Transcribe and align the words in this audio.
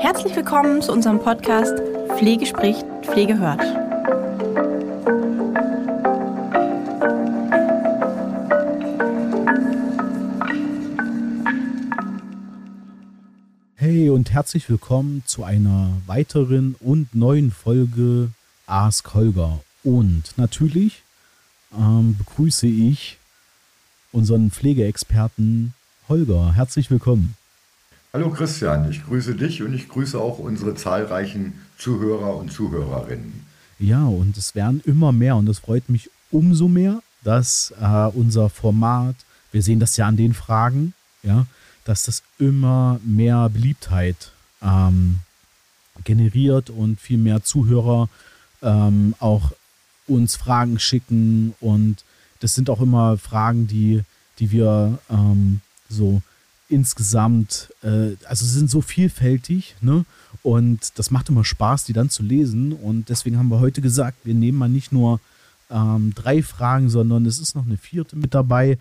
Herzlich 0.00 0.34
willkommen 0.34 0.80
zu 0.80 0.92
unserem 0.92 1.18
Podcast 1.18 1.78
Pflege 2.16 2.46
spricht, 2.46 2.86
Pflege 3.02 3.38
hört. 3.38 3.60
Hey 13.76 14.08
und 14.08 14.30
herzlich 14.30 14.70
willkommen 14.70 15.22
zu 15.26 15.44
einer 15.44 15.90
weiteren 16.06 16.76
und 16.80 17.14
neuen 17.14 17.50
Folge 17.50 18.30
Ask 18.66 19.12
Holger. 19.12 19.60
Und 19.84 20.32
natürlich 20.38 21.02
ähm, 21.78 22.16
begrüße 22.16 22.66
ich 22.66 23.18
unseren 24.12 24.50
Pflegeexperten 24.50 25.74
Holger. 26.08 26.54
Herzlich 26.54 26.90
willkommen. 26.90 27.36
Hallo 28.12 28.30
Christian, 28.30 28.90
ich 28.90 29.04
grüße 29.04 29.36
dich 29.36 29.62
und 29.62 29.72
ich 29.72 29.88
grüße 29.88 30.18
auch 30.18 30.40
unsere 30.40 30.74
zahlreichen 30.74 31.52
Zuhörer 31.78 32.34
und 32.34 32.50
Zuhörerinnen. 32.50 33.46
Ja, 33.78 34.04
und 34.04 34.36
es 34.36 34.56
werden 34.56 34.82
immer 34.84 35.12
mehr 35.12 35.36
und 35.36 35.48
es 35.48 35.60
freut 35.60 35.88
mich 35.88 36.10
umso 36.32 36.66
mehr, 36.66 37.04
dass 37.22 37.72
äh, 37.80 38.06
unser 38.12 38.50
Format, 38.50 39.14
wir 39.52 39.62
sehen 39.62 39.78
das 39.78 39.96
ja 39.96 40.08
an 40.08 40.16
den 40.16 40.34
Fragen, 40.34 40.92
ja, 41.22 41.46
dass 41.84 42.02
das 42.02 42.24
immer 42.40 42.98
mehr 43.04 43.48
Beliebtheit 43.48 44.32
ähm, 44.60 45.20
generiert 46.02 46.68
und 46.68 47.00
viel 47.00 47.18
mehr 47.18 47.44
Zuhörer 47.44 48.08
ähm, 48.60 49.14
auch 49.20 49.52
uns 50.08 50.34
Fragen 50.34 50.80
schicken 50.80 51.54
und 51.60 52.04
das 52.40 52.56
sind 52.56 52.70
auch 52.70 52.80
immer 52.80 53.18
Fragen, 53.18 53.68
die, 53.68 54.02
die 54.40 54.50
wir 54.50 54.98
ähm, 55.08 55.60
so 55.88 56.22
insgesamt, 56.70 57.72
äh, 57.82 58.16
also 58.24 58.44
sie 58.44 58.58
sind 58.58 58.70
so 58.70 58.80
vielfältig, 58.80 59.74
ne? 59.80 60.04
Und 60.42 60.98
das 60.98 61.10
macht 61.10 61.28
immer 61.28 61.44
Spaß, 61.44 61.84
die 61.84 61.92
dann 61.92 62.08
zu 62.08 62.22
lesen. 62.22 62.72
Und 62.72 63.08
deswegen 63.08 63.38
haben 63.38 63.48
wir 63.48 63.60
heute 63.60 63.80
gesagt, 63.80 64.18
wir 64.24 64.34
nehmen 64.34 64.58
mal 64.58 64.68
nicht 64.68 64.92
nur 64.92 65.20
ähm, 65.70 66.12
drei 66.14 66.42
Fragen, 66.42 66.88
sondern 66.88 67.26
es 67.26 67.38
ist 67.38 67.54
noch 67.54 67.66
eine 67.66 67.76
vierte 67.76 68.16
mit 68.16 68.34
dabei, 68.34 68.78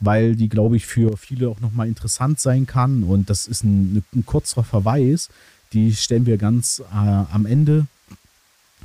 weil 0.00 0.36
die, 0.36 0.48
glaube 0.48 0.76
ich, 0.76 0.86
für 0.86 1.16
viele 1.16 1.48
auch 1.48 1.60
nochmal 1.60 1.88
interessant 1.88 2.40
sein 2.40 2.66
kann. 2.66 3.02
Und 3.02 3.28
das 3.28 3.46
ist 3.46 3.62
ein, 3.64 4.02
ein 4.14 4.24
kurzer 4.24 4.64
Verweis. 4.64 5.28
Die 5.72 5.94
stellen 5.94 6.26
wir 6.26 6.38
ganz 6.38 6.80
äh, 6.80 6.96
am 6.96 7.46
Ende 7.46 7.86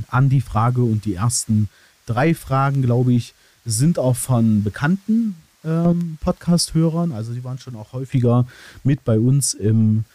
an 0.09 0.30
die 0.30 0.41
Frage. 0.41 0.81
Und 0.81 1.05
die 1.05 1.13
ersten 1.13 1.69
drei 2.05 2.33
Fragen, 2.33 2.81
glaube 2.81 3.13
ich, 3.13 3.33
sind 3.66 4.00
auch 4.00 4.16
von 4.16 4.63
Bekannten 4.63 5.35
ähm, 5.67 6.17
Podcast-Hörern. 6.21 7.11
Also 7.11 7.33
sie 7.33 7.43
waren 7.43 7.59
schon 7.59 7.75
auch 7.75 7.93
häufiger 7.93 8.47
mit 8.83 9.03
bei 9.03 9.19
uns 9.19 9.53
im, 9.53 10.05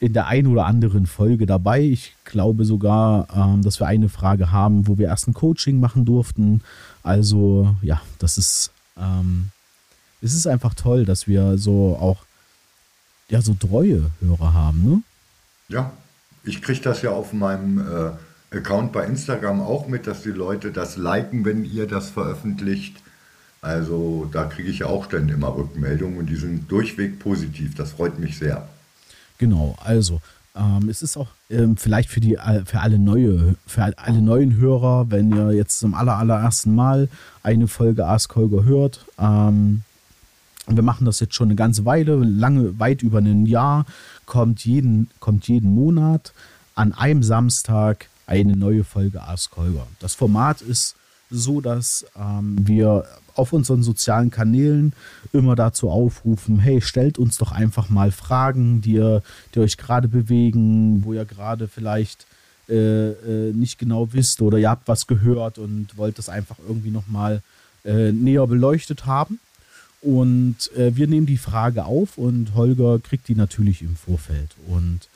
in 0.00 0.12
der 0.12 0.28
einen 0.28 0.46
oder 0.48 0.66
anderen 0.66 1.06
Folge 1.06 1.46
dabei. 1.46 1.82
Ich 1.82 2.14
glaube 2.24 2.64
sogar, 2.64 3.26
ähm, 3.34 3.62
dass 3.62 3.80
wir 3.80 3.86
eine 3.86 4.08
Frage 4.08 4.52
haben, 4.52 4.86
wo 4.86 4.98
wir 4.98 5.08
erst 5.08 5.28
ein 5.28 5.34
Coaching 5.34 5.80
machen 5.80 6.04
durften. 6.04 6.62
Also 7.02 7.74
ja, 7.82 8.00
das 8.18 8.38
ist, 8.38 8.70
ähm, 8.96 9.50
es 10.20 10.34
ist 10.34 10.46
einfach 10.46 10.74
toll, 10.74 11.04
dass 11.04 11.26
wir 11.26 11.58
so 11.58 11.98
auch 12.00 12.24
ja, 13.28 13.40
so 13.40 13.54
treue 13.54 14.10
Hörer 14.20 14.52
haben, 14.52 14.84
ne? 14.84 15.02
Ja, 15.68 15.92
ich 16.44 16.60
kriege 16.60 16.80
das 16.80 17.00
ja 17.00 17.10
auf 17.10 17.32
meinem 17.32 17.78
äh, 17.78 18.56
Account 18.56 18.92
bei 18.92 19.06
Instagram 19.06 19.62
auch 19.62 19.88
mit, 19.88 20.06
dass 20.06 20.22
die 20.22 20.30
Leute 20.30 20.70
das 20.70 20.96
liken, 20.98 21.44
wenn 21.46 21.64
ihr 21.64 21.86
das 21.86 22.10
veröffentlicht. 22.10 22.96
Also 23.62 24.28
da 24.32 24.44
kriege 24.44 24.68
ich 24.68 24.80
ja 24.80 24.86
auch 24.86 25.04
ständig 25.04 25.36
immer 25.36 25.54
Rückmeldungen 25.54 26.18
und 26.18 26.26
die 26.26 26.36
sind 26.36 26.70
durchweg 26.70 27.20
positiv. 27.20 27.76
Das 27.76 27.92
freut 27.92 28.18
mich 28.18 28.36
sehr. 28.36 28.68
Genau, 29.38 29.76
also 29.82 30.20
ähm, 30.56 30.88
es 30.88 31.00
ist 31.00 31.16
auch 31.16 31.28
ähm, 31.48 31.76
vielleicht 31.76 32.10
für 32.10 32.20
die 32.20 32.36
für 32.64 32.80
alle 32.80 32.98
neue 32.98 33.54
für 33.66 33.96
alle 33.96 34.20
neuen 34.20 34.56
Hörer, 34.56 35.10
wenn 35.10 35.34
ihr 35.34 35.52
jetzt 35.52 35.78
zum 35.78 35.94
aller, 35.94 36.16
allerersten 36.16 36.74
Mal 36.74 37.08
eine 37.44 37.68
Folge 37.68 38.04
Ask 38.04 38.34
Holger 38.34 38.64
hört. 38.64 39.06
Ähm, 39.16 39.82
wir 40.66 40.82
machen 40.82 41.04
das 41.04 41.20
jetzt 41.20 41.34
schon 41.34 41.48
eine 41.48 41.56
ganze 41.56 41.84
Weile, 41.84 42.16
lange, 42.16 42.78
weit 42.80 43.02
über 43.02 43.18
ein 43.18 43.46
Jahr, 43.46 43.86
kommt 44.26 44.64
jeden, 44.64 45.08
kommt 45.20 45.46
jeden 45.48 45.72
Monat 45.72 46.32
an 46.74 46.92
einem 46.92 47.22
Samstag 47.22 48.08
eine 48.26 48.56
neue 48.56 48.82
Folge 48.82 49.22
Ask 49.22 49.56
Holger. 49.56 49.86
Das 50.00 50.14
Format 50.14 50.62
ist 50.62 50.96
so, 51.30 51.60
dass 51.60 52.04
ähm, 52.16 52.56
wir 52.60 53.04
auf 53.34 53.52
unseren 53.52 53.82
sozialen 53.82 54.30
Kanälen 54.30 54.92
immer 55.32 55.56
dazu 55.56 55.90
aufrufen, 55.90 56.58
hey, 56.58 56.80
stellt 56.80 57.18
uns 57.18 57.38
doch 57.38 57.52
einfach 57.52 57.88
mal 57.88 58.10
Fragen, 58.10 58.80
die, 58.80 58.92
ihr, 58.92 59.22
die 59.54 59.60
euch 59.60 59.76
gerade 59.76 60.08
bewegen, 60.08 61.04
wo 61.04 61.12
ihr 61.12 61.24
gerade 61.24 61.68
vielleicht 61.68 62.26
äh, 62.68 63.10
äh, 63.10 63.52
nicht 63.52 63.78
genau 63.78 64.12
wisst 64.12 64.40
oder 64.40 64.58
ihr 64.58 64.70
habt 64.70 64.88
was 64.88 65.06
gehört 65.06 65.58
und 65.58 65.96
wollt 65.96 66.18
das 66.18 66.28
einfach 66.28 66.56
irgendwie 66.66 66.90
nochmal 66.90 67.42
äh, 67.84 68.12
näher 68.12 68.46
beleuchtet 68.46 69.06
haben. 69.06 69.40
Und 70.00 70.70
äh, 70.76 70.96
wir 70.96 71.06
nehmen 71.06 71.26
die 71.26 71.38
Frage 71.38 71.84
auf 71.84 72.18
und 72.18 72.54
Holger 72.54 72.98
kriegt 72.98 73.28
die 73.28 73.34
natürlich 73.34 73.82
im 73.82 73.94
Vorfeld. 73.96 74.50
Und 74.66 75.08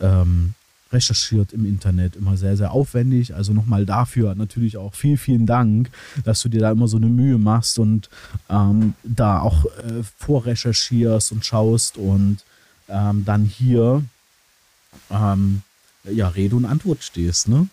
ähm, 0.00 0.54
recherchiert 0.94 1.52
im 1.52 1.66
Internet, 1.66 2.16
immer 2.16 2.36
sehr, 2.36 2.56
sehr 2.56 2.72
aufwendig. 2.72 3.34
Also 3.34 3.52
nochmal 3.52 3.84
dafür 3.84 4.34
natürlich 4.34 4.76
auch 4.76 4.94
vielen, 4.94 5.18
vielen 5.18 5.46
Dank, 5.46 5.90
dass 6.24 6.40
du 6.40 6.48
dir 6.48 6.60
da 6.60 6.70
immer 6.70 6.88
so 6.88 6.96
eine 6.96 7.06
Mühe 7.06 7.36
machst 7.36 7.78
und 7.78 8.08
ähm, 8.48 8.94
da 9.02 9.40
auch 9.40 9.66
äh, 9.66 10.02
vorrecherchierst 10.16 11.32
und 11.32 11.44
schaust 11.44 11.98
und 11.98 12.38
ähm, 12.88 13.24
dann 13.24 13.44
hier 13.44 14.02
ähm, 15.10 15.62
ja, 16.04 16.28
Rede 16.28 16.56
und 16.56 16.64
Antwort 16.64 17.02
stehst, 17.02 17.48
ne? 17.48 17.68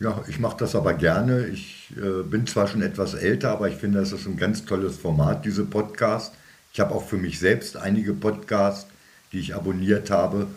Ja, 0.00 0.22
ich 0.28 0.40
mache 0.40 0.56
das 0.58 0.74
aber 0.74 0.94
gerne. 0.94 1.46
Ich 1.46 1.92
äh, 1.96 2.24
bin 2.24 2.46
zwar 2.46 2.66
schon 2.66 2.82
etwas 2.82 3.14
älter, 3.14 3.52
aber 3.52 3.68
ich 3.68 3.76
finde, 3.76 4.00
das 4.00 4.12
ist 4.12 4.26
ein 4.26 4.36
ganz 4.36 4.64
tolles 4.64 4.96
Format, 4.96 5.44
diese 5.44 5.64
Podcast. 5.64 6.34
Ich 6.72 6.80
habe 6.80 6.94
auch 6.94 7.04
für 7.04 7.16
mich 7.16 7.38
selbst 7.38 7.76
einige 7.76 8.12
Podcasts, 8.12 8.88
die 9.32 9.38
ich 9.38 9.54
abonniert 9.54 10.10
habe 10.10 10.48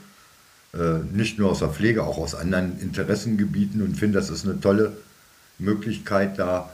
nicht 1.11 1.39
nur 1.39 1.51
aus 1.51 1.59
der 1.59 1.69
Pflege, 1.69 2.03
auch 2.03 2.17
aus 2.17 2.35
anderen 2.35 2.79
Interessengebieten 2.79 3.81
und 3.81 3.95
finde, 3.95 4.19
das 4.19 4.29
ist 4.29 4.45
eine 4.45 4.59
tolle 4.59 4.91
Möglichkeit, 5.59 6.37
da 6.37 6.69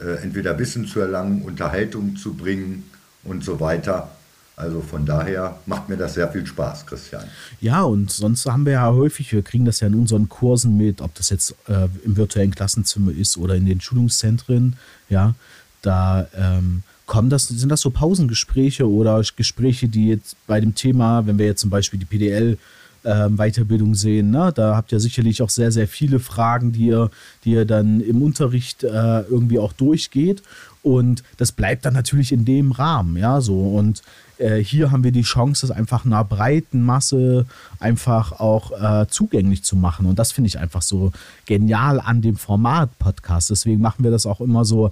äh, 0.00 0.22
entweder 0.22 0.58
Wissen 0.58 0.86
zu 0.86 1.00
erlangen, 1.00 1.42
Unterhaltung 1.42 2.16
zu 2.16 2.34
bringen 2.34 2.84
und 3.24 3.44
so 3.44 3.60
weiter. 3.60 4.10
Also 4.56 4.80
von 4.80 5.06
daher 5.06 5.58
macht 5.66 5.88
mir 5.88 5.96
das 5.96 6.14
sehr 6.14 6.28
viel 6.30 6.46
Spaß, 6.46 6.86
Christian. 6.86 7.24
Ja, 7.60 7.82
und 7.82 8.10
sonst 8.10 8.46
haben 8.46 8.66
wir 8.66 8.74
ja 8.74 8.92
häufig, 8.92 9.32
wir 9.32 9.42
kriegen 9.42 9.64
das 9.64 9.80
ja 9.80 9.86
in 9.86 9.94
unseren 9.94 10.28
Kursen 10.28 10.76
mit, 10.76 11.00
ob 11.00 11.14
das 11.14 11.30
jetzt 11.30 11.54
äh, 11.68 11.88
im 12.04 12.16
virtuellen 12.16 12.54
Klassenzimmer 12.54 13.12
ist 13.12 13.38
oder 13.38 13.54
in 13.54 13.66
den 13.66 13.80
Schulungszentren, 13.80 14.76
ja, 15.08 15.34
da 15.80 16.28
ähm, 16.36 16.82
kommen 17.06 17.30
das, 17.30 17.48
sind 17.48 17.70
das 17.70 17.80
so 17.80 17.90
Pausengespräche 17.90 18.88
oder 18.88 19.22
Gespräche, 19.36 19.88
die 19.88 20.08
jetzt 20.08 20.36
bei 20.46 20.60
dem 20.60 20.74
Thema, 20.74 21.26
wenn 21.26 21.38
wir 21.38 21.46
jetzt 21.46 21.60
zum 21.60 21.70
Beispiel 21.70 21.98
die 21.98 22.06
PDL 22.06 22.58
ähm, 23.04 23.36
Weiterbildung 23.36 23.94
sehen. 23.94 24.30
Ne? 24.30 24.52
Da 24.54 24.76
habt 24.76 24.92
ihr 24.92 25.00
sicherlich 25.00 25.42
auch 25.42 25.50
sehr, 25.50 25.72
sehr 25.72 25.88
viele 25.88 26.20
Fragen, 26.20 26.72
die 26.72 26.86
ihr, 26.86 27.10
die 27.44 27.52
ihr 27.52 27.64
dann 27.64 28.00
im 28.00 28.22
Unterricht 28.22 28.84
äh, 28.84 29.20
irgendwie 29.22 29.58
auch 29.58 29.72
durchgeht. 29.72 30.42
Und 30.82 31.22
das 31.36 31.52
bleibt 31.52 31.84
dann 31.84 31.94
natürlich 31.94 32.32
in 32.32 32.44
dem 32.44 32.72
Rahmen, 32.72 33.16
ja, 33.16 33.40
so. 33.40 33.60
Und 33.60 34.02
äh, 34.38 34.58
hier 34.58 34.90
haben 34.90 35.04
wir 35.04 35.12
die 35.12 35.22
Chance, 35.22 35.66
das 35.66 35.76
einfach 35.76 36.04
einer 36.04 36.24
breiten 36.24 36.82
Masse 36.82 37.46
einfach 37.78 38.32
auch 38.40 38.72
äh, 38.72 39.06
zugänglich 39.08 39.62
zu 39.62 39.76
machen. 39.76 40.06
Und 40.06 40.18
das 40.18 40.32
finde 40.32 40.48
ich 40.48 40.58
einfach 40.58 40.82
so 40.82 41.12
genial 41.46 42.00
an 42.00 42.20
dem 42.20 42.36
Format 42.36 42.98
Podcast. 42.98 43.50
Deswegen 43.50 43.80
machen 43.80 44.02
wir 44.02 44.10
das 44.10 44.26
auch 44.26 44.40
immer 44.40 44.64
so 44.64 44.90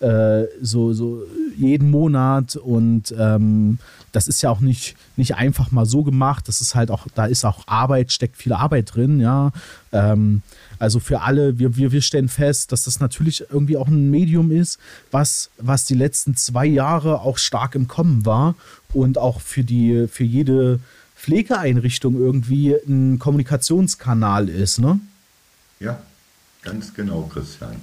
äh, 0.00 0.44
so, 0.60 0.92
so 0.92 1.22
jeden 1.56 1.90
Monat 1.90 2.56
und 2.56 3.14
ähm, 3.18 3.78
das 4.12 4.28
ist 4.28 4.42
ja 4.42 4.50
auch 4.50 4.60
nicht, 4.60 4.96
nicht 5.16 5.34
einfach 5.34 5.70
mal 5.70 5.86
so 5.86 6.02
gemacht. 6.02 6.48
Das 6.48 6.60
ist 6.60 6.74
halt 6.74 6.90
auch, 6.90 7.06
da 7.14 7.26
ist 7.26 7.44
auch 7.44 7.64
Arbeit, 7.66 8.12
steckt 8.12 8.36
viel 8.36 8.52
Arbeit 8.52 8.94
drin, 8.94 9.20
ja. 9.20 9.52
Ähm, 9.92 10.42
also 10.78 11.00
für 11.00 11.22
alle, 11.22 11.58
wir, 11.58 11.76
wir, 11.76 11.92
wir 11.92 12.02
stellen 12.02 12.28
fest, 12.28 12.72
dass 12.72 12.84
das 12.84 13.00
natürlich 13.00 13.44
irgendwie 13.50 13.76
auch 13.76 13.88
ein 13.88 14.10
Medium 14.10 14.50
ist, 14.50 14.78
was, 15.10 15.50
was 15.58 15.84
die 15.84 15.94
letzten 15.94 16.36
zwei 16.36 16.66
Jahre 16.66 17.20
auch 17.20 17.38
stark 17.38 17.74
im 17.74 17.88
Kommen 17.88 18.24
war 18.24 18.54
und 18.92 19.18
auch 19.18 19.40
für 19.40 19.64
die, 19.64 20.06
für 20.08 20.24
jede 20.24 20.80
Pflegeeinrichtung 21.16 22.14
irgendwie 22.14 22.76
ein 22.86 23.18
Kommunikationskanal 23.18 24.48
ist, 24.48 24.78
ne? 24.78 25.00
Ja, 25.80 26.00
ganz 26.62 26.94
genau, 26.94 27.22
Christian. 27.22 27.76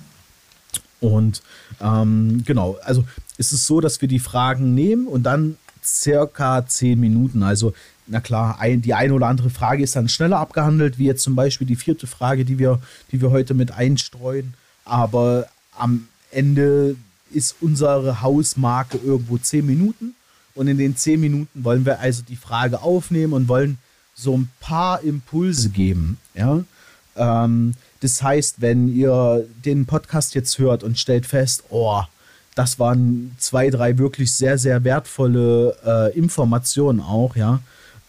Und 1.07 1.41
ähm, 1.81 2.43
genau, 2.45 2.77
also 2.83 3.05
ist 3.37 3.51
es 3.51 3.65
so, 3.65 3.81
dass 3.81 4.01
wir 4.01 4.07
die 4.07 4.19
Fragen 4.19 4.73
nehmen 4.73 5.07
und 5.07 5.23
dann 5.23 5.57
circa 5.83 6.65
zehn 6.65 6.99
Minuten. 6.99 7.43
Also, 7.43 7.73
na 8.07 8.19
klar, 8.19 8.59
ein, 8.59 8.81
die 8.81 8.93
eine 8.93 9.13
oder 9.13 9.27
andere 9.27 9.49
Frage 9.49 9.83
ist 9.83 9.95
dann 9.95 10.09
schneller 10.09 10.39
abgehandelt, 10.39 10.99
wie 10.99 11.05
jetzt 11.05 11.23
zum 11.23 11.35
Beispiel 11.35 11.67
die 11.67 11.75
vierte 11.75 12.07
Frage, 12.07 12.45
die 12.45 12.59
wir, 12.59 12.81
die 13.11 13.21
wir 13.21 13.31
heute 13.31 13.53
mit 13.53 13.71
einstreuen. 13.71 14.53
Aber 14.83 15.47
am 15.77 16.07
Ende 16.31 16.95
ist 17.31 17.55
unsere 17.61 18.21
Hausmarke 18.21 18.97
irgendwo 18.97 19.37
zehn 19.37 19.65
Minuten. 19.65 20.15
Und 20.53 20.67
in 20.67 20.77
den 20.77 20.95
zehn 20.95 21.19
Minuten 21.19 21.63
wollen 21.63 21.85
wir 21.85 21.99
also 21.99 22.23
die 22.23 22.37
Frage 22.37 22.81
aufnehmen 22.81 23.33
und 23.33 23.47
wollen 23.47 23.77
so 24.13 24.37
ein 24.37 24.49
paar 24.61 25.01
Impulse 25.01 25.69
geben. 25.69 26.17
Ja? 26.33 26.63
Ähm, 27.17 27.73
das 28.01 28.21
heißt, 28.21 28.61
wenn 28.61 28.93
ihr 28.93 29.45
den 29.63 29.85
Podcast 29.85 30.35
jetzt 30.35 30.59
hört 30.59 30.83
und 30.83 30.99
stellt 30.99 31.25
fest, 31.25 31.63
oh, 31.69 32.01
das 32.55 32.79
waren 32.79 33.35
zwei, 33.37 33.69
drei 33.69 33.97
wirklich 33.97 34.33
sehr, 34.33 34.57
sehr 34.57 34.83
wertvolle 34.83 35.75
äh, 35.85 36.17
Informationen 36.17 37.01
auch, 37.01 37.35
ja. 37.35 37.59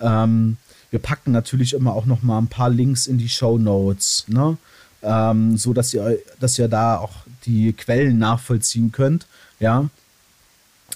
Ähm, 0.00 0.56
wir 0.90 1.00
packen 1.00 1.32
natürlich 1.32 1.72
immer 1.72 1.94
auch 1.94 2.06
noch 2.06 2.22
mal 2.22 2.38
ein 2.38 2.46
paar 2.46 2.70
Links 2.70 3.06
in 3.06 3.18
die 3.18 3.28
Show 3.28 3.58
Notes, 3.58 4.24
ne? 4.28 4.56
Ähm, 5.02 5.56
so 5.56 5.72
dass 5.72 5.92
ihr, 5.92 6.18
dass 6.40 6.58
ihr 6.58 6.68
da 6.68 6.98
auch 6.98 7.12
die 7.44 7.72
Quellen 7.72 8.18
nachvollziehen 8.18 8.92
könnt, 8.92 9.26
ja. 9.58 9.88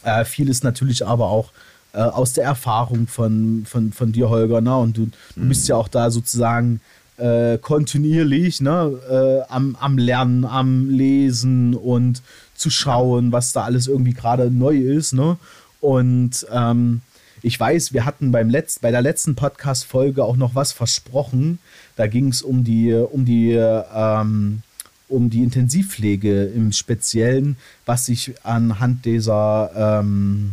Äh, 0.05 0.25
viel 0.25 0.49
ist 0.49 0.65
natürlich 0.65 1.07
aber 1.07 1.27
auch 1.27 1.51
äh, 1.93 1.99
aus 1.99 2.33
der 2.33 2.45
Erfahrung 2.45 3.09
von, 3.09 3.67
von, 3.69 3.93
von 3.93 4.13
dir, 4.13 4.29
Holger, 4.29 4.61
ne? 4.61 4.77
Und 4.77 4.97
du, 4.97 5.11
du 5.35 5.49
bist 5.49 5.67
ja 5.69 5.77
auch 5.77 5.89
da 5.89 6.11
sozusagen 6.11 6.81
äh, 7.21 7.59
kontinuierlich 7.59 8.61
ne, 8.61 8.99
äh, 9.11 9.53
am, 9.53 9.77
am 9.79 9.99
Lernen, 9.99 10.45
am 10.45 10.91
Lesen 10.91 11.75
und 11.75 12.23
zu 12.55 12.71
schauen, 12.71 13.33
was 13.33 13.53
da 13.53 13.65
alles 13.65 13.87
irgendwie 13.87 14.15
gerade 14.15 14.51
neu 14.51 14.77
ist. 14.77 15.13
Ne? 15.13 15.37
Und 15.81 16.47
ähm, 16.53 17.01
ich 17.43 17.59
weiß, 17.59 17.93
wir 17.93 18.05
hatten 18.05 18.33
beim 18.33 18.51
Letz-, 18.51 18.81
bei 18.81 18.91
der 18.91 19.03
letzten 19.03 19.35
Podcast-Folge 19.35 20.25
auch 20.25 20.37
noch 20.37 20.55
was 20.55 20.73
versprochen. 20.73 21.59
Da 21.97 22.07
ging 22.07 22.29
es 22.29 22.43
um 22.43 22.65
die, 22.65 22.93
um 22.93 23.25
die, 23.25 23.53
ähm, 23.53 24.63
um 25.09 25.31
die 25.31 25.43
Intensivpflege 25.43 26.45
im 26.45 26.73
Speziellen, 26.73 27.57
was 27.87 28.07
sich 28.07 28.35
anhand 28.45 29.05
dieser 29.07 29.71
ähm, 29.75 30.53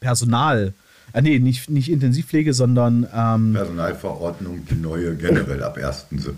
Personal, 0.00 0.72
äh, 1.12 1.22
nee, 1.22 1.38
nicht, 1.38 1.70
nicht 1.70 1.90
Intensivpflege, 1.90 2.54
sondern 2.54 3.06
ähm, 3.14 3.52
Personalverordnung, 3.54 4.66
die 4.70 4.76
neue 4.76 5.16
generell 5.16 5.62
ab 5.62 5.76
1.7. 5.76 6.32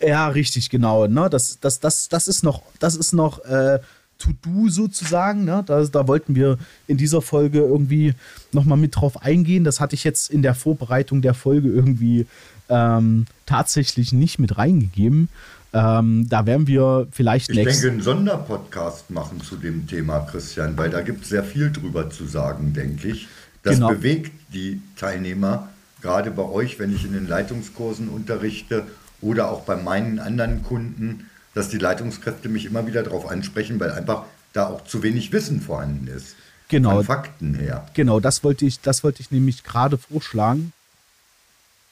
Ja, 0.00 0.28
richtig, 0.28 0.70
genau. 0.70 1.06
Ne? 1.06 1.28
Das, 1.30 1.58
das, 1.60 1.80
das, 1.80 2.08
das 2.08 2.28
ist 2.28 2.42
noch, 2.42 2.62
das 2.78 2.94
ist 2.94 3.12
noch 3.12 3.44
äh, 3.44 3.80
To-Do 4.18 4.68
sozusagen. 4.68 5.44
Ne? 5.44 5.62
Da, 5.66 5.84
da 5.84 6.06
wollten 6.08 6.34
wir 6.34 6.58
in 6.86 6.96
dieser 6.96 7.22
Folge 7.22 7.60
irgendwie 7.60 8.14
nochmal 8.52 8.78
mit 8.78 8.96
drauf 8.96 9.22
eingehen. 9.22 9.64
Das 9.64 9.80
hatte 9.80 9.94
ich 9.94 10.04
jetzt 10.04 10.30
in 10.30 10.42
der 10.42 10.54
Vorbereitung 10.54 11.22
der 11.22 11.34
Folge 11.34 11.68
irgendwie 11.68 12.26
ähm, 12.68 13.26
tatsächlich 13.46 14.12
nicht 14.12 14.38
mit 14.38 14.58
reingegeben. 14.58 15.28
Ähm, 15.72 16.26
da 16.28 16.46
werden 16.46 16.66
wir 16.66 17.08
vielleicht 17.10 17.50
Ich 17.50 17.56
denke, 17.56 17.90
einen 17.90 18.00
Sonderpodcast 18.00 19.10
machen 19.10 19.40
zu 19.42 19.56
dem 19.56 19.86
Thema, 19.86 20.20
Christian, 20.20 20.78
weil 20.78 20.88
da 20.88 21.02
gibt 21.02 21.24
es 21.24 21.28
sehr 21.28 21.44
viel 21.44 21.70
drüber 21.70 22.08
zu 22.08 22.24
sagen, 22.26 22.72
denke 22.72 23.08
ich. 23.08 23.28
Das 23.62 23.74
genau. 23.74 23.88
bewegt 23.88 24.32
die 24.52 24.80
Teilnehmer, 24.96 25.68
gerade 26.00 26.30
bei 26.30 26.44
euch, 26.44 26.78
wenn 26.78 26.94
ich 26.94 27.04
in 27.04 27.12
den 27.12 27.26
Leitungskursen 27.26 28.08
unterrichte 28.08 28.86
oder 29.20 29.50
auch 29.50 29.62
bei 29.62 29.76
meinen 29.76 30.18
anderen 30.18 30.62
Kunden, 30.62 31.28
dass 31.54 31.68
die 31.68 31.78
Leitungskräfte 31.78 32.48
mich 32.48 32.64
immer 32.66 32.86
wieder 32.86 33.02
darauf 33.02 33.28
ansprechen, 33.28 33.80
weil 33.80 33.90
einfach 33.90 34.24
da 34.52 34.66
auch 34.68 34.84
zu 34.84 35.02
wenig 35.02 35.32
Wissen 35.32 35.60
vorhanden 35.60 36.06
ist. 36.06 36.36
Genau. 36.68 36.96
Von 36.96 37.04
Fakten 37.04 37.54
her. 37.54 37.86
Genau, 37.94 38.20
das 38.20 38.44
wollte 38.44 38.66
ich, 38.66 38.80
das 38.80 39.02
wollte 39.02 39.22
ich 39.22 39.30
nämlich 39.30 39.64
gerade 39.64 39.98
vorschlagen, 39.98 40.72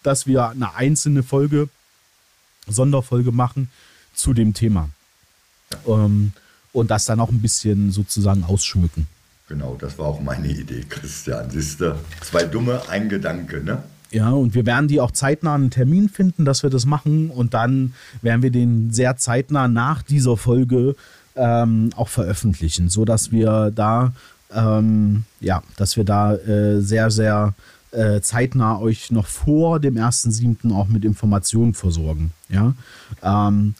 dass 0.03 0.27
wir 0.27 0.51
eine 0.51 0.75
einzelne 0.75 1.23
Folge, 1.23 1.69
Sonderfolge 2.69 3.33
machen 3.33 3.71
zu 4.15 4.35
dem 4.35 4.55
Thema. 4.55 4.91
Ja. 5.73 6.05
Ähm, 6.05 6.33
und 6.73 6.91
das 6.91 7.07
dann 7.07 7.21
auch 7.21 7.31
ein 7.31 7.41
bisschen 7.41 7.91
sozusagen 7.91 8.45
ausschmücken. 8.45 9.09
Genau, 9.49 9.77
das 9.79 9.99
war 9.99 10.07
auch 10.07 10.21
meine 10.21 10.49
Idee, 10.49 10.85
Christian. 10.89 11.51
Siehst 11.51 11.81
du, 11.81 11.97
zwei 12.23 12.45
dumme, 12.45 12.83
ein 12.89 13.09
Gedanke, 13.09 13.63
ne? 13.63 13.83
Ja, 14.11 14.31
und 14.31 14.55
wir 14.55 14.67
werden 14.67 14.89
die 14.89 15.01
auch 15.01 15.11
zeitnah 15.11 15.55
einen 15.55 15.71
Termin 15.71 16.09
finden, 16.09 16.45
dass 16.45 16.63
wir 16.63 16.71
das 16.71 16.87
machen. 16.87 17.31
Und 17.31 17.55
dann 17.55 17.95
werden 18.23 18.43
wir 18.43 18.51
den 18.51 18.93
sehr 18.93 19.17
zeitnah 19.17 19.69
nach 19.69 20.03
dieser 20.03 20.37
Folge 20.37 20.97
ähm, 21.37 21.91
auch 21.97 22.09
veröffentlichen, 22.09 22.89
sodass 22.89 23.31
wir 23.31 23.71
da, 23.75 24.13
ähm, 24.53 25.25
ja, 25.41 25.63
dass 25.77 25.97
wir 25.97 26.05
da 26.05 26.35
äh, 26.35 26.81
sehr, 26.81 27.11
sehr 27.11 27.55
äh, 27.93 28.21
zeitnah 28.21 28.79
euch 28.81 29.11
noch 29.11 29.27
vor 29.27 29.81
dem 29.81 29.97
1.7. 29.97 30.75
auch 30.75 30.89
mit 30.89 31.05
Informationen 31.05 31.75
versorgen. 31.75 32.33
Ja. 32.49 32.75
Ähm, 33.23 33.75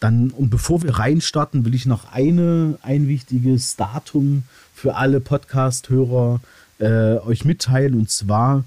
dann, 0.00 0.30
und 0.30 0.50
bevor 0.50 0.82
wir 0.82 0.98
reinstarten, 0.98 1.64
will 1.64 1.74
ich 1.74 1.86
noch 1.86 2.12
eine, 2.12 2.78
ein 2.82 3.08
wichtiges 3.08 3.76
Datum 3.76 4.44
für 4.74 4.94
alle 4.94 5.20
Podcast-Hörer 5.20 6.40
äh, 6.78 7.16
euch 7.18 7.44
mitteilen. 7.44 7.94
Und 7.94 8.10
zwar 8.10 8.64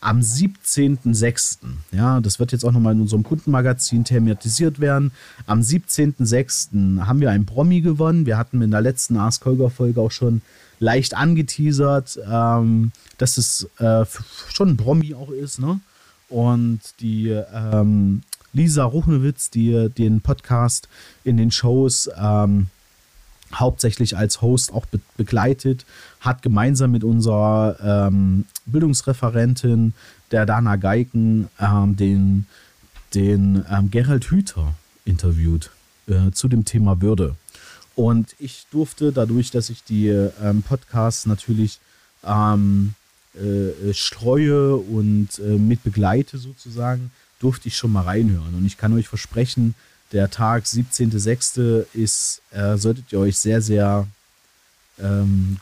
am 0.00 0.18
17.06. 0.18 1.58
Ja, 1.92 2.20
das 2.20 2.40
wird 2.40 2.50
jetzt 2.50 2.64
auch 2.64 2.72
nochmal 2.72 2.94
in 2.94 3.00
unserem 3.00 3.22
Kundenmagazin 3.22 4.04
thematisiert 4.04 4.80
werden. 4.80 5.12
Am 5.46 5.60
17.06. 5.60 7.04
haben 7.06 7.20
wir 7.20 7.30
ein 7.30 7.46
Promi 7.46 7.80
gewonnen. 7.80 8.26
Wir 8.26 8.36
hatten 8.36 8.60
in 8.62 8.72
der 8.72 8.80
letzten 8.80 9.16
Ask 9.16 9.44
Holger-Folge 9.44 10.00
auch 10.00 10.10
schon 10.10 10.42
leicht 10.80 11.14
angeteasert, 11.16 12.18
ähm, 12.28 12.90
dass 13.18 13.38
es 13.38 13.68
äh, 13.78 14.04
schon 14.52 14.70
ein 14.70 14.76
Promi 14.76 15.14
auch 15.14 15.30
ist. 15.30 15.60
Ne? 15.60 15.78
Und 16.28 16.80
die 16.98 17.28
ähm, 17.28 18.22
Lisa 18.52 18.84
Ruchnewitz, 18.84 19.50
die 19.50 19.88
den 19.90 20.20
Podcast 20.20 20.88
in 21.24 21.36
den 21.36 21.50
Shows 21.50 22.10
ähm, 22.16 22.68
hauptsächlich 23.54 24.16
als 24.16 24.40
Host 24.40 24.72
auch 24.72 24.86
be 24.86 25.00
begleitet, 25.16 25.84
hat 26.20 26.42
gemeinsam 26.42 26.90
mit 26.90 27.04
unserer 27.04 28.08
ähm, 28.08 28.44
Bildungsreferentin, 28.66 29.94
der 30.30 30.46
Dana 30.46 30.76
Geiken, 30.76 31.48
ähm, 31.60 31.96
den, 31.96 32.46
den 33.14 33.64
ähm, 33.70 33.90
Gerald 33.90 34.30
Hüther 34.30 34.74
interviewt 35.04 35.70
äh, 36.06 36.30
zu 36.32 36.48
dem 36.48 36.64
Thema 36.64 37.00
Würde. 37.00 37.36
Und 37.94 38.34
ich 38.38 38.66
durfte 38.70 39.12
dadurch, 39.12 39.50
dass 39.50 39.68
ich 39.68 39.84
die 39.84 40.08
ähm, 40.08 40.62
Podcasts 40.62 41.26
natürlich 41.26 41.78
ähm, 42.24 42.94
äh, 43.34 43.92
streue 43.92 44.76
und 44.76 45.28
äh, 45.38 45.58
mit 45.58 45.82
begleite 45.82 46.38
sozusagen, 46.38 47.10
durfte 47.42 47.68
ich 47.68 47.76
schon 47.76 47.92
mal 47.92 48.02
reinhören. 48.02 48.54
Und 48.54 48.64
ich 48.64 48.78
kann 48.78 48.92
euch 48.94 49.08
versprechen, 49.08 49.74
der 50.12 50.30
Tag 50.30 50.64
17.06. 50.64 51.86
ist, 51.94 52.42
äh, 52.50 52.76
solltet 52.76 53.12
ihr 53.12 53.18
euch 53.18 53.38
sehr, 53.38 53.62
sehr, 53.62 54.06
ähm, 54.98 55.56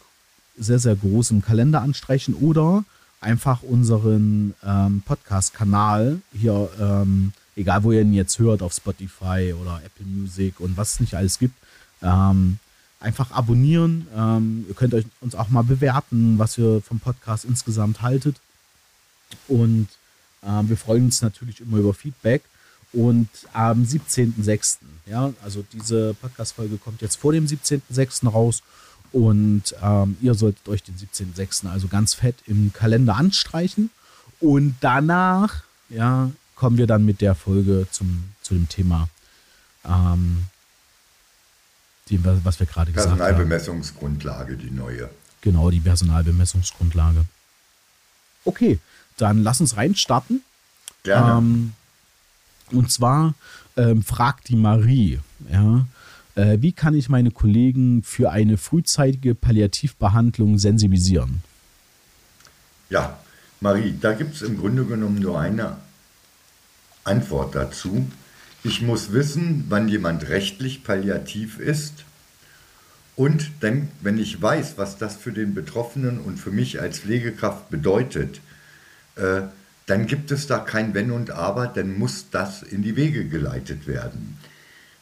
sehr, 0.59 0.79
sehr 0.79 0.97
groß 0.97 1.31
im 1.31 1.43
Kalender 1.43 1.83
anstreichen 1.83 2.35
oder 2.35 2.85
einfach 3.21 3.63
unseren 3.63 4.55
ähm, 4.65 5.03
Podcast-Kanal 5.05 6.21
hier, 6.33 6.69
ähm, 6.81 7.33
egal 7.57 7.85
wo 7.85 7.93
ihr 7.93 8.03
ihn 8.03 8.13
jetzt 8.13 8.39
hört, 8.39 8.63
auf 8.63 8.73
Spotify 8.73 9.55
oder 9.61 9.81
Apple 9.85 10.07
Music 10.07 10.59
und 10.61 10.77
was 10.77 10.95
es 10.95 11.01
nicht 11.01 11.15
alles 11.15 11.39
gibt, 11.39 11.55
ähm, 12.03 12.59
einfach 12.99 13.31
abonnieren. 13.31 14.07
Ähm, 14.15 14.67
ihr 14.69 14.75
könnt 14.75 14.95
euch 14.95 15.05
uns 15.21 15.35
auch 15.35 15.49
mal 15.49 15.63
bewerten, 15.63 16.39
was 16.39 16.59
ihr 16.59 16.83
vom 16.83 17.01
Podcast 17.01 17.45
insgesamt 17.45 18.03
haltet. 18.03 18.37
Und 19.49 19.89
ähm, 20.47 20.69
wir 20.69 20.77
freuen 20.77 21.07
uns 21.07 21.23
natürlich 21.23 21.61
immer 21.61 21.79
über 21.79 21.95
Feedback. 21.95 22.43
Und 22.93 23.29
am 23.53 23.85
17.06., 23.85 24.79
ja, 25.07 25.33
also 25.43 25.65
diese 25.73 26.15
Podcast-Folge 26.15 26.77
kommt 26.79 27.03
jetzt 27.03 27.17
vor 27.17 27.33
dem 27.33 27.47
17.06. 27.47 28.29
raus. 28.29 28.63
Und 29.13 29.75
ähm, 29.83 30.17
ihr 30.21 30.35
solltet 30.35 30.69
euch 30.69 30.83
den 30.83 30.97
17.06. 30.97 31.69
also 31.69 31.89
ganz 31.89 32.15
fett 32.15 32.37
im 32.47 32.73
Kalender 32.73 33.17
anstreichen. 33.17 33.91
Und 34.41 34.77
danach, 34.81 35.63
ja, 35.89 36.31
kommen 36.55 36.79
wir 36.79 36.87
dann 36.87 37.05
mit 37.05 37.21
der 37.21 37.35
Folge 37.35 37.87
zum, 37.91 38.25
zu 38.43 38.55
dem 38.55 38.69
Thema, 38.69 39.09
ähm, 39.85 40.45
die, 42.09 42.21
was 42.25 42.59
wir 42.59 42.67
gerade 42.67 42.93
gesagt 42.93 43.11
haben. 43.11 43.19
Personalbemessungsgrundlage, 43.19 44.57
die 44.57 44.71
neue. 44.71 45.11
Genau, 45.43 45.71
die 45.71 45.81
Personalbemessungsgrundlage. 45.81 47.25
Okay, 48.45 48.79
dann 49.21 49.43
lass 49.43 49.61
uns 49.61 49.77
reinstarten. 49.77 50.43
Gerne. 51.03 51.39
Ähm, 51.39 51.73
und 52.73 52.91
zwar 52.91 53.35
ähm, 53.77 54.03
fragt 54.03 54.49
die 54.49 54.57
Marie, 54.57 55.19
ja, 55.51 55.87
äh, 56.37 56.59
wie 56.61 56.73
kann 56.73 56.95
ich 56.95 57.09
meine 57.09 57.31
Kollegen 57.31 58.03
für 58.03 58.31
eine 58.31 58.57
frühzeitige 58.57 59.35
Palliativbehandlung 59.35 60.59
sensibilisieren? 60.59 61.43
Ja, 62.89 63.19
Marie, 63.61 63.95
da 64.01 64.13
gibt 64.13 64.35
es 64.35 64.43
im 64.43 64.59
Grunde 64.59 64.85
genommen 64.85 65.21
nur 65.21 65.39
eine 65.39 65.77
Antwort 67.05 67.55
dazu. 67.55 68.07
Ich 68.63 68.83
muss 68.83 69.13
wissen, 69.13 69.65
wann 69.69 69.89
jemand 69.89 70.29
rechtlich 70.29 70.85
palliativ 70.85 71.59
ist. 71.59 72.05
Und 73.17 73.51
dann, 73.61 73.89
wenn 74.01 74.19
ich 74.19 74.41
weiß, 74.41 74.75
was 74.77 74.97
das 74.97 75.17
für 75.17 75.33
den 75.33 75.55
Betroffenen 75.55 76.21
und 76.21 76.39
für 76.39 76.51
mich 76.51 76.81
als 76.81 77.01
Pflegekraft 77.01 77.69
bedeutet, 77.71 78.41
äh, 79.17 79.43
dann 79.87 80.07
gibt 80.07 80.31
es 80.31 80.47
da 80.47 80.59
kein 80.59 80.95
Wenn 80.95 81.11
und 81.11 81.31
Aber, 81.31 81.67
dann 81.67 81.99
muss 81.99 82.27
das 82.31 82.63
in 82.63 82.83
die 82.83 82.97
Wege 82.97 83.25
geleitet 83.27 83.87
werden. 83.87 84.39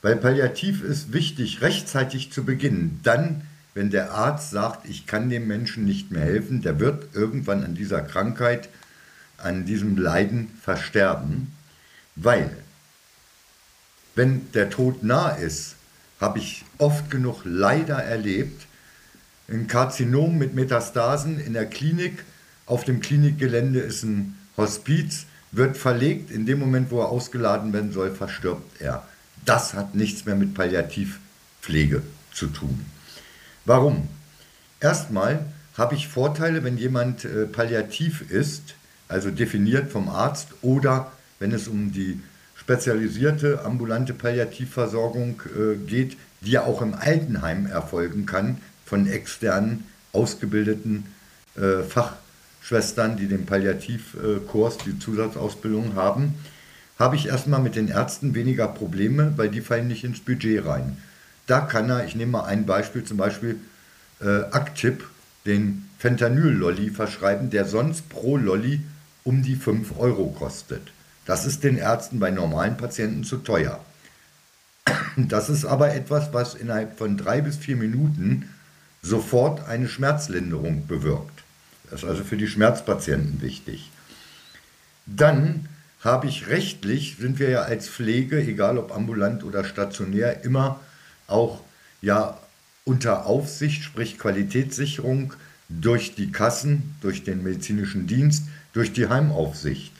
Weil 0.01 0.17
Palliativ 0.17 0.83
ist 0.83 1.13
wichtig, 1.13 1.61
rechtzeitig 1.61 2.33
zu 2.33 2.45
beginnen. 2.45 3.01
Dann, 3.03 3.43
wenn 3.75 3.91
der 3.91 4.13
Arzt 4.13 4.51
sagt, 4.51 4.89
ich 4.89 5.07
kann 5.07 5.29
dem 5.29 5.47
Menschen 5.47 5.85
nicht 5.85 6.11
mehr 6.11 6.25
helfen, 6.25 6.63
der 6.63 6.81
wird 6.81 7.15
irgendwann 7.15 7.65
an 7.65 7.75
dieser 7.75 8.01
Krankheit 8.01 8.69
an 9.39 9.65
diesem 9.65 9.97
Leiden 9.97 10.51
versterben, 10.63 11.53
weil 12.17 12.51
wenn 14.15 14.51
der 14.53 14.69
Tod 14.69 15.05
nah 15.05 15.29
ist, 15.29 15.77
habe 16.21 16.41
ich 16.41 16.65
oft 16.79 17.11
genug 17.11 17.43
leider 17.45 18.03
erlebt, 18.03 18.67
ein 19.49 19.69
Karzinom 19.69 20.37
mit 20.37 20.55
Metastasen 20.55 21.39
in 21.39 21.53
der 21.53 21.67
Klinik, 21.67 22.25
auf 22.69 22.85
dem 22.85 23.01
Klinikgelände 23.01 23.81
ist 23.81 24.05
ein 24.05 24.39
Hospiz, 24.57 25.27
wird 25.53 25.77
verlegt, 25.77 26.31
in 26.31 26.47
dem 26.47 26.59
Moment, 26.59 26.91
wo 26.91 27.01
er 27.01 27.09
ausgeladen 27.09 27.73
werden 27.73 27.93
soll, 27.93 28.15
verstirbt 28.15 28.81
er. 28.81 29.07
Das 29.45 29.73
hat 29.73 29.95
nichts 29.95 30.27
mehr 30.27 30.37
mit 30.37 30.55
Palliativpflege 30.55 32.03
zu 32.33 32.49
tun. 32.49 32.85
Warum? 33.65 34.09
Erstmal 34.81 35.47
habe 35.77 35.95
ich 35.95 36.09
Vorteile, 36.09 36.65
wenn 36.65 36.77
jemand 36.77 37.25
äh, 37.25 37.47
palliativ 37.47 38.31
ist, 38.31 38.75
also 39.09 39.31
definiert 39.31 39.91
vom 39.91 40.09
Arzt, 40.09 40.49
oder 40.61 41.13
wenn 41.39 41.53
es 41.53 41.69
um 41.69 41.93
die 41.93 42.21
spezialisierte 42.57 43.65
ambulante 43.65 44.13
Palliativversorgung 44.13 45.41
äh, 45.47 45.77
geht, 45.77 46.17
die 46.43 46.51
ja 46.51 46.65
auch 46.65 46.83
im 46.83 46.95
Altenheim 46.95 47.67
erfolgen 47.67 48.27
kann 48.27 48.59
von 48.85 49.07
externen 49.07 49.85
ausgebildeten 50.13 51.07
äh, 51.57 51.83
Fachschwestern, 52.69 53.17
die 53.17 53.29
den 53.29 53.47
Palliativkurs, 53.47 54.77
die 54.85 54.99
Zusatzausbildung 54.99 55.95
haben, 55.95 56.35
habe 56.99 57.17
ich 57.17 57.29
erstmal 57.29 57.63
mit 57.63 57.77
den 57.77 57.89
Ärzten 57.89 58.35
weniger 58.35 58.69
Probleme, 58.69 59.33
weil 59.37 59.49
die 59.49 59.63
fallen 59.63 59.89
nicht 59.89 60.05
ins 60.05 60.21
Budget 60.21 60.67
rein. 60.67 60.99
Da 61.47 61.61
kann 61.61 61.89
er, 61.89 62.05
ich 62.05 62.15
nehme 62.15 62.33
mal 62.33 62.45
ein 62.45 62.67
Beispiel, 62.67 63.05
zum 63.05 63.17
Beispiel 63.17 63.57
äh, 64.21 64.43
Actip, 64.53 65.09
den 65.47 65.89
Fentanyl-Lolli 65.99 66.91
verschreiben, 66.91 67.49
der 67.49 67.65
sonst 67.65 68.11
pro 68.11 68.37
Lolli 68.37 68.83
um 69.25 69.43
die 69.43 69.57
5 69.57 69.99
Euro 69.99 70.27
kostet. 70.39 70.93
Das 71.25 71.47
ist 71.47 71.65
den 71.65 71.79
Ärzten 71.79 72.19
bei 72.19 72.31
normalen 72.31 72.77
Patienten 72.77 73.25
zu 73.25 73.39
teuer. 73.39 73.81
Das 75.17 75.49
ist 75.49 75.65
aber 75.65 75.95
etwas, 75.95 76.35
was 76.35 76.55
innerhalb 76.55 76.99
von 76.99 77.17
drei 77.17 77.41
bis 77.41 77.57
vier 77.57 77.77
Minuten 77.77 78.51
sofort 79.01 79.67
eine 79.67 79.89
Schmerzlinderung 79.89 80.87
bewirkt. 80.87 81.48
Das 81.91 82.03
ist 82.03 82.09
also 82.09 82.25
für 82.25 82.37
die 82.37 82.49
Schmerzpatienten 82.49 83.41
wichtig. 83.41 83.91
Dann 85.07 85.69
habe 86.01 86.27
ich 86.29 86.49
rechtlich, 86.49 87.17
sind 87.19 87.39
wir 87.39 87.51
ja 87.51 87.63
als 87.63 87.89
Pflege, 87.89 88.41
egal 88.41 88.79
ob 88.79 88.95
ambulant 88.95 89.43
oder 89.43 89.65
stationär, 89.65 90.45
immer 90.45 90.81
auch 91.27 91.61
ja 92.01 92.39
unter 92.85 93.27
Aufsicht, 93.27 93.83
sprich 93.83 94.19
Qualitätssicherung 94.19 95.35
durch 95.69 96.15
die 96.15 96.33
Kassen, 96.33 96.95
durch 97.01 97.25
den 97.25 97.43
medizinischen 97.43 98.07
Dienst, 98.07 98.45
durch 98.73 98.93
die 98.93 99.09
Heimaufsicht. 99.09 99.93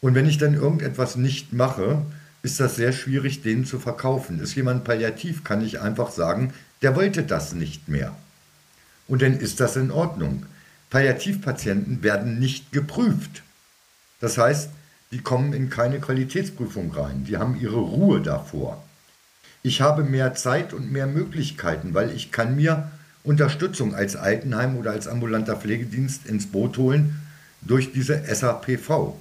Und 0.00 0.14
wenn 0.14 0.26
ich 0.26 0.38
dann 0.38 0.54
irgendetwas 0.54 1.16
nicht 1.16 1.52
mache, 1.52 2.02
ist 2.42 2.58
das 2.58 2.76
sehr 2.76 2.92
schwierig, 2.92 3.42
den 3.42 3.66
zu 3.66 3.78
verkaufen. 3.78 4.40
Ist 4.40 4.54
jemand 4.54 4.84
palliativ, 4.84 5.44
kann 5.44 5.62
ich 5.62 5.80
einfach 5.80 6.10
sagen, 6.10 6.54
der 6.80 6.96
wollte 6.96 7.22
das 7.22 7.52
nicht 7.52 7.88
mehr. 7.88 8.16
Und 9.08 9.22
dann 9.22 9.34
ist 9.34 9.60
das 9.60 9.76
in 9.76 9.90
Ordnung. 9.90 10.46
Palliativpatienten 10.90 12.02
werden 12.02 12.38
nicht 12.38 12.72
geprüft. 12.72 13.42
Das 14.20 14.36
heißt, 14.36 14.70
die 15.12 15.20
kommen 15.20 15.52
in 15.52 15.70
keine 15.70 16.00
Qualitätsprüfung 16.00 16.92
rein. 16.92 17.24
Die 17.24 17.36
haben 17.36 17.58
ihre 17.60 17.78
Ruhe 17.78 18.20
davor. 18.20 18.84
Ich 19.62 19.80
habe 19.80 20.04
mehr 20.04 20.34
Zeit 20.34 20.72
und 20.72 20.92
mehr 20.92 21.06
Möglichkeiten, 21.06 21.94
weil 21.94 22.10
ich 22.10 22.32
kann 22.32 22.56
mir 22.56 22.90
Unterstützung 23.22 23.94
als 23.94 24.16
Altenheim 24.16 24.76
oder 24.76 24.92
als 24.92 25.06
ambulanter 25.06 25.56
Pflegedienst 25.56 26.26
ins 26.26 26.46
Boot 26.46 26.78
holen 26.78 27.20
durch 27.60 27.92
diese 27.92 28.22
SAPV. 28.24 29.14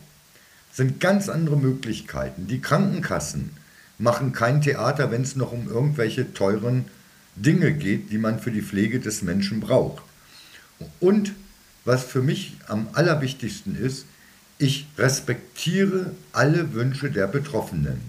Das 0.69 0.77
sind 0.77 0.99
ganz 0.99 1.27
andere 1.27 1.57
Möglichkeiten. 1.57 2.47
Die 2.47 2.61
Krankenkassen 2.61 3.51
machen 3.97 4.31
kein 4.31 4.61
Theater, 4.61 5.11
wenn 5.11 5.23
es 5.23 5.35
noch 5.35 5.51
um 5.51 5.67
irgendwelche 5.67 6.33
teuren 6.33 6.85
Dinge 7.35 7.73
geht, 7.73 8.11
die 8.11 8.17
man 8.17 8.39
für 8.39 8.51
die 8.51 8.61
Pflege 8.61 8.99
des 8.99 9.21
Menschen 9.21 9.59
braucht. 9.59 10.03
Und 10.99 11.33
was 11.85 12.03
für 12.03 12.21
mich 12.21 12.57
am 12.67 12.87
allerwichtigsten 12.93 13.75
ist, 13.75 14.05
ich 14.57 14.87
respektiere 14.97 16.11
alle 16.33 16.73
Wünsche 16.73 17.11
der 17.11 17.27
Betroffenen. 17.27 18.01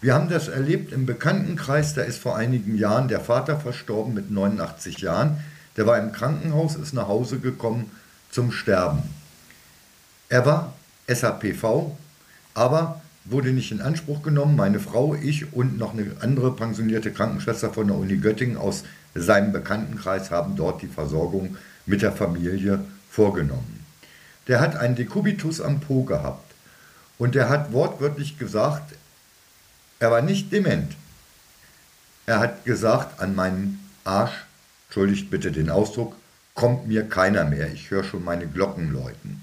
Wir 0.00 0.14
haben 0.14 0.28
das 0.28 0.48
erlebt 0.48 0.92
im 0.92 1.04
Bekanntenkreis, 1.04 1.94
da 1.94 2.02
ist 2.02 2.18
vor 2.18 2.36
einigen 2.36 2.78
Jahren 2.78 3.08
der 3.08 3.20
Vater 3.20 3.58
verstorben 3.58 4.14
mit 4.14 4.30
89 4.30 4.98
Jahren. 4.98 5.38
Der 5.76 5.86
war 5.86 5.98
im 5.98 6.12
Krankenhaus, 6.12 6.76
ist 6.76 6.94
nach 6.94 7.08
Hause 7.08 7.38
gekommen 7.38 7.90
zum 8.30 8.52
Sterben. 8.52 9.02
Er 10.28 10.46
war 10.46 10.74
SAPV, 11.06 11.96
aber 12.54 13.02
wurde 13.24 13.52
nicht 13.52 13.72
in 13.72 13.80
Anspruch 13.80 14.22
genommen. 14.22 14.56
Meine 14.56 14.80
Frau, 14.80 15.14
ich 15.14 15.52
und 15.52 15.76
noch 15.76 15.92
eine 15.92 16.06
andere 16.20 16.54
pensionierte 16.54 17.10
Krankenschwester 17.10 17.72
von 17.72 17.88
der 17.88 17.96
Uni 17.96 18.16
Göttingen 18.16 18.56
aus 18.56 18.84
seinem 19.14 19.52
Bekanntenkreis 19.52 20.30
haben 20.30 20.56
dort 20.56 20.82
die 20.82 20.86
Versorgung 20.86 21.56
mit 21.84 22.02
der 22.02 22.12
Familie 22.12 22.84
vorgenommen. 23.10 23.84
Der 24.48 24.60
hat 24.60 24.76
einen 24.76 24.96
Dekubitus 24.96 25.60
am 25.60 25.80
Po 25.80 26.04
gehabt 26.04 26.52
und 27.18 27.34
der 27.34 27.48
hat 27.48 27.72
wortwörtlich 27.72 28.38
gesagt, 28.38 28.94
er 29.98 30.10
war 30.10 30.22
nicht 30.22 30.50
dement. 30.52 30.96
Er 32.26 32.40
hat 32.40 32.64
gesagt, 32.64 33.20
an 33.20 33.34
meinen 33.34 33.90
Arsch, 34.04 34.32
entschuldigt 34.86 35.30
bitte 35.30 35.52
den 35.52 35.68
Ausdruck, 35.68 36.16
kommt 36.54 36.88
mir 36.88 37.08
keiner 37.08 37.44
mehr. 37.44 37.72
Ich 37.72 37.90
höre 37.90 38.04
schon 38.04 38.24
meine 38.24 38.46
Glocken 38.46 38.92
läuten. 38.92 39.42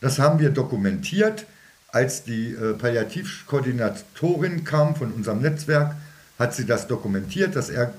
Das 0.00 0.18
haben 0.18 0.38
wir 0.38 0.50
dokumentiert. 0.50 1.46
Als 1.88 2.24
die 2.24 2.50
äh, 2.50 2.74
Palliativkoordinatorin 2.74 4.64
kam 4.64 4.96
von 4.96 5.12
unserem 5.12 5.40
Netzwerk, 5.40 5.94
hat 6.38 6.54
sie 6.54 6.66
das 6.66 6.88
dokumentiert, 6.88 7.54
dass 7.56 7.70
er 7.70 7.94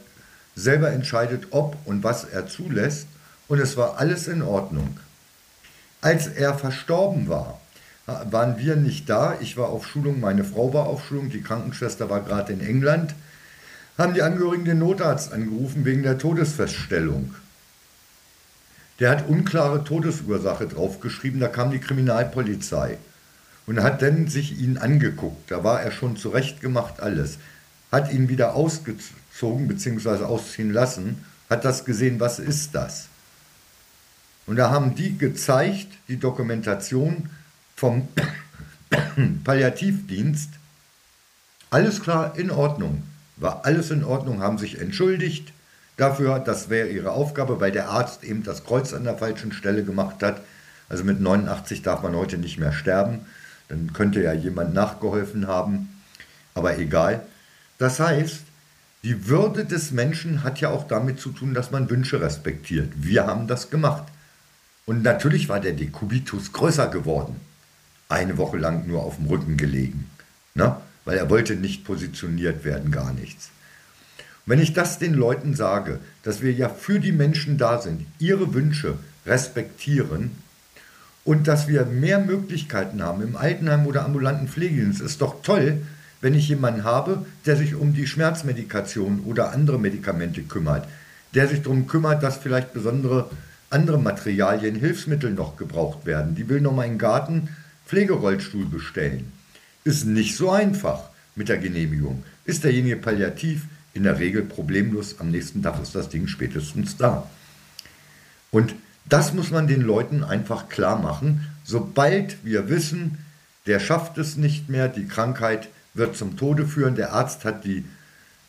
selber 0.56 0.92
entscheidet, 0.92 1.48
ob 1.52 1.78
und 1.86 2.04
was 2.04 2.26
er 2.26 2.48
zulässt. 2.48 3.08
Und 3.48 3.60
es 3.60 3.78
war 3.78 3.98
alles 3.98 4.28
in 4.28 4.42
Ordnung. 4.42 4.98
Als 6.02 6.28
er 6.28 6.54
verstorben 6.56 7.30
war, 7.30 7.60
waren 8.06 8.58
wir 8.58 8.76
nicht 8.76 9.10
da. 9.10 9.38
Ich 9.40 9.58
war 9.58 9.70
auf 9.70 9.88
Schulung, 9.88 10.20
meine 10.20 10.44
Frau 10.44 10.74
war 10.74 10.86
auf 10.86 11.06
Schulung, 11.08 11.30
die 11.30 11.42
Krankenschwester 11.42 12.10
war 12.10 12.22
gerade 12.22 12.54
in 12.54 12.62
England. 12.62 13.16
Haben 13.98 14.14
die 14.14 14.22
Angehörigen 14.22 14.66
den 14.66 14.80
Notarzt 14.80 15.32
angerufen 15.32 15.86
wegen 15.86 16.04
der 16.04 16.18
Todesfeststellung. 16.18 17.34
Der 19.00 19.10
hat 19.10 19.28
unklare 19.28 19.84
Todesursache 19.84 20.68
draufgeschrieben, 20.68 21.40
da 21.40 21.48
kam 21.48 21.72
die 21.72 21.80
Kriminalpolizei 21.80 22.98
und 23.66 23.82
hat 23.82 24.02
dann 24.02 24.28
sich 24.28 24.60
ihn 24.60 24.78
angeguckt. 24.78 25.52
Da 25.52 25.64
war 25.64 25.82
er 25.82 25.92
schon 25.92 26.18
zurechtgemacht, 26.18 27.00
alles. 27.00 27.38
Hat 27.92 28.12
ihn 28.12 28.30
wieder 28.30 28.54
ausgezogen 28.54 29.68
bzw. 29.68 30.24
ausziehen 30.24 30.72
lassen, 30.72 31.24
hat 31.50 31.66
das 31.66 31.86
gesehen, 31.86 32.20
was 32.20 32.40
ist 32.40 32.76
das? 32.76 33.08
Und 34.48 34.58
da 34.58 34.70
haben 34.70 34.96
die 34.96 35.18
gezeigt, 35.18 35.88
die 36.08 36.18
Dokumentation, 36.18 37.30
vom 37.76 38.08
Palliativdienst, 39.44 40.50
alles 41.70 42.02
klar, 42.02 42.38
in 42.38 42.52
Ordnung. 42.52 43.04
War 43.38 43.66
alles 43.66 43.92
in 43.92 44.04
Ordnung, 44.04 44.42
haben 44.42 44.58
sich 44.58 44.80
entschuldigt 44.80 45.52
dafür, 45.98 46.40
das 46.40 46.70
wäre 46.70 46.88
ihre 46.88 47.12
Aufgabe, 47.12 47.60
weil 47.60 47.72
der 47.72 47.90
Arzt 47.90 48.24
eben 48.24 48.44
das 48.44 48.64
Kreuz 48.64 48.94
an 48.94 49.04
der 49.04 49.18
falschen 49.18 49.52
Stelle 49.52 49.84
gemacht 49.84 50.24
hat. 50.24 50.42
Also 50.90 51.04
mit 51.04 51.20
89 51.20 51.82
darf 51.82 52.04
man 52.04 52.16
heute 52.16 52.38
nicht 52.38 52.60
mehr 52.60 52.72
sterben, 52.72 53.22
dann 53.68 53.94
könnte 53.94 54.22
ja 54.22 54.34
jemand 54.34 54.74
nachgeholfen 54.74 55.48
haben, 55.48 56.02
aber 56.54 56.78
egal. 56.78 57.26
Das 57.78 58.00
heißt, 58.00 58.42
die 59.04 59.28
Würde 59.28 59.66
des 59.66 59.92
Menschen 59.92 60.44
hat 60.44 60.62
ja 60.62 60.70
auch 60.70 60.88
damit 60.88 61.20
zu 61.20 61.32
tun, 61.32 61.54
dass 61.54 61.72
man 61.72 61.90
Wünsche 61.90 62.22
respektiert. 62.22 62.92
Wir 62.96 63.28
haben 63.28 63.48
das 63.48 63.70
gemacht. 63.70 64.06
Und 64.86 65.04
natürlich 65.04 65.50
war 65.50 65.60
der 65.60 65.74
Dekubitus 65.74 66.54
größer 66.54 66.88
geworden 66.88 67.40
eine 68.08 68.38
Woche 68.38 68.58
lang 68.58 68.88
nur 68.88 69.04
auf 69.04 69.18
dem 69.18 69.28
Rücken 69.28 69.58
gelegen, 69.58 70.10
ne? 70.54 70.78
weil 71.06 71.18
er 71.18 71.30
wollte 71.30 71.56
nicht 71.56 71.84
positioniert 71.84 72.64
werden, 72.64 72.92
gar 72.92 73.14
nichts. 73.14 73.50
Und 74.46 74.52
wenn 74.52 74.60
ich 74.60 74.74
das 74.74 75.00
den 75.00 75.14
Leuten 75.14 75.56
sage, 75.56 76.00
dass 76.24 76.42
wir 76.42 76.52
ja 76.54 76.70
für 76.70 77.00
die 77.00 77.12
Menschen 77.12 77.58
da 77.58 77.82
sind, 77.82 78.06
ihre 78.20 78.54
Wünsche 78.54 78.98
respektieren 79.26 80.32
und 81.24 81.48
dass 81.48 81.68
wir 81.68 81.86
mehr 81.86 82.20
Möglichkeiten 82.20 83.02
haben 83.02 83.24
im 83.24 83.36
Altenheim 83.36 83.88
oder 83.88 84.06
ambulanten 84.06 84.48
Pflegedienst, 84.48 85.02
ist 85.02 85.22
doch 85.22 85.42
toll, 85.42 85.82
wenn 86.22 86.36
ich 86.36 86.48
jemanden 86.48 86.84
habe, 86.84 87.26
der 87.46 87.56
sich 87.56 87.76
um 87.76 87.94
die 87.94 88.08
Schmerzmedikation 88.08 89.22
oder 89.26 89.52
andere 89.52 89.80
Medikamente 89.80 90.44
kümmert, 90.44 90.88
der 91.34 91.48
sich 91.48 91.64
darum 91.64 91.88
kümmert, 91.88 92.22
dass 92.24 92.38
vielleicht 92.38 92.74
besondere 92.74 93.30
andere 93.70 94.00
Materialien, 94.00 94.76
Hilfsmittel 94.76 95.32
noch 95.32 95.58
gebraucht 95.58 96.06
werden. 96.06 96.36
Die 96.36 96.48
will 96.50 96.62
noch 96.62 96.74
mal 96.74 96.86
in 96.86 96.94
den 96.94 97.00
Garten 97.00 97.50
Pflegerollstuhl 97.86 98.66
bestellen. 98.66 99.32
Ist 99.84 100.06
nicht 100.06 100.36
so 100.36 100.50
einfach 100.50 101.10
mit 101.36 101.50
der 101.50 101.58
Genehmigung. 101.58 102.24
Ist 102.46 102.64
derjenige 102.64 102.98
palliativ, 102.98 103.68
in 103.94 104.04
der 104.04 104.20
Regel 104.20 104.44
problemlos, 104.44 105.20
am 105.20 105.32
nächsten 105.32 105.64
Tag 105.64 105.82
ist 105.82 105.96
das 105.96 106.10
Ding 106.10 106.28
spätestens 106.28 106.98
da. 106.98 107.30
Und 108.52 108.76
das 109.08 109.34
muss 109.34 109.52
man 109.52 109.68
den 109.68 109.82
Leuten 109.82 110.24
einfach 110.24 110.68
klar 110.70 111.00
machen, 111.00 111.48
sobald 111.64 112.44
wir 112.44 112.70
wissen, 112.70 113.20
der 113.68 113.80
schafft 113.80 114.18
es 114.18 114.36
nicht 114.36 114.70
mehr, 114.70 114.90
die 114.90 115.08
Krankheit 115.08 115.70
wird 115.94 116.18
zum 116.18 116.38
Tode 116.38 116.68
führen, 116.68 116.96
der 116.96 117.14
Arzt 117.14 117.46
hat 117.46 117.64
die 117.64 117.86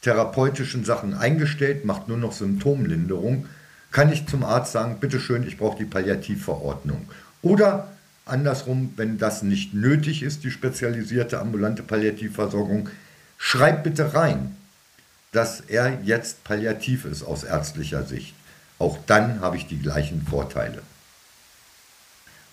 therapeutischen 0.03 0.85
Sachen 0.85 1.15
eingestellt, 1.15 1.85
macht 1.85 2.09
nur 2.09 2.19
noch 2.19 2.33
Symptomlinderung, 2.33 3.47
kann 3.97 4.12
ich 4.12 4.26
zum 4.26 4.45
Arzt 4.45 4.73
sagen, 4.73 5.00
bitteschön, 5.00 5.49
ich 5.49 5.57
brauche 5.57 5.79
die 5.79 5.87
Palliativverordnung. 5.87 7.09
Oder 7.41 7.91
andersrum, 8.26 8.93
wenn 8.97 9.17
das 9.17 9.43
nicht 9.43 9.73
nötig 9.73 10.23
ist, 10.23 10.45
die 10.45 10.50
spezialisierte 10.50 11.41
ambulante 11.41 11.83
Palliativversorgung, 11.83 12.91
schreib 13.38 13.85
bitte 13.85 14.12
rein, 14.12 14.55
dass 15.33 15.61
er 15.61 16.03
jetzt 16.03 16.45
palliativ 16.45 17.07
ist 17.07 17.23
aus 17.23 17.43
ärztlicher 17.43 18.03
Sicht. 18.05 18.35
Auch 18.79 18.99
dann 19.07 19.41
habe 19.41 19.57
ich 19.57 19.67
die 19.67 19.79
gleichen 19.79 20.26
Vorteile. 20.26 20.83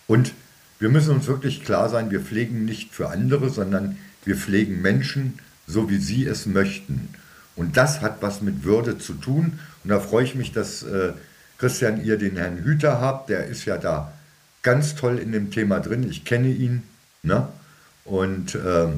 Und 0.06 0.32
wir 0.78 0.88
müssen 0.88 1.14
uns 1.14 1.26
wirklich 1.26 1.62
klar 1.62 1.90
sein, 1.90 2.10
wir 2.10 2.22
pflegen 2.22 2.64
nicht 2.64 2.94
für 2.94 3.10
andere, 3.10 3.50
sondern 3.50 3.98
wir 4.24 4.36
pflegen 4.36 4.80
Menschen, 4.80 5.38
so 5.66 5.90
wie 5.90 5.98
sie 5.98 6.24
es 6.24 6.46
möchten. 6.46 7.10
Und 7.54 7.76
das 7.76 8.00
hat 8.00 8.22
was 8.22 8.40
mit 8.40 8.64
Würde 8.64 8.96
zu 8.96 9.12
tun. 9.12 9.58
Und 9.82 9.90
da 9.90 10.00
freue 10.00 10.24
ich 10.24 10.34
mich, 10.34 10.50
dass 10.52 10.82
äh, 10.84 11.12
Christian 11.64 12.04
ihr 12.04 12.18
den 12.18 12.36
Herrn 12.36 12.58
Hüter 12.58 13.00
habt. 13.00 13.30
Der 13.30 13.46
ist 13.46 13.64
ja 13.64 13.78
da 13.78 14.12
ganz 14.62 14.96
toll 14.96 15.18
in 15.18 15.32
dem 15.32 15.50
Thema 15.50 15.80
drin. 15.80 16.06
Ich 16.06 16.26
kenne 16.26 16.48
ihn. 16.48 16.82
Ne? 17.22 17.48
Und 18.04 18.54
äh, 18.54 18.88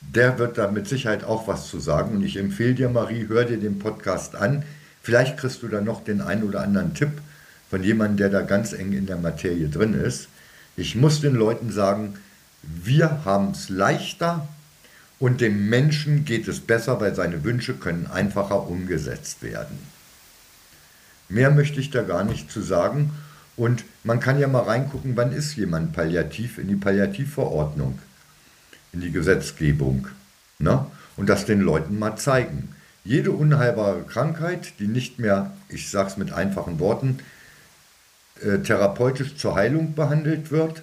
der 0.00 0.38
wird 0.38 0.56
da 0.56 0.70
mit 0.70 0.86
Sicherheit 0.86 1.24
auch 1.24 1.48
was 1.48 1.66
zu 1.66 1.80
sagen. 1.80 2.14
Und 2.14 2.22
ich 2.22 2.36
empfehle 2.36 2.74
dir, 2.74 2.88
Marie, 2.90 3.26
hör 3.26 3.44
dir 3.44 3.56
den 3.56 3.80
Podcast 3.80 4.36
an. 4.36 4.62
Vielleicht 5.02 5.36
kriegst 5.36 5.64
du 5.64 5.66
da 5.66 5.80
noch 5.80 6.04
den 6.04 6.20
einen 6.20 6.44
oder 6.44 6.60
anderen 6.60 6.94
Tipp 6.94 7.10
von 7.68 7.82
jemandem, 7.82 8.18
der 8.18 8.30
da 8.30 8.42
ganz 8.42 8.72
eng 8.72 8.92
in 8.92 9.06
der 9.06 9.16
Materie 9.16 9.68
drin 9.68 9.94
ist. 9.94 10.28
Ich 10.76 10.94
muss 10.94 11.22
den 11.22 11.34
Leuten 11.34 11.72
sagen, 11.72 12.20
wir 12.62 13.24
haben 13.24 13.50
es 13.50 13.68
leichter 13.68 14.46
und 15.18 15.40
dem 15.40 15.68
Menschen 15.68 16.24
geht 16.24 16.46
es 16.46 16.60
besser, 16.60 17.00
weil 17.00 17.16
seine 17.16 17.42
Wünsche 17.42 17.74
können 17.74 18.06
einfacher 18.06 18.68
umgesetzt 18.68 19.42
werden. 19.42 19.91
Mehr 21.32 21.50
möchte 21.50 21.80
ich 21.80 21.90
da 21.90 22.02
gar 22.02 22.24
nicht 22.24 22.50
zu 22.50 22.60
sagen. 22.60 23.10
Und 23.56 23.84
man 24.04 24.20
kann 24.20 24.38
ja 24.38 24.48
mal 24.48 24.64
reingucken, 24.64 25.16
wann 25.16 25.32
ist 25.32 25.56
jemand 25.56 25.94
palliativ 25.94 26.58
in 26.58 26.68
die 26.68 26.76
Palliativverordnung, 26.76 27.98
in 28.92 29.00
die 29.00 29.12
Gesetzgebung. 29.12 30.08
Ne? 30.58 30.86
Und 31.16 31.28
das 31.28 31.46
den 31.46 31.60
Leuten 31.60 31.98
mal 31.98 32.16
zeigen. 32.16 32.74
Jede 33.04 33.32
unheilbare 33.32 34.02
Krankheit, 34.02 34.74
die 34.78 34.86
nicht 34.86 35.18
mehr, 35.18 35.52
ich 35.68 35.90
sage 35.90 36.10
es 36.10 36.16
mit 36.18 36.32
einfachen 36.32 36.78
Worten, 36.78 37.18
äh, 38.42 38.58
therapeutisch 38.58 39.36
zur 39.36 39.54
Heilung 39.54 39.94
behandelt 39.94 40.50
wird, 40.50 40.82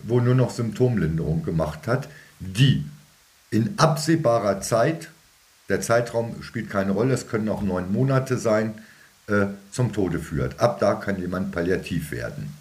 wo 0.00 0.20
nur 0.20 0.34
noch 0.34 0.50
Symptomlinderung 0.50 1.44
gemacht 1.44 1.86
hat, 1.86 2.08
die 2.40 2.84
in 3.50 3.78
absehbarer 3.78 4.60
Zeit, 4.60 5.08
der 5.70 5.80
Zeitraum 5.80 6.42
spielt 6.42 6.68
keine 6.68 6.92
Rolle, 6.92 7.14
es 7.14 7.28
können 7.28 7.48
auch 7.48 7.62
neun 7.62 7.90
Monate 7.90 8.36
sein, 8.36 8.74
äh, 9.28 9.46
zum 9.70 9.92
Tode 9.92 10.18
führt. 10.18 10.60
Ab 10.60 10.78
da 10.80 10.94
kann 10.94 11.20
jemand 11.20 11.52
palliativ 11.52 12.10
werden, 12.10 12.54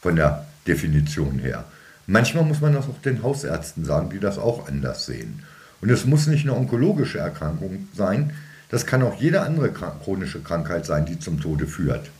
von 0.00 0.16
der 0.16 0.46
Definition 0.66 1.38
her. 1.38 1.64
Manchmal 2.06 2.44
muss 2.44 2.60
man 2.60 2.72
das 2.72 2.88
auch 2.88 3.00
den 3.02 3.22
Hausärzten 3.22 3.84
sagen, 3.84 4.10
die 4.10 4.20
das 4.20 4.38
auch 4.38 4.68
anders 4.68 5.06
sehen. 5.06 5.42
Und 5.80 5.90
es 5.90 6.04
muss 6.06 6.26
nicht 6.26 6.44
eine 6.44 6.56
onkologische 6.56 7.18
Erkrankung 7.18 7.88
sein, 7.94 8.32
das 8.70 8.86
kann 8.86 9.02
auch 9.02 9.18
jede 9.18 9.40
andere 9.42 9.72
chronische 9.72 10.42
Krankheit 10.42 10.84
sein, 10.84 11.06
die 11.06 11.18
zum 11.18 11.40
Tode 11.40 11.66
führt. 11.66 12.10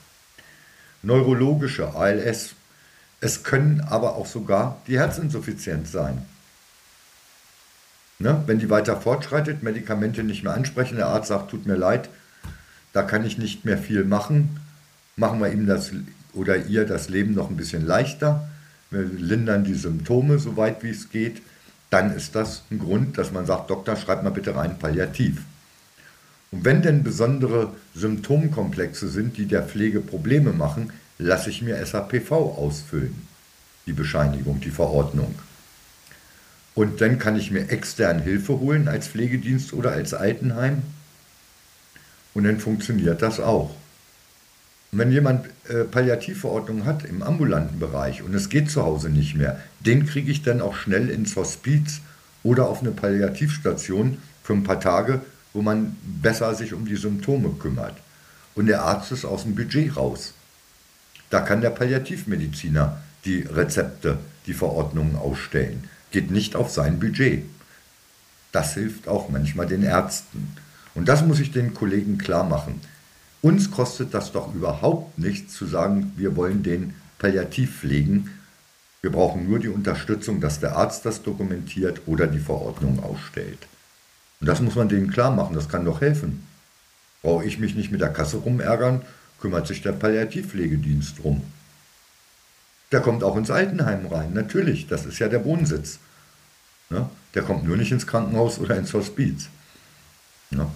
Neurologische, 1.02 1.94
ALS. 1.94 2.54
Es 3.20 3.42
können 3.42 3.80
aber 3.80 4.16
auch 4.16 4.26
sogar 4.26 4.80
die 4.86 4.98
Herzinsuffizienz 4.98 5.92
sein. 5.92 6.24
Ne? 8.18 8.42
Wenn 8.46 8.58
die 8.58 8.70
weiter 8.70 9.00
fortschreitet, 9.00 9.62
Medikamente 9.62 10.24
nicht 10.24 10.42
mehr 10.42 10.54
ansprechen, 10.54 10.96
der 10.96 11.08
Arzt 11.08 11.28
sagt, 11.28 11.50
tut 11.50 11.66
mir 11.66 11.76
leid, 11.76 12.08
da 12.98 13.04
kann 13.04 13.24
ich 13.24 13.38
nicht 13.38 13.64
mehr 13.64 13.78
viel 13.78 14.02
machen, 14.02 14.58
machen 15.14 15.40
wir 15.40 15.52
ihm 15.52 15.68
das 15.68 15.92
oder 16.32 16.66
ihr 16.66 16.84
das 16.84 17.08
Leben 17.08 17.32
noch 17.32 17.48
ein 17.48 17.56
bisschen 17.56 17.86
leichter, 17.86 18.48
wir 18.90 19.04
lindern 19.04 19.62
die 19.62 19.74
Symptome 19.74 20.40
so 20.40 20.56
weit 20.56 20.82
wie 20.82 20.90
es 20.90 21.08
geht, 21.08 21.40
dann 21.90 22.12
ist 22.12 22.34
das 22.34 22.64
ein 22.72 22.80
Grund, 22.80 23.16
dass 23.16 23.30
man 23.30 23.46
sagt, 23.46 23.70
Doktor, 23.70 23.94
schreib 23.94 24.24
mal 24.24 24.30
bitte 24.30 24.56
rein 24.56 24.80
Palliativ. 24.80 25.42
Und 26.50 26.64
wenn 26.64 26.82
denn 26.82 27.04
besondere 27.04 27.72
Symptomkomplexe 27.94 29.06
sind, 29.08 29.36
die 29.36 29.46
der 29.46 29.62
Pflege 29.62 30.00
Probleme 30.00 30.52
machen, 30.52 30.92
lasse 31.18 31.50
ich 31.50 31.62
mir 31.62 31.76
SAPV 31.86 32.32
ausfüllen, 32.32 33.14
die 33.86 33.92
Bescheinigung, 33.92 34.60
die 34.60 34.72
Verordnung. 34.72 35.36
Und 36.74 37.00
dann 37.00 37.20
kann 37.20 37.36
ich 37.36 37.52
mir 37.52 37.70
extern 37.70 38.18
Hilfe 38.18 38.58
holen 38.58 38.88
als 38.88 39.06
Pflegedienst 39.06 39.72
oder 39.72 39.92
als 39.92 40.14
Altenheim. 40.14 40.82
Und 42.38 42.44
dann 42.44 42.60
funktioniert 42.60 43.20
das 43.20 43.40
auch. 43.40 43.74
Und 44.92 45.00
wenn 45.00 45.10
jemand 45.10 45.46
äh, 45.68 45.82
Palliativverordnung 45.82 46.84
hat 46.84 47.04
im 47.04 47.20
ambulanten 47.20 47.80
Bereich 47.80 48.22
und 48.22 48.32
es 48.32 48.48
geht 48.48 48.70
zu 48.70 48.84
Hause 48.84 49.10
nicht 49.10 49.34
mehr, 49.34 49.60
den 49.80 50.06
kriege 50.06 50.30
ich 50.30 50.44
dann 50.44 50.60
auch 50.60 50.76
schnell 50.76 51.10
ins 51.10 51.34
Hospiz 51.34 52.00
oder 52.44 52.68
auf 52.68 52.80
eine 52.80 52.92
Palliativstation 52.92 54.18
für 54.44 54.52
ein 54.52 54.62
paar 54.62 54.78
Tage, 54.78 55.20
wo 55.52 55.62
man 55.62 55.96
besser 56.22 56.54
sich 56.54 56.74
um 56.74 56.86
die 56.86 56.94
Symptome 56.94 57.56
kümmert. 57.58 57.96
Und 58.54 58.66
der 58.66 58.82
Arzt 58.82 59.10
ist 59.10 59.24
aus 59.24 59.42
dem 59.42 59.56
Budget 59.56 59.96
raus. 59.96 60.32
Da 61.30 61.40
kann 61.40 61.60
der 61.60 61.70
Palliativmediziner 61.70 62.98
die 63.24 63.40
Rezepte, 63.40 64.18
die 64.46 64.54
Verordnungen 64.54 65.16
ausstellen. 65.16 65.90
Geht 66.12 66.30
nicht 66.30 66.54
auf 66.54 66.70
sein 66.70 67.00
Budget. 67.00 67.42
Das 68.52 68.74
hilft 68.74 69.08
auch 69.08 69.28
manchmal 69.28 69.66
den 69.66 69.82
Ärzten. 69.82 70.56
Und 70.98 71.08
das 71.08 71.24
muss 71.24 71.38
ich 71.38 71.52
den 71.52 71.74
Kollegen 71.74 72.18
klar 72.18 72.42
machen. 72.42 72.80
Uns 73.40 73.70
kostet 73.70 74.14
das 74.14 74.32
doch 74.32 74.52
überhaupt 74.52 75.16
nichts 75.16 75.54
zu 75.54 75.64
sagen, 75.64 76.12
wir 76.16 76.34
wollen 76.34 76.64
den 76.64 76.92
palliativ 77.20 77.78
pflegen. 77.78 78.30
Wir 79.00 79.12
brauchen 79.12 79.48
nur 79.48 79.60
die 79.60 79.68
Unterstützung, 79.68 80.40
dass 80.40 80.58
der 80.58 80.74
Arzt 80.74 81.06
das 81.06 81.22
dokumentiert 81.22 82.00
oder 82.06 82.26
die 82.26 82.40
Verordnung 82.40 83.00
ausstellt. 83.00 83.68
Und 84.40 84.48
das 84.48 84.60
muss 84.60 84.74
man 84.74 84.88
denen 84.88 85.08
klar 85.08 85.30
machen, 85.30 85.54
das 85.54 85.68
kann 85.68 85.84
doch 85.84 86.00
helfen. 86.00 86.44
Brauche 87.22 87.44
ich 87.44 87.60
mich 87.60 87.76
nicht 87.76 87.92
mit 87.92 88.00
der 88.00 88.12
Kasse 88.12 88.38
rumärgern, 88.38 89.02
kümmert 89.40 89.68
sich 89.68 89.82
der 89.82 89.92
Palliativpflegedienst 89.92 91.20
drum. 91.20 91.44
Der 92.90 93.02
kommt 93.02 93.22
auch 93.22 93.36
ins 93.36 93.52
Altenheim 93.52 94.04
rein, 94.06 94.32
natürlich, 94.32 94.88
das 94.88 95.06
ist 95.06 95.20
ja 95.20 95.28
der 95.28 95.44
Wohnsitz. 95.44 96.00
Ne? 96.90 97.08
Der 97.36 97.42
kommt 97.44 97.62
nur 97.62 97.76
nicht 97.76 97.92
ins 97.92 98.08
Krankenhaus 98.08 98.58
oder 98.58 98.76
ins 98.76 98.92
Hospiz. 98.94 99.48
Ne? 100.50 100.66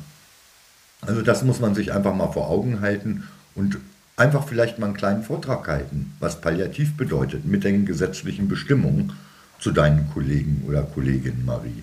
Also 1.03 1.23
das 1.23 1.43
muss 1.43 1.61
man 1.61 1.75
sich 1.75 1.93
einfach 1.93 2.15
mal 2.15 2.33
vor 2.33 2.49
Augen 2.49 2.81
halten 2.81 3.29
und 3.55 3.79
einfach 4.17 4.47
vielleicht 4.47 4.79
mal 4.79 4.87
einen 4.87 4.97
kleinen 4.97 5.25
Vortrag 5.25 5.67
halten, 5.67 6.15
was 6.21 6.41
Palliativ 6.41 6.97
bedeutet, 6.97 7.45
mit 7.45 7.65
den 7.65 7.87
gesetzlichen 7.87 8.49
Bestimmungen 8.49 9.13
zu 9.59 9.73
deinen 9.73 10.11
Kollegen 10.13 10.65
oder 10.67 10.83
Kollegin 10.83 11.45
Marie. 11.45 11.83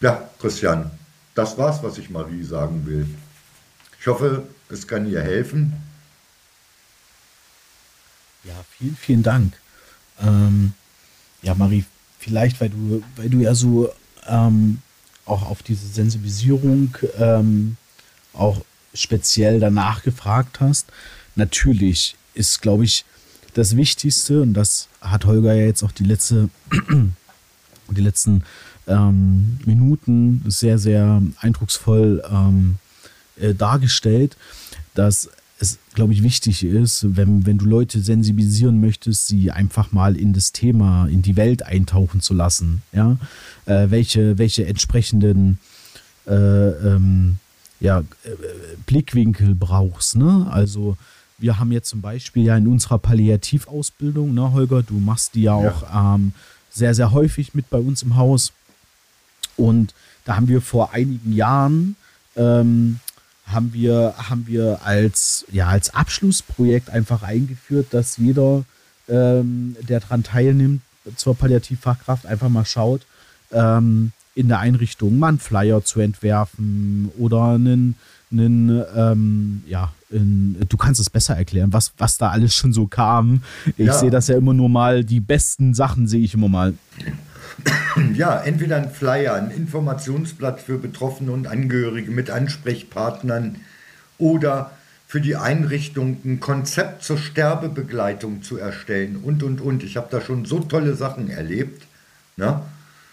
Ja, 0.00 0.28
Christian, 0.40 0.90
das 1.34 1.56
war's, 1.58 1.82
was 1.82 1.98
ich 1.98 2.10
Marie 2.10 2.42
sagen 2.42 2.86
will. 2.86 3.06
Ich 4.00 4.06
hoffe, 4.06 4.46
es 4.68 4.86
kann 4.86 5.10
ihr 5.10 5.22
helfen. 5.22 5.74
Ja, 8.44 8.54
vielen, 8.70 8.96
vielen 8.96 9.22
Dank. 9.22 9.54
Ähm, 10.20 10.72
ja, 11.42 11.54
Marie, 11.54 11.84
vielleicht, 12.18 12.60
weil 12.60 12.70
du, 12.70 13.02
weil 13.16 13.28
du 13.28 13.40
ja 13.40 13.54
so 13.54 13.92
ähm, 14.26 14.80
auch 15.26 15.42
auf 15.42 15.62
diese 15.62 15.86
Sensibilisierung 15.86 16.96
ähm, 17.18 17.76
auch 18.32 18.64
speziell 18.94 19.60
danach 19.60 20.02
gefragt 20.02 20.60
hast. 20.60 20.86
Natürlich 21.34 22.16
ist, 22.34 22.62
glaube 22.62 22.84
ich, 22.84 23.04
das 23.54 23.76
Wichtigste, 23.76 24.42
und 24.42 24.54
das 24.54 24.88
hat 25.00 25.24
Holger 25.24 25.54
ja 25.54 25.66
jetzt 25.66 25.82
auch 25.82 25.92
die 25.92 26.04
letzte, 26.04 26.48
die 27.90 28.00
letzten 28.00 28.44
ähm, 28.86 29.58
Minuten 29.64 30.44
sehr, 30.46 30.78
sehr 30.78 31.22
eindrucksvoll 31.40 32.22
ähm, 32.30 32.76
äh, 33.36 33.54
dargestellt, 33.54 34.36
dass 34.94 35.30
es, 35.58 35.78
glaube 35.94 36.12
ich, 36.12 36.22
wichtig 36.22 36.64
ist, 36.64 37.16
wenn, 37.16 37.46
wenn 37.46 37.58
du 37.58 37.64
Leute 37.64 38.00
sensibilisieren 38.00 38.80
möchtest, 38.80 39.26
sie 39.26 39.50
einfach 39.50 39.92
mal 39.92 40.16
in 40.16 40.32
das 40.32 40.52
Thema, 40.52 41.06
in 41.06 41.22
die 41.22 41.36
Welt 41.36 41.62
eintauchen 41.62 42.20
zu 42.20 42.34
lassen. 42.34 42.82
Ja? 42.92 43.16
Äh, 43.64 43.90
welche, 43.90 44.36
welche 44.38 44.66
entsprechenden 44.66 45.58
äh, 46.26 46.34
ähm, 46.34 47.36
ja, 47.80 48.00
äh, 48.00 48.04
Blickwinkel 48.86 49.54
brauchst. 49.54 50.16
Ne? 50.16 50.46
Also 50.50 50.96
wir 51.38 51.58
haben 51.58 51.72
jetzt 51.72 51.88
zum 51.88 52.00
Beispiel 52.00 52.44
ja 52.44 52.56
in 52.56 52.66
unserer 52.66 52.98
Palliativausbildung, 52.98 54.34
ne, 54.34 54.52
Holger, 54.52 54.82
du 54.82 54.98
machst 54.98 55.34
die 55.34 55.42
ja, 55.42 55.60
ja. 55.60 55.70
auch 55.70 56.14
ähm, 56.16 56.32
sehr, 56.70 56.94
sehr 56.94 57.12
häufig 57.12 57.54
mit 57.54 57.68
bei 57.70 57.78
uns 57.78 58.02
im 58.02 58.16
Haus. 58.16 58.52
Und 59.56 59.94
da 60.24 60.36
haben 60.36 60.48
wir 60.48 60.60
vor 60.60 60.92
einigen 60.92 61.32
Jahren 61.32 61.96
ähm, 62.36 63.00
haben 63.46 63.72
wir, 63.72 64.14
haben 64.16 64.46
wir 64.46 64.80
als, 64.84 65.44
ja, 65.50 65.68
als 65.68 65.94
Abschlussprojekt 65.94 66.90
einfach 66.90 67.22
eingeführt, 67.22 67.88
dass 67.92 68.16
jeder, 68.16 68.64
ähm, 69.08 69.76
der 69.88 70.00
daran 70.00 70.24
teilnimmt, 70.24 70.82
zur 71.14 71.36
Palliativfachkraft 71.36 72.26
einfach 72.26 72.48
mal 72.48 72.64
schaut, 72.64 73.02
ähm, 73.52 74.10
in 74.34 74.48
der 74.48 74.58
Einrichtung 74.58 75.18
mal 75.18 75.28
einen 75.28 75.38
Flyer 75.38 75.84
zu 75.84 76.00
entwerfen 76.00 77.10
oder 77.16 77.54
einen, 77.54 77.94
einen 78.32 78.82
ähm, 78.94 79.62
ja, 79.68 79.92
in, 80.10 80.56
du 80.68 80.76
kannst 80.76 81.00
es 81.00 81.08
besser 81.08 81.36
erklären, 81.36 81.72
was, 81.72 81.92
was 81.98 82.18
da 82.18 82.30
alles 82.30 82.54
schon 82.54 82.72
so 82.72 82.86
kam. 82.86 83.42
Ich 83.76 83.86
ja. 83.86 83.94
sehe 83.94 84.10
das 84.10 84.28
ja 84.28 84.36
immer 84.36 84.54
nur 84.54 84.68
mal, 84.68 85.04
die 85.04 85.20
besten 85.20 85.74
Sachen 85.74 86.06
sehe 86.06 86.22
ich 86.22 86.34
immer 86.34 86.48
mal. 86.48 86.74
Ja, 88.14 88.40
entweder 88.40 88.76
ein 88.76 88.90
Flyer, 88.90 89.34
ein 89.34 89.50
Informationsblatt 89.50 90.60
für 90.60 90.78
Betroffene 90.78 91.32
und 91.32 91.46
Angehörige 91.46 92.10
mit 92.10 92.30
Ansprechpartnern 92.30 93.56
oder 94.18 94.70
für 95.06 95.20
die 95.20 95.36
Einrichtung 95.36 96.18
ein 96.24 96.40
Konzept 96.40 97.04
zur 97.04 97.18
Sterbebegleitung 97.18 98.42
zu 98.42 98.58
erstellen 98.58 99.16
und, 99.16 99.42
und, 99.42 99.60
und. 99.60 99.82
Ich 99.82 99.96
habe 99.96 100.08
da 100.10 100.20
schon 100.20 100.44
so 100.44 100.60
tolle 100.60 100.94
Sachen 100.94 101.30
erlebt. 101.30 101.86
Ne? 102.36 102.60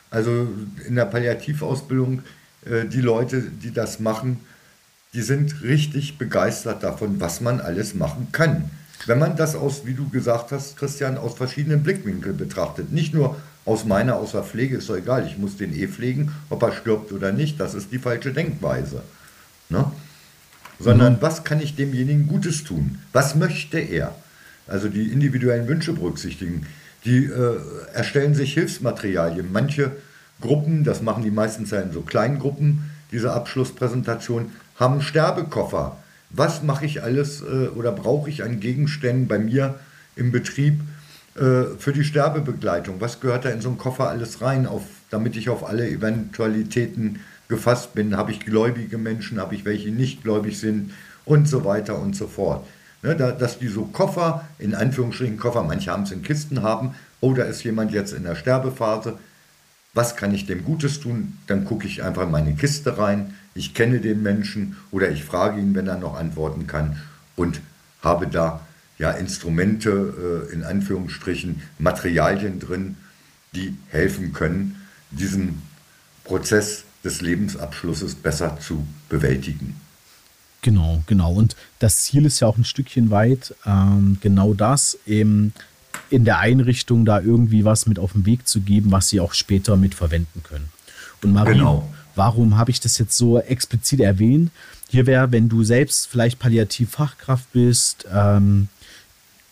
Also 0.10 0.48
in 0.88 0.96
der 0.96 1.06
Palliativausbildung, 1.06 2.24
äh, 2.66 2.86
die 2.86 3.02
Leute, 3.02 3.42
die 3.42 3.72
das 3.72 4.00
machen, 4.00 4.40
die 5.14 5.22
sind 5.22 5.62
richtig 5.62 6.18
begeistert 6.18 6.84
davon, 6.84 7.20
was 7.20 7.42
man 7.42 7.62
alles 7.62 7.94
machen 7.94 8.30
kann. 8.32 8.72
Wenn 9.06 9.20
man 9.20 9.36
das 9.36 9.56
aus, 9.56 9.86
wie 9.86 9.94
du 9.94 10.10
gesagt 10.10 10.52
hast, 10.52 10.78
Christian, 10.78 11.18
aus 11.18 11.36
verschiedenen 11.36 11.84
Blickwinkeln 11.84 12.38
betrachtet. 12.38 12.92
Nicht 12.92 13.14
nur 13.14 13.36
aus 13.66 13.86
meiner, 13.86 14.16
aus 14.18 14.32
der 14.32 14.44
Pflege, 14.44 14.78
ist 14.78 14.90
doch 14.90 14.98
egal, 14.98 15.26
ich 15.26 15.38
muss 15.38 15.58
den 15.58 15.74
eh 15.74 15.88
pflegen, 15.88 16.34
ob 16.50 16.64
er 16.64 16.74
stirbt 16.74 17.12
oder 17.12 17.32
nicht, 17.32 17.60
das 17.60 17.74
ist 17.74 17.92
die 17.92 18.00
falsche 18.00 18.34
Denkweise. 18.34 19.02
Ne? 19.70 19.92
Sondern 20.80 21.14
mhm. 21.14 21.18
was 21.22 21.44
kann 21.44 21.62
ich 21.62 21.76
demjenigen 21.76 22.28
Gutes 22.28 22.64
tun? 22.64 23.00
Was 23.14 23.36
möchte 23.36 23.80
er? 23.80 24.16
Also 24.68 24.90
die 24.90 25.12
individuellen 25.12 25.68
Wünsche 25.68 25.94
berücksichtigen. 25.94 26.66
Die 27.06 27.26
äh, 27.26 27.60
erstellen 27.94 28.34
sich 28.34 28.54
Hilfsmaterialien. 28.54 29.52
Manche 29.52 29.92
Gruppen, 30.42 30.84
das 30.84 31.02
machen 31.02 31.24
die 31.24 31.32
meistens 31.32 31.72
ja 31.72 31.82
in 31.82 31.92
so 31.92 32.02
kleinen 32.02 32.40
Gruppen, 32.40 32.90
diese 33.12 33.34
Abschlusspräsentation, 33.34 34.52
haben 34.78 35.02
Sterbekoffer. 35.02 35.98
Was 36.30 36.64
mache 36.64 36.86
ich 36.86 37.04
alles 37.04 37.42
äh, 37.42 37.68
oder 37.68 37.92
brauche 37.92 38.30
ich 38.30 38.44
an 38.44 38.60
Gegenständen 38.60 39.28
bei 39.28 39.38
mir 39.38 39.80
im 40.16 40.32
Betrieb 40.32 40.82
für 41.36 41.94
die 41.94 42.04
Sterbebegleitung? 42.04 43.02
Was 43.02 43.20
gehört 43.20 43.46
da 43.46 43.50
in 43.50 43.62
so 43.62 43.70
einen 43.70 43.78
Koffer 43.78 44.10
alles 44.10 44.42
rein, 44.42 44.68
auf, 44.68 44.84
damit 45.10 45.36
ich 45.36 45.50
auf 45.50 45.68
alle 45.68 45.90
Eventualitäten 45.90 47.22
gefasst 47.48 47.96
bin? 47.96 48.18
Habe 48.18 48.32
ich 48.32 48.40
gläubige 48.40 49.00
Menschen, 49.00 49.40
habe 49.40 49.56
ich 49.56 49.66
welche 49.66 49.90
nicht 49.90 50.24
gläubig 50.24 50.60
sind 50.60 50.92
und 51.26 51.48
so 51.48 51.66
weiter 51.66 51.98
und 51.98 52.16
so 52.16 52.28
fort. 52.28 52.66
Ne, 53.02 53.16
da, 53.16 53.32
dass 53.32 53.60
die 53.60 53.68
so 53.68 53.86
Koffer, 53.86 54.48
in 54.60 54.74
Anführungsstrichen 54.76 55.38
Koffer, 55.38 55.64
manche 55.64 55.92
haben 55.92 56.04
es 56.04 56.12
in 56.12 56.24
Kisten 56.24 56.62
haben, 56.62 56.96
oder 57.20 57.46
ist 57.48 57.64
jemand 57.64 57.92
jetzt 57.92 58.14
in 58.14 58.24
der 58.24 58.36
Sterbephase, 58.36 59.18
was 59.94 60.16
kann 60.16 60.34
ich 60.34 60.46
dem 60.46 60.64
Gutes 60.64 61.00
tun? 61.00 61.38
Dann 61.48 61.66
gucke 61.66 61.86
ich 61.86 62.04
einfach 62.04 62.24
in 62.24 62.32
meine 62.32 62.54
Kiste 62.56 62.98
rein, 62.98 63.36
ich 63.56 63.74
kenne 63.74 64.00
den 64.00 64.24
Menschen 64.24 64.78
oder 64.92 65.10
ich 65.12 65.24
frage 65.24 65.60
ihn, 65.60 65.76
wenn 65.76 65.88
er 65.88 65.98
noch 65.98 66.16
antworten 66.18 66.66
kann 66.66 66.98
und 67.36 67.62
habe 68.02 68.28
da 68.28 68.62
ja 69.04 69.12
Instrumente, 69.12 70.48
äh, 70.50 70.54
in 70.54 70.64
Anführungsstrichen, 70.64 71.62
Materialien 71.78 72.62
drin, 72.62 72.96
die 73.54 73.76
helfen 73.90 74.32
können, 74.32 74.78
diesen 75.12 75.62
Prozess 76.24 76.86
des 77.04 77.20
Lebensabschlusses 77.20 78.16
besser 78.16 78.58
zu 78.62 78.88
bewältigen. 79.10 79.76
Genau, 80.62 81.04
genau. 81.06 81.34
Und 81.34 81.58
das 81.80 82.04
Ziel 82.04 82.26
ist 82.26 82.40
ja 82.40 82.48
auch 82.48 82.58
ein 82.58 82.64
Stückchen 82.64 83.12
weit, 83.12 83.54
ähm, 83.66 84.20
genau 84.22 84.54
das, 84.54 84.98
eben 85.06 85.54
in 86.10 86.24
der 86.24 86.40
Einrichtung 86.40 87.04
da 87.04 87.20
irgendwie 87.20 87.66
was 87.66 87.86
mit 87.86 88.00
auf 88.00 88.14
den 88.14 88.26
Weg 88.26 88.48
zu 88.48 88.62
geben, 88.62 88.92
was 88.92 89.10
sie 89.10 89.20
auch 89.20 89.34
später 89.34 89.76
mit 89.76 89.96
verwenden 89.96 90.44
können. 90.44 90.70
Und 91.22 91.34
Marie, 91.34 91.58
genau. 91.58 91.92
Warum 92.16 92.58
habe 92.58 92.72
ich 92.72 92.80
das 92.80 92.98
jetzt 93.00 93.18
so 93.18 93.40
explizit 93.40 94.00
erwähnt? 94.00 94.52
Hier 94.88 95.08
wäre, 95.08 95.32
wenn 95.32 95.50
du 95.50 95.64
selbst 95.64 96.08
vielleicht 96.08 96.38
Palliativfachkraft 96.38 97.52
bist 97.52 98.06
ähm, 98.14 98.68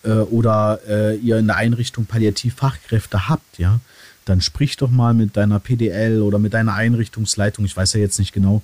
äh, 0.03 0.11
oder 0.11 0.79
äh, 0.87 1.15
ihr 1.17 1.37
in 1.37 1.47
der 1.47 1.57
Einrichtung 1.57 2.05
Palliativfachkräfte 2.05 3.29
habt, 3.29 3.57
ja, 3.57 3.79
dann 4.25 4.41
sprich 4.41 4.77
doch 4.77 4.89
mal 4.89 5.13
mit 5.13 5.37
deiner 5.37 5.59
PDL 5.59 6.21
oder 6.21 6.39
mit 6.39 6.53
deiner 6.53 6.73
Einrichtungsleitung. 6.73 7.65
Ich 7.65 7.75
weiß 7.75 7.93
ja 7.93 7.99
jetzt 7.99 8.19
nicht 8.19 8.33
genau, 8.33 8.61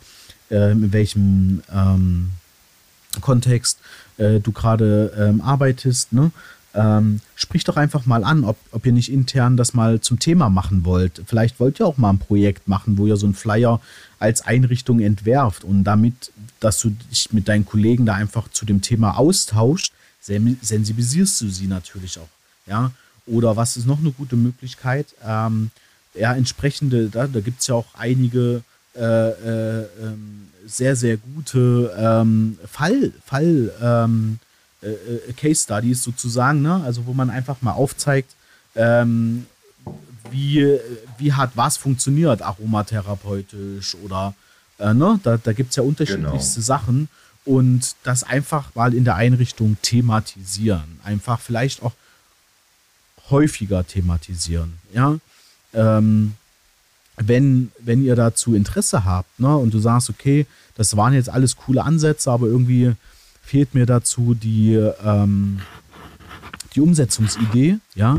äh, 0.50 0.71
in 0.71 0.93
welchem 0.93 1.62
ähm, 1.73 2.30
Kontext 3.21 3.80
äh, 4.17 4.39
du 4.39 4.52
gerade 4.52 5.13
ähm, 5.17 5.41
arbeitest. 5.41 6.13
Ne? 6.13 6.32
Ähm, 6.73 7.21
sprich 7.36 7.63
doch 7.63 7.76
einfach 7.76 8.06
mal 8.06 8.23
an, 8.23 8.43
ob, 8.43 8.58
ob 8.71 8.86
ihr 8.86 8.91
nicht 8.91 9.12
intern 9.12 9.58
das 9.58 9.73
mal 9.73 10.00
zum 10.00 10.19
Thema 10.19 10.50
machen 10.50 10.86
wollt. 10.86 11.23
Vielleicht 11.26 11.60
wollt 11.60 11.80
ihr 11.80 11.88
auch 11.88 11.97
mal 11.97 12.12
ein 12.12 12.19
Projekt 12.19 12.67
machen, 12.67 12.97
wo 12.97 13.08
ihr 13.08 13.17
so 13.17 13.26
einen 13.26 13.36
Flyer 13.36 13.82
als 14.19 14.41
Einrichtung 14.41 15.00
entwerft 15.00 15.63
und 15.63 15.84
damit, 15.84 16.32
dass 16.60 16.80
du 16.80 16.91
dich 16.91 17.34
mit 17.34 17.47
deinen 17.47 17.65
Kollegen 17.65 18.06
da 18.06 18.13
einfach 18.13 18.50
zu 18.50 18.65
dem 18.65 18.82
Thema 18.82 19.17
austauscht, 19.17 19.91
sensibilisierst 20.62 21.42
du 21.42 21.50
sie 21.50 21.68
natürlich 21.68 22.20
auch. 22.20 22.30
Ja? 22.66 22.92
Oder 23.26 23.56
was 23.56 23.78
ist 23.78 23.86
noch 23.86 24.00
eine 24.00 24.12
gute 24.12 24.36
Möglichkeit? 24.36 25.08
Ähm, 25.26 25.72
ja, 26.13 26.34
entsprechende, 26.34 27.10
da, 27.10 27.28
da 27.28 27.40
gibt 27.40 27.62
es 27.62 27.68
ja 27.68 27.76
auch 27.76 27.94
einige 27.94 28.63
äh, 28.96 29.02
äh, 29.02 29.86
ähm, 30.02 30.50
sehr, 30.66 30.96
sehr 30.96 31.18
gute 31.18 31.94
ähm, 31.98 32.58
Fall, 32.70 33.13
Fall 33.26 33.72
ähm, 33.82 34.40
äh, 34.82 34.90
äh, 34.90 35.34
Case 35.34 35.63
Studies 35.63 36.04
sozusagen, 36.04 36.62
ne? 36.62 36.82
also 36.84 37.06
wo 37.06 37.13
man 37.13 37.30
einfach 37.30 37.62
mal 37.62 37.74
aufzeigt, 37.74 38.32
ähm, 38.76 39.46
wie, 40.32 40.78
wie 41.18 41.34
hat 41.34 41.52
was 41.56 41.78
funktioniert, 41.78 42.42
aromatherapeutisch 42.42 43.96
oder 44.04 44.34
äh, 44.80 44.94
ne? 44.94 45.20
da, 45.24 45.38
da 45.38 45.54
gibt 45.54 45.70
es 45.70 45.76
ja 45.78 45.84
unterschiedlichste 45.84 46.56
genau. 46.56 46.66
Sachen 46.66 47.10
und 47.48 47.96
das 48.04 48.24
einfach 48.24 48.76
mal 48.76 48.94
in 48.94 49.06
der 49.06 49.16
Einrichtung 49.16 49.78
thematisieren, 49.82 51.00
einfach 51.04 51.40
vielleicht 51.40 51.82
auch 51.82 51.94
häufiger 53.30 53.88
thematisieren, 53.88 54.74
ja. 54.94 55.18
Ähm, 55.74 56.34
wenn, 57.18 57.72
wenn 57.80 58.04
ihr 58.06 58.16
dazu 58.16 58.54
Interesse 58.54 59.06
habt, 59.06 59.40
ne, 59.40 59.56
und 59.56 59.74
du 59.74 59.80
sagst, 59.80 60.10
okay, 60.10 60.46
das 60.76 60.96
waren 60.98 61.14
jetzt 61.14 61.30
alles 61.30 61.56
coole 61.56 61.84
Ansätze, 61.84 62.30
aber 62.32 62.48
irgendwie 62.48 62.94
fehlt 63.44 63.74
mir 63.74 63.86
dazu 63.86 64.34
die, 64.34 64.74
ähm, 65.04 65.62
die 66.76 66.82
Umsetzungsidee, 66.82 67.80
ja, 67.96 68.18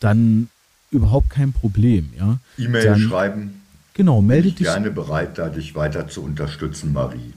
dann 0.00 0.48
überhaupt 0.90 1.30
kein 1.30 1.52
Problem, 1.52 2.12
ja. 2.18 2.38
E-Mail 2.58 2.98
schreiben. 2.98 3.62
Genau, 3.94 4.20
melde 4.20 4.50
dich. 4.50 4.66
gerne 4.66 4.90
bereit, 4.90 5.38
da 5.38 5.48
dich 5.48 5.76
weiter 5.76 6.08
zu 6.08 6.22
unterstützen, 6.22 6.92
Marie. 6.92 7.32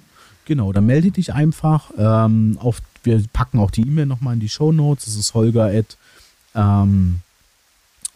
Genau, 0.47 0.71
dann 0.71 0.85
melde 0.85 1.11
dich 1.11 1.33
einfach. 1.33 1.91
Ähm, 1.97 2.57
auf, 2.61 2.81
wir 3.03 3.21
packen 3.33 3.59
auch 3.59 3.69
die 3.69 3.81
E-Mail 3.81 4.05
nochmal 4.05 4.33
in 4.35 4.39
die 4.39 4.47
Show 4.47 4.71
Notes. 4.71 5.03
Das 5.03 5.15
ist 5.15 5.33
holger 5.33 5.65
at 5.65 5.97
ähm, 6.55 7.19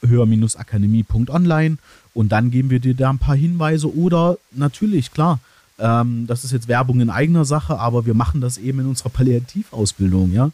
höher-akademie.online 0.02 1.78
und 2.14 2.32
dann 2.32 2.50
geben 2.50 2.70
wir 2.70 2.80
dir 2.80 2.96
da 2.96 3.10
ein 3.10 3.20
paar 3.20 3.36
Hinweise 3.36 3.94
oder 3.94 4.38
natürlich, 4.52 5.12
klar, 5.12 5.40
ähm, 5.78 6.26
das 6.26 6.46
ist 6.46 6.54
jetzt 6.54 6.70
Werbung 6.70 7.02
in 7.02 7.10
eigener 7.10 7.44
Sache, 7.44 7.78
aber 7.78 8.06
wir 8.06 8.14
machen 8.14 8.40
das 8.40 8.58
eben 8.58 8.80
in 8.80 8.88
unserer 8.88 9.10
Palliativausbildung, 9.10 10.32
ja. 10.32 10.52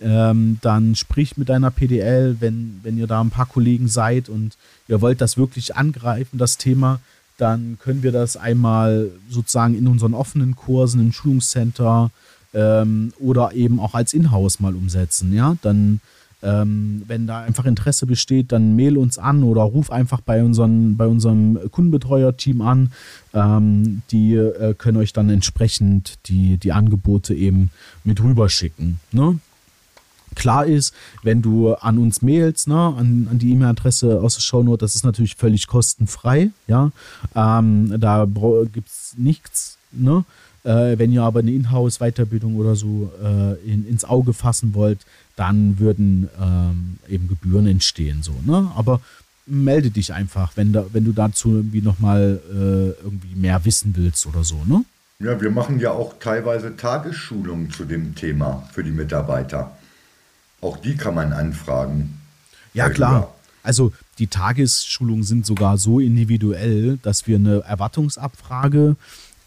Ähm, 0.00 0.58
dann 0.60 0.94
sprich 0.94 1.38
mit 1.38 1.48
deiner 1.48 1.70
PDL, 1.70 2.36
wenn, 2.40 2.80
wenn 2.82 2.98
ihr 2.98 3.06
da 3.06 3.22
ein 3.22 3.30
paar 3.30 3.46
Kollegen 3.46 3.88
seid 3.88 4.28
und 4.28 4.58
ihr 4.88 5.00
wollt 5.00 5.22
das 5.22 5.38
wirklich 5.38 5.74
angreifen, 5.74 6.36
das 6.36 6.58
Thema, 6.58 7.00
dann 7.36 7.78
können 7.80 8.02
wir 8.02 8.12
das 8.12 8.36
einmal 8.36 9.10
sozusagen 9.28 9.76
in 9.76 9.86
unseren 9.88 10.14
offenen 10.14 10.56
Kursen, 10.56 11.00
im 11.00 11.12
Schulungscenter 11.12 12.10
ähm, 12.52 13.12
oder 13.18 13.52
eben 13.54 13.80
auch 13.80 13.94
als 13.94 14.12
Inhouse 14.12 14.60
mal 14.60 14.74
umsetzen. 14.74 15.32
Ja, 15.32 15.56
dann 15.62 16.00
ähm, 16.44 17.02
wenn 17.06 17.26
da 17.26 17.40
einfach 17.40 17.64
Interesse 17.64 18.06
besteht, 18.06 18.52
dann 18.52 18.76
mail 18.76 18.98
uns 18.98 19.18
an 19.18 19.42
oder 19.42 19.62
ruf 19.62 19.90
einfach 19.90 20.20
bei, 20.20 20.44
unseren, 20.44 20.96
bei 20.96 21.06
unserem 21.06 21.58
Kundenbetreuer-Team 21.70 22.60
an. 22.60 22.92
Ähm, 23.32 24.02
die 24.10 24.34
äh, 24.34 24.74
können 24.74 24.98
euch 24.98 25.14
dann 25.14 25.30
entsprechend 25.30 26.18
die, 26.26 26.58
die 26.58 26.72
Angebote 26.72 27.34
eben 27.34 27.70
mit 28.04 28.22
rüberschicken. 28.22 29.00
Ne? 29.10 29.38
Klar 30.34 30.66
ist, 30.66 30.94
wenn 31.22 31.42
du 31.42 31.74
an 31.74 31.98
uns 31.98 32.22
mailst, 32.22 32.68
ne, 32.68 32.76
an, 32.76 33.28
an 33.30 33.38
die 33.38 33.52
E-Mail-Adresse 33.52 34.20
aus 34.20 34.34
der 34.34 34.42
Shownote, 34.42 34.80
das 34.80 34.94
ist 34.94 35.04
natürlich 35.04 35.36
völlig 35.36 35.66
kostenfrei. 35.66 36.50
Ja? 36.66 36.90
Ähm, 37.34 37.94
da 37.98 38.26
gibt 38.72 38.88
es 38.88 39.14
nichts. 39.16 39.78
Ne? 39.92 40.24
Äh, 40.64 40.98
wenn 40.98 41.12
ihr 41.12 41.22
aber 41.22 41.40
eine 41.40 41.52
Inhouse-Weiterbildung 41.52 42.56
oder 42.56 42.74
so 42.74 43.12
äh, 43.22 43.54
in, 43.70 43.86
ins 43.86 44.04
Auge 44.04 44.32
fassen 44.32 44.74
wollt, 44.74 45.00
dann 45.36 45.78
würden 45.78 46.28
ähm, 46.40 46.98
eben 47.08 47.28
Gebühren 47.28 47.66
entstehen. 47.66 48.22
So, 48.22 48.34
ne? 48.46 48.70
Aber 48.76 49.00
melde 49.46 49.90
dich 49.90 50.12
einfach, 50.12 50.52
wenn, 50.56 50.72
da, 50.72 50.86
wenn 50.92 51.04
du 51.04 51.12
dazu 51.12 51.50
irgendwie 51.50 51.82
nochmal 51.82 52.40
äh, 52.50 53.02
irgendwie 53.02 53.34
mehr 53.34 53.64
wissen 53.64 53.94
willst 53.96 54.26
oder 54.26 54.44
so, 54.44 54.62
ne? 54.64 54.84
Ja, 55.20 55.40
wir 55.40 55.50
machen 55.50 55.78
ja 55.78 55.92
auch 55.92 56.18
teilweise 56.18 56.76
Tagesschulungen 56.76 57.70
zu 57.70 57.84
dem 57.84 58.14
Thema 58.14 58.68
für 58.72 58.82
die 58.82 58.90
Mitarbeiter. 58.90 59.76
Auch 60.64 60.78
die 60.78 60.96
kann 60.96 61.14
man 61.14 61.34
anfragen. 61.34 62.18
Ja, 62.72 62.88
klar. 62.88 63.34
Also 63.62 63.92
die 64.18 64.28
Tagesschulungen 64.28 65.22
sind 65.22 65.44
sogar 65.44 65.76
so 65.76 66.00
individuell, 66.00 66.98
dass 67.02 67.26
wir 67.26 67.36
eine 67.36 67.60
Erwartungsabfrage 67.60 68.96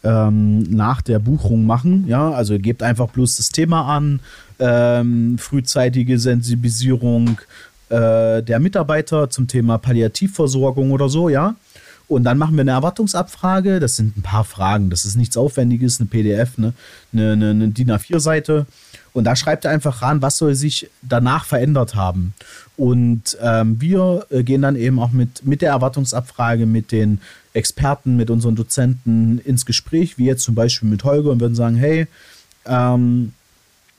ähm, 0.04 0.62
nach 0.62 1.02
der 1.02 1.18
Buchung 1.18 1.66
machen. 1.66 2.06
Ja, 2.06 2.30
also 2.30 2.52
ihr 2.52 2.60
gebt 2.60 2.84
einfach 2.84 3.08
bloß 3.08 3.34
das 3.34 3.48
Thema 3.48 3.96
an, 3.96 4.20
ähm, 4.60 5.38
frühzeitige 5.38 6.20
Sensibilisierung 6.20 7.40
äh, 7.88 8.40
der 8.40 8.60
Mitarbeiter 8.60 9.28
zum 9.28 9.48
Thema 9.48 9.78
Palliativversorgung 9.78 10.92
oder 10.92 11.08
so, 11.08 11.28
ja. 11.28 11.56
Und 12.08 12.24
dann 12.24 12.38
machen 12.38 12.56
wir 12.56 12.62
eine 12.62 12.70
Erwartungsabfrage. 12.70 13.80
Das 13.80 13.96
sind 13.96 14.16
ein 14.16 14.22
paar 14.22 14.44
Fragen. 14.44 14.88
Das 14.88 15.04
ist 15.04 15.16
nichts 15.16 15.36
Aufwendiges, 15.36 16.00
eine 16.00 16.08
PDF, 16.08 16.56
ne? 16.56 16.72
eine, 17.12 17.32
eine, 17.32 17.50
eine 17.50 17.68
DIN 17.68 17.90
A4-Seite. 17.90 18.66
Und 19.12 19.24
da 19.24 19.36
schreibt 19.36 19.64
er 19.64 19.70
einfach 19.70 20.00
ran, 20.00 20.22
was 20.22 20.38
soll 20.38 20.54
sich 20.54 20.88
danach 21.02 21.44
verändert 21.44 21.94
haben. 21.94 22.34
Und 22.76 23.36
ähm, 23.42 23.80
wir 23.80 24.26
äh, 24.30 24.42
gehen 24.42 24.62
dann 24.62 24.76
eben 24.76 24.98
auch 24.98 25.10
mit, 25.10 25.44
mit 25.44 25.60
der 25.60 25.70
Erwartungsabfrage 25.70 26.66
mit 26.66 26.92
den 26.92 27.20
Experten, 27.52 28.16
mit 28.16 28.30
unseren 28.30 28.54
Dozenten 28.54 29.38
ins 29.40 29.66
Gespräch, 29.66 30.16
wie 30.16 30.26
jetzt 30.26 30.44
zum 30.44 30.54
Beispiel 30.54 30.88
mit 30.88 31.04
Holger 31.04 31.30
und 31.30 31.40
würden 31.40 31.56
sagen, 31.56 31.76
hey, 31.76 32.06
ähm, 32.64 33.32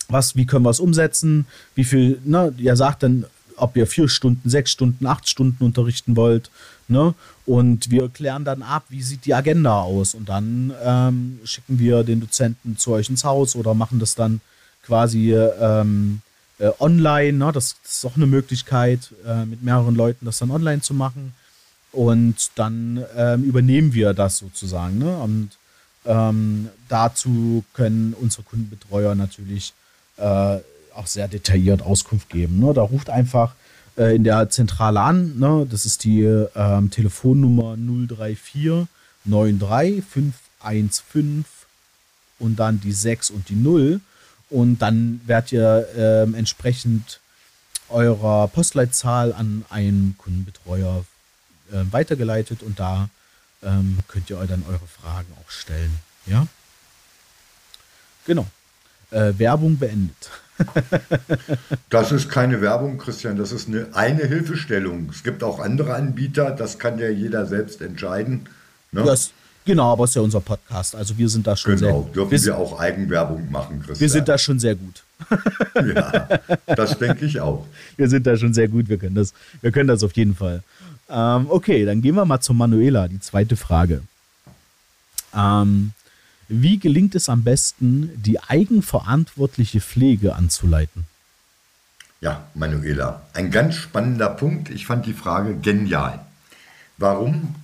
was, 0.07 0.35
wie 0.35 0.45
können 0.45 0.65
wir 0.65 0.69
es 0.69 0.79
umsetzen? 0.79 1.45
Wie 1.75 1.83
viel, 1.83 2.19
ne, 2.23 2.53
ihr 2.57 2.75
sagt 2.75 3.03
dann, 3.03 3.25
ob 3.57 3.75
ihr 3.75 3.85
vier 3.85 4.07
Stunden, 4.07 4.49
sechs 4.49 4.71
Stunden, 4.71 5.05
acht 5.05 5.27
Stunden 5.27 5.63
unterrichten 5.63 6.15
wollt. 6.15 6.49
Ne? 6.89 7.13
Und 7.45 7.91
wir 7.91 8.09
klären 8.09 8.45
dann 8.45 8.63
ab, 8.63 8.85
wie 8.89 9.01
sieht 9.01 9.25
die 9.25 9.33
Agenda 9.33 9.81
aus. 9.81 10.15
Und 10.15 10.29
dann 10.29 10.73
ähm, 10.83 11.39
schicken 11.43 11.79
wir 11.79 12.03
den 12.03 12.19
Dozenten 12.19 12.77
zu 12.77 12.91
euch 12.91 13.09
ins 13.09 13.23
Haus 13.23 13.55
oder 13.55 13.73
machen 13.73 13.99
das 13.99 14.15
dann 14.15 14.41
quasi 14.83 15.33
ähm, 15.33 16.21
äh, 16.57 16.71
online. 16.79 17.33
Ne? 17.33 17.51
Das, 17.51 17.75
ist 17.83 18.05
auch 18.05 18.15
eine 18.15 18.27
Möglichkeit, 18.27 19.13
äh, 19.25 19.45
mit 19.45 19.63
mehreren 19.63 19.95
Leuten 19.95 20.25
das 20.25 20.39
dann 20.39 20.51
online 20.51 20.81
zu 20.81 20.93
machen. 20.93 21.33
Und 21.91 22.51
dann 22.55 23.03
ähm, 23.15 23.43
übernehmen 23.43 23.93
wir 23.93 24.13
das 24.13 24.37
sozusagen. 24.37 24.99
Ne? 24.99 25.17
Und 25.17 25.49
ähm, 26.05 26.69
dazu 26.87 27.63
können 27.73 28.13
unsere 28.19 28.43
Kundenbetreuer 28.43 29.15
natürlich 29.15 29.73
äh, 30.17 30.57
auch 30.93 31.07
sehr 31.07 31.27
detailliert 31.27 31.81
Auskunft 31.81 32.29
geben. 32.29 32.59
Ne? 32.59 32.73
Da 32.73 32.81
ruft 32.81 33.09
einfach 33.09 33.53
äh, 33.99 34.15
in 34.15 34.23
der 34.23 34.49
Zentrale 34.49 35.01
an. 35.01 35.37
Ne? 35.37 35.67
Das 35.69 35.85
ist 35.85 36.03
die 36.03 36.23
ähm, 36.23 36.89
Telefonnummer 36.89 37.75
034 37.75 38.87
93 39.25 40.03
515 40.03 41.45
und 42.39 42.55
dann 42.55 42.79
die 42.79 42.93
6 42.93 43.29
und 43.29 43.49
die 43.49 43.55
0. 43.55 43.99
Und 44.49 44.79
dann 44.79 45.21
werdet 45.25 45.51
ihr 45.51 45.87
äh, 45.95 46.37
entsprechend 46.37 47.19
eurer 47.89 48.47
Postleitzahl 48.47 49.33
an 49.33 49.65
einen 49.69 50.15
Kundenbetreuer 50.17 51.05
äh, 51.71 51.83
weitergeleitet 51.91 52.63
und 52.63 52.79
da 52.79 53.09
ähm, 53.61 53.99
könnt 54.07 54.29
ihr 54.29 54.37
euch 54.37 54.47
dann 54.47 54.63
eure 54.67 54.87
Fragen 54.87 55.27
auch 55.39 55.49
stellen. 55.51 55.99
Ja? 56.25 56.47
Genau. 58.25 58.47
Äh, 59.11 59.33
Werbung 59.37 59.77
beendet. 59.77 60.29
das 61.89 62.11
ist 62.11 62.29
keine 62.29 62.61
Werbung, 62.61 62.97
Christian, 62.97 63.37
das 63.37 63.51
ist 63.51 63.67
eine, 63.67 63.87
eine 63.93 64.25
Hilfestellung. 64.25 65.09
Es 65.11 65.23
gibt 65.23 65.43
auch 65.43 65.59
andere 65.59 65.93
Anbieter, 65.95 66.51
das 66.51 66.79
kann 66.79 66.99
ja 66.99 67.09
jeder 67.09 67.45
selbst 67.45 67.81
entscheiden. 67.81 68.47
Ne? 68.91 69.03
Das, 69.03 69.31
genau, 69.65 69.91
aber 69.91 70.05
es 70.05 70.11
ist 70.11 70.15
ja 70.15 70.21
unser 70.21 70.41
Podcast. 70.41 70.95
Also 70.95 71.17
wir 71.17 71.29
sind 71.29 71.47
da 71.47 71.55
schon 71.55 71.75
genau, 71.75 71.85
sehr 71.85 71.93
gut. 71.93 72.15
dürfen 72.15 72.31
wir, 72.31 72.43
wir 72.43 72.57
auch 72.57 72.79
Eigenwerbung 72.79 73.51
machen, 73.51 73.79
Christian. 73.79 73.99
Wir 73.99 74.09
sind 74.09 74.27
da 74.27 74.37
schon 74.37 74.59
sehr 74.59 74.75
gut. 74.75 75.03
ja, 75.95 76.39
das 76.67 76.97
denke 76.97 77.25
ich 77.25 77.39
auch. 77.41 77.65
Wir 77.97 78.09
sind 78.09 78.25
da 78.25 78.37
schon 78.37 78.53
sehr 78.53 78.67
gut, 78.67 78.87
wir 78.87 78.97
können 78.97 79.15
das, 79.15 79.33
wir 79.61 79.71
können 79.71 79.87
das 79.87 80.03
auf 80.03 80.13
jeden 80.13 80.35
Fall. 80.35 80.63
Ähm, 81.09 81.47
okay, 81.49 81.85
dann 81.85 82.01
gehen 82.01 82.15
wir 82.15 82.25
mal 82.25 82.39
zu 82.39 82.53
Manuela, 82.53 83.07
die 83.07 83.19
zweite 83.19 83.55
Frage. 83.57 84.01
Ähm, 85.35 85.91
wie 86.49 86.79
gelingt 86.79 87.15
es 87.15 87.29
am 87.29 87.43
besten, 87.43 88.11
die 88.21 88.41
eigenverantwortliche 88.41 89.79
Pflege 89.79 90.35
anzuleiten? 90.35 91.05
Ja, 92.21 92.47
Manuela, 92.53 93.21
ein 93.33 93.51
ganz 93.51 93.75
spannender 93.75 94.29
Punkt. 94.29 94.69
Ich 94.69 94.85
fand 94.85 95.05
die 95.05 95.13
Frage 95.13 95.55
genial. 95.55 96.25
Warum? 96.97 97.55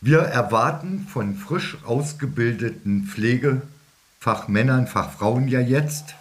Wir 0.00 0.20
erwarten 0.20 1.06
von 1.08 1.34
frisch 1.34 1.76
ausgebildeten 1.84 3.04
Pflegefachmännern, 3.04 4.86
Fachfrauen 4.86 5.48
ja 5.48 5.60
jetzt 5.60 6.14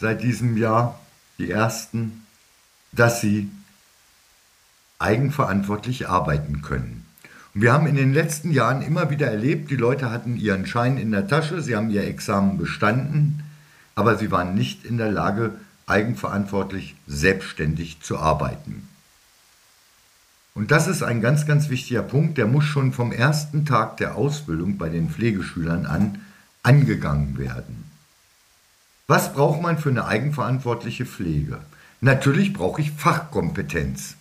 seit 0.00 0.22
diesem 0.22 0.56
Jahr 0.56 0.98
die 1.38 1.50
ersten, 1.50 2.26
dass 2.92 3.20
sie 3.20 3.50
eigenverantwortlich 4.98 6.08
arbeiten 6.08 6.62
können. 6.62 7.07
Wir 7.60 7.72
haben 7.72 7.88
in 7.88 7.96
den 7.96 8.14
letzten 8.14 8.52
Jahren 8.52 8.82
immer 8.82 9.10
wieder 9.10 9.26
erlebt, 9.26 9.68
die 9.72 9.76
Leute 9.76 10.12
hatten 10.12 10.36
ihren 10.36 10.64
Schein 10.64 10.96
in 10.96 11.10
der 11.10 11.26
Tasche, 11.26 11.60
sie 11.60 11.74
haben 11.74 11.90
ihr 11.90 12.04
Examen 12.04 12.56
bestanden, 12.56 13.42
aber 13.96 14.16
sie 14.16 14.30
waren 14.30 14.54
nicht 14.54 14.84
in 14.84 14.96
der 14.96 15.10
Lage, 15.10 15.54
eigenverantwortlich 15.88 16.94
selbstständig 17.08 18.00
zu 18.00 18.16
arbeiten. 18.16 18.86
Und 20.54 20.70
das 20.70 20.86
ist 20.86 21.02
ein 21.02 21.20
ganz, 21.20 21.46
ganz 21.46 21.68
wichtiger 21.68 22.02
Punkt, 22.02 22.38
der 22.38 22.46
muss 22.46 22.64
schon 22.64 22.92
vom 22.92 23.10
ersten 23.10 23.66
Tag 23.66 23.96
der 23.96 24.14
Ausbildung 24.14 24.78
bei 24.78 24.88
den 24.88 25.10
Pflegeschülern 25.10 25.84
an 25.84 26.20
angegangen 26.62 27.38
werden. 27.38 27.90
Was 29.08 29.32
braucht 29.32 29.60
man 29.60 29.78
für 29.78 29.90
eine 29.90 30.06
eigenverantwortliche 30.06 31.06
Pflege? 31.06 31.58
Natürlich 32.00 32.52
brauche 32.52 32.82
ich 32.82 32.92
Fachkompetenz. 32.92 34.17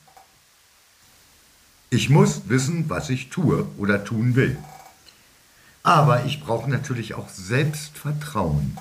Ich 1.89 2.09
muss 2.09 2.49
wissen, 2.49 2.89
was 2.89 3.09
ich 3.09 3.29
tue 3.29 3.65
oder 3.77 4.03
tun 4.03 4.35
will. 4.35 4.57
Aber 5.83 6.25
ich 6.25 6.43
brauche 6.43 6.69
natürlich 6.69 7.13
auch 7.13 7.29
Selbstvertrauen. 7.29 8.77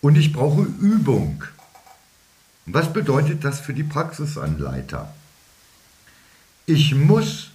Und 0.00 0.16
ich 0.16 0.32
brauche 0.32 0.62
Übung. 0.62 1.44
Was 2.66 2.92
bedeutet 2.92 3.44
das 3.44 3.60
für 3.60 3.72
die 3.72 3.84
Praxisanleiter? 3.84 5.14
Ich 6.66 6.94
muss 6.94 7.50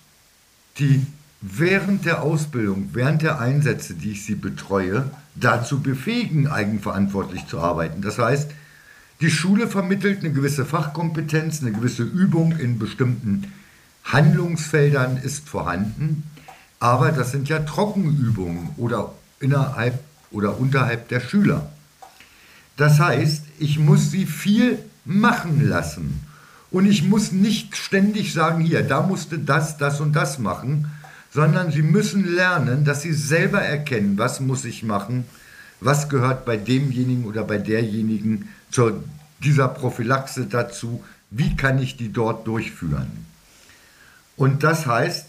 die 0.78 1.06
während 1.42 2.06
der 2.06 2.22
Ausbildung, 2.22 2.90
während 2.94 3.22
der 3.22 3.40
Einsätze, 3.40 3.96
die 3.96 4.12
ich 4.12 4.26
sie 4.26 4.36
betreue, 4.36 5.10
dazu 5.36 5.82
befähigen, 5.82 6.48
eigenverantwortlich 6.48 7.48
zu 7.48 7.60
arbeiten. 7.60 8.02
Das 8.02 8.18
heißt, 8.18 8.52
die 9.22 9.30
Schule 9.30 9.68
vermittelt 9.68 10.20
eine 10.20 10.32
gewisse 10.32 10.66
Fachkompetenz, 10.66 11.62
eine 11.62 11.72
gewisse 11.72 12.04
Übung 12.04 12.58
in 12.58 12.80
bestimmten 12.80 13.52
Handlungsfeldern 14.06 15.18
ist 15.18 15.50
vorhanden, 15.50 16.24
aber 16.80 17.12
das 17.12 17.32
sind 17.32 17.50
ja 17.50 17.60
Trockenübungen 17.60 18.70
oder 18.78 19.14
innerhalb 19.40 20.00
oder 20.32 20.58
unterhalb 20.58 21.10
der 21.10 21.20
Schüler. 21.20 21.70
Das 22.78 23.00
heißt, 23.00 23.44
ich 23.60 23.78
muss 23.78 24.10
sie 24.10 24.26
viel 24.26 24.80
machen 25.04 25.68
lassen 25.68 26.22
und 26.72 26.86
ich 26.86 27.04
muss 27.04 27.34
nicht 27.34 27.76
ständig 27.76 28.34
sagen, 28.34 28.62
hier, 28.64 28.84
da 28.84 29.02
musste 29.02 29.38
das, 29.38 29.78
das 29.78 30.00
und 30.00 30.16
das 30.16 30.40
machen, 30.40 30.90
sondern 31.32 31.72
sie 31.72 31.82
müssen 31.82 32.26
lernen, 32.26 32.86
dass 32.86 33.02
sie 33.02 33.14
selber 33.14 33.62
erkennen, 33.62 34.18
was 34.18 34.40
muss 34.40 34.66
ich 34.66 34.84
machen, 34.84 35.26
was 35.82 36.10
gehört 36.10 36.46
bei 36.46 36.58
demjenigen 36.58 37.26
oder 37.26 37.44
bei 37.44 37.58
derjenigen 37.58 38.48
zu 38.72 39.04
dieser 39.44 39.68
Prophylaxe 39.68 40.46
dazu, 40.46 41.04
wie 41.30 41.56
kann 41.56 41.80
ich 41.80 41.98
die 41.98 42.12
dort 42.12 42.48
durchführen. 42.48 43.26
Und 44.36 44.64
das 44.64 44.86
heißt, 44.86 45.28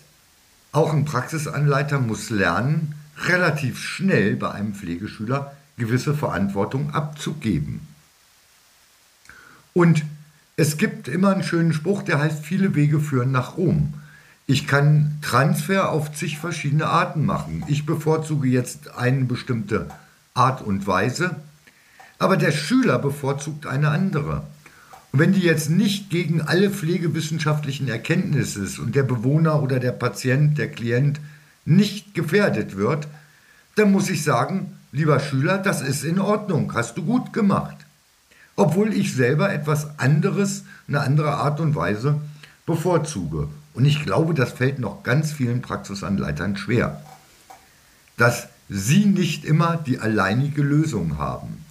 auch 0.73 0.93
ein 0.93 1.05
Praxisanleiter 1.05 1.99
muss 1.99 2.31
lernen, 2.31 2.95
relativ 3.25 3.83
schnell 3.83 4.37
bei 4.37 4.51
einem 4.51 4.75
Pflegeschüler 4.75 5.55
gewisse 5.77 6.15
Verantwortung 6.15 6.95
abzugeben. 6.95 7.81
Und 9.73 10.05
es 10.57 10.77
gibt 10.77 11.09
immer 11.09 11.33
einen 11.33 11.43
schönen 11.43 11.73
Spruch, 11.73 12.03
der 12.03 12.19
heißt, 12.19 12.45
viele 12.45 12.75
Wege 12.75 13.01
führen 13.01 13.33
nach 13.33 13.57
Rom. 13.57 13.95
Ich 14.47 14.67
kann 14.67 15.19
Transfer 15.23 15.91
auf 15.91 16.13
zig 16.13 16.39
verschiedene 16.39 16.87
Arten 16.87 17.25
machen. 17.25 17.65
Ich 17.69 17.87
bevorzuge 17.87 18.49
jetzt 18.49 18.97
eine 18.97 19.25
bestimmte 19.25 19.89
Art 20.35 20.61
und 20.61 20.87
Weise 20.87 21.37
aber 22.21 22.37
der 22.37 22.53
Schüler 22.53 22.99
bevorzugt 22.99 23.67
eine 23.67 23.89
andere. 23.89 24.43
Und 25.11 25.19
wenn 25.19 25.33
die 25.33 25.41
jetzt 25.41 25.71
nicht 25.71 26.11
gegen 26.11 26.43
alle 26.43 26.71
pflegewissenschaftlichen 26.71 27.89
Erkenntnisse 27.89 28.63
ist 28.63 28.79
und 28.79 28.95
der 28.95 29.03
Bewohner 29.03 29.63
oder 29.63 29.81
der 29.81 29.93
Patient, 29.93 30.57
der 30.59 30.71
Klient 30.71 31.19
nicht 31.65 32.15
gefährdet 32.15 32.77
wird, 32.77 33.09
dann 33.75 33.91
muss 33.91 34.11
ich 34.11 34.23
sagen, 34.23 34.77
lieber 34.93 35.19
Schüler, 35.19 35.59
das 35.59 35.81
ist 35.81 36.05
in 36.05 36.19
Ordnung, 36.19 36.75
hast 36.75 36.97
du 36.99 37.05
gut 37.05 37.33
gemacht. 37.33 37.77
Obwohl 38.55 38.93
ich 38.93 39.15
selber 39.15 39.53
etwas 39.53 39.99
anderes, 39.99 40.65
eine 40.87 41.01
andere 41.01 41.33
Art 41.33 41.59
und 41.59 41.75
Weise 41.75 42.21
bevorzuge. 42.67 43.49
Und 43.73 43.87
ich 43.87 44.05
glaube, 44.05 44.35
das 44.35 44.53
fällt 44.53 44.79
noch 44.79 45.03
ganz 45.05 45.33
vielen 45.33 45.63
Praxisanleitern 45.63 46.57
schwer, 46.57 47.03
dass 48.19 48.49
sie 48.69 49.07
nicht 49.07 49.47
immer 49.47 49.79
die 49.79 49.99
alleinige 49.99 50.63
Lösung 50.63 51.17
haben. 51.17 51.65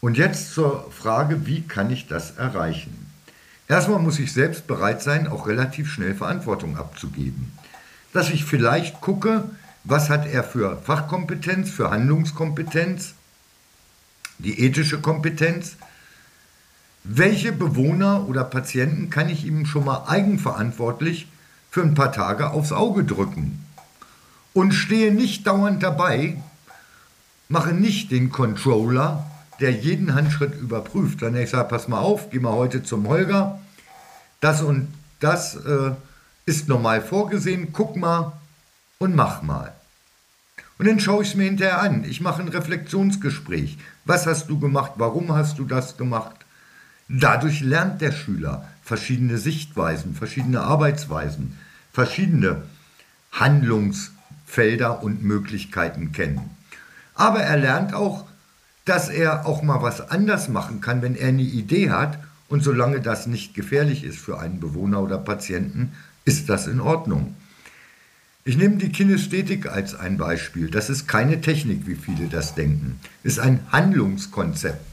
Und 0.00 0.16
jetzt 0.16 0.52
zur 0.52 0.90
Frage, 0.92 1.46
wie 1.46 1.62
kann 1.62 1.90
ich 1.90 2.06
das 2.06 2.36
erreichen? 2.36 3.10
Erstmal 3.66 3.98
muss 3.98 4.18
ich 4.18 4.32
selbst 4.32 4.66
bereit 4.66 5.02
sein, 5.02 5.26
auch 5.26 5.46
relativ 5.46 5.90
schnell 5.90 6.14
Verantwortung 6.14 6.78
abzugeben. 6.78 7.52
Dass 8.12 8.30
ich 8.30 8.44
vielleicht 8.44 9.00
gucke, 9.00 9.44
was 9.84 10.08
hat 10.08 10.26
er 10.26 10.44
für 10.44 10.80
Fachkompetenz, 10.82 11.70
für 11.70 11.90
Handlungskompetenz, 11.90 13.14
die 14.38 14.60
ethische 14.60 15.00
Kompetenz, 15.00 15.76
welche 17.04 17.52
Bewohner 17.52 18.28
oder 18.28 18.44
Patienten 18.44 19.10
kann 19.10 19.28
ich 19.28 19.44
ihm 19.44 19.66
schon 19.66 19.84
mal 19.84 20.04
eigenverantwortlich 20.06 21.28
für 21.70 21.82
ein 21.82 21.94
paar 21.94 22.12
Tage 22.12 22.50
aufs 22.50 22.72
Auge 22.72 23.04
drücken? 23.04 23.64
Und 24.54 24.72
stehe 24.72 25.12
nicht 25.12 25.46
dauernd 25.46 25.82
dabei, 25.82 26.36
mache 27.48 27.72
nicht 27.72 28.10
den 28.10 28.30
Controller, 28.30 29.24
der 29.60 29.72
jeden 29.72 30.14
Handschritt 30.14 30.54
überprüft. 30.60 31.20
Wenn 31.20 31.36
ich 31.36 31.50
sage, 31.50 31.68
pass 31.68 31.88
mal 31.88 32.00
auf, 32.00 32.30
geh 32.30 32.38
mal 32.38 32.52
heute 32.52 32.82
zum 32.82 33.08
Holger, 33.08 33.60
das 34.40 34.62
und 34.62 34.88
das 35.20 35.56
äh, 35.56 35.92
ist 36.46 36.68
normal 36.68 37.02
vorgesehen, 37.02 37.72
guck 37.72 37.96
mal 37.96 38.32
und 38.98 39.14
mach 39.14 39.42
mal. 39.42 39.72
Und 40.78 40.86
dann 40.86 41.00
schaue 41.00 41.22
ich 41.22 41.30
es 41.30 41.34
mir 41.34 41.44
hinterher 41.44 41.80
an. 41.80 42.04
Ich 42.04 42.20
mache 42.20 42.40
ein 42.40 42.48
Reflexionsgespräch. 42.48 43.78
Was 44.04 44.26
hast 44.26 44.48
du 44.48 44.60
gemacht? 44.60 44.92
Warum 44.96 45.34
hast 45.34 45.58
du 45.58 45.64
das 45.64 45.96
gemacht? 45.96 46.36
Dadurch 47.08 47.60
lernt 47.60 48.00
der 48.00 48.12
Schüler 48.12 48.68
verschiedene 48.82 49.38
Sichtweisen, 49.38 50.14
verschiedene 50.14 50.60
Arbeitsweisen, 50.60 51.58
verschiedene 51.92 52.62
Handlungsfelder 53.32 55.02
und 55.02 55.22
Möglichkeiten 55.24 56.12
kennen. 56.12 56.50
Aber 57.14 57.40
er 57.40 57.56
lernt 57.56 57.92
auch, 57.92 58.24
dass 58.88 59.08
er 59.10 59.46
auch 59.46 59.62
mal 59.62 59.82
was 59.82 60.10
anders 60.10 60.48
machen 60.48 60.80
kann, 60.80 61.02
wenn 61.02 61.14
er 61.14 61.28
eine 61.28 61.42
Idee 61.42 61.90
hat. 61.90 62.18
Und 62.48 62.62
solange 62.62 63.00
das 63.00 63.26
nicht 63.26 63.54
gefährlich 63.54 64.04
ist 64.04 64.18
für 64.18 64.38
einen 64.38 64.60
Bewohner 64.60 65.02
oder 65.02 65.18
Patienten, 65.18 65.92
ist 66.24 66.48
das 66.48 66.66
in 66.66 66.80
Ordnung. 66.80 67.36
Ich 68.44 68.56
nehme 68.56 68.76
die 68.76 68.88
Kinästhetik 68.90 69.66
als 69.66 69.94
ein 69.94 70.16
Beispiel. 70.16 70.70
Das 70.70 70.88
ist 70.88 71.06
keine 71.06 71.42
Technik, 71.42 71.86
wie 71.86 71.96
viele 71.96 72.28
das 72.28 72.54
denken. 72.54 72.98
Ist 73.22 73.38
ein 73.38 73.60
Handlungskonzept. 73.70 74.86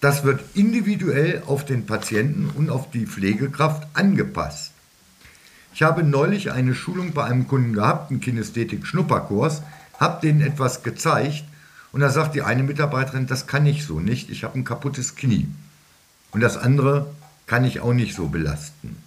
Das 0.00 0.24
wird 0.24 0.40
individuell 0.54 1.42
auf 1.46 1.64
den 1.64 1.86
Patienten 1.86 2.50
und 2.50 2.70
auf 2.70 2.90
die 2.90 3.06
Pflegekraft 3.06 3.86
angepasst. 3.94 4.72
Ich 5.72 5.82
habe 5.82 6.02
neulich 6.02 6.50
eine 6.50 6.74
Schulung 6.74 7.12
bei 7.12 7.24
einem 7.24 7.46
Kunden 7.46 7.74
gehabt, 7.74 8.10
einen 8.10 8.20
Kinästhetik-Schnupperkurs, 8.20 9.62
habe 10.00 10.20
denen 10.20 10.40
etwas 10.40 10.82
gezeigt 10.82 11.44
und 11.92 12.00
da 12.00 12.10
sagt 12.10 12.34
die 12.34 12.42
eine 12.42 12.62
Mitarbeiterin, 12.62 13.26
das 13.26 13.46
kann 13.46 13.66
ich 13.66 13.84
so 13.84 14.00
nicht, 14.00 14.30
ich 14.30 14.44
habe 14.44 14.58
ein 14.58 14.64
kaputtes 14.64 15.16
Knie. 15.16 15.48
Und 16.30 16.40
das 16.40 16.56
andere 16.56 17.06
kann 17.46 17.64
ich 17.64 17.80
auch 17.80 17.94
nicht 17.94 18.14
so 18.14 18.28
belasten. 18.28 19.02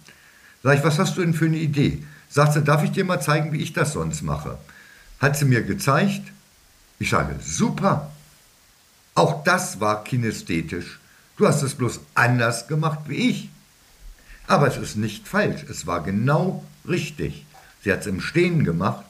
Sag 0.62 0.78
ich, 0.78 0.84
was 0.84 0.98
hast 0.98 1.16
du 1.16 1.20
denn 1.20 1.34
für 1.34 1.46
eine 1.46 1.58
Idee? 1.58 2.04
Sagt 2.28 2.54
sie, 2.54 2.62
darf 2.62 2.82
ich 2.82 2.92
dir 2.92 3.04
mal 3.04 3.20
zeigen, 3.20 3.52
wie 3.52 3.62
ich 3.62 3.72
das 3.72 3.92
sonst 3.92 4.22
mache? 4.22 4.58
Hat 5.20 5.36
sie 5.36 5.44
mir 5.44 5.62
gezeigt. 5.62 6.22
Ich 6.98 7.10
sage, 7.10 7.36
super, 7.40 8.10
auch 9.14 9.44
das 9.44 9.80
war 9.80 10.04
kinästhetisch. 10.04 10.98
Du 11.36 11.46
hast 11.46 11.62
es 11.62 11.74
bloß 11.74 12.00
anders 12.14 12.68
gemacht 12.68 13.00
wie 13.06 13.30
ich. 13.30 13.50
Aber 14.46 14.66
es 14.66 14.76
ist 14.76 14.96
nicht 14.96 15.28
falsch, 15.28 15.64
es 15.68 15.86
war 15.86 16.02
genau 16.02 16.64
richtig. 16.88 17.46
Sie 17.82 17.92
hat 17.92 18.00
es 18.00 18.06
im 18.06 18.20
Stehen 18.20 18.64
gemacht, 18.64 19.04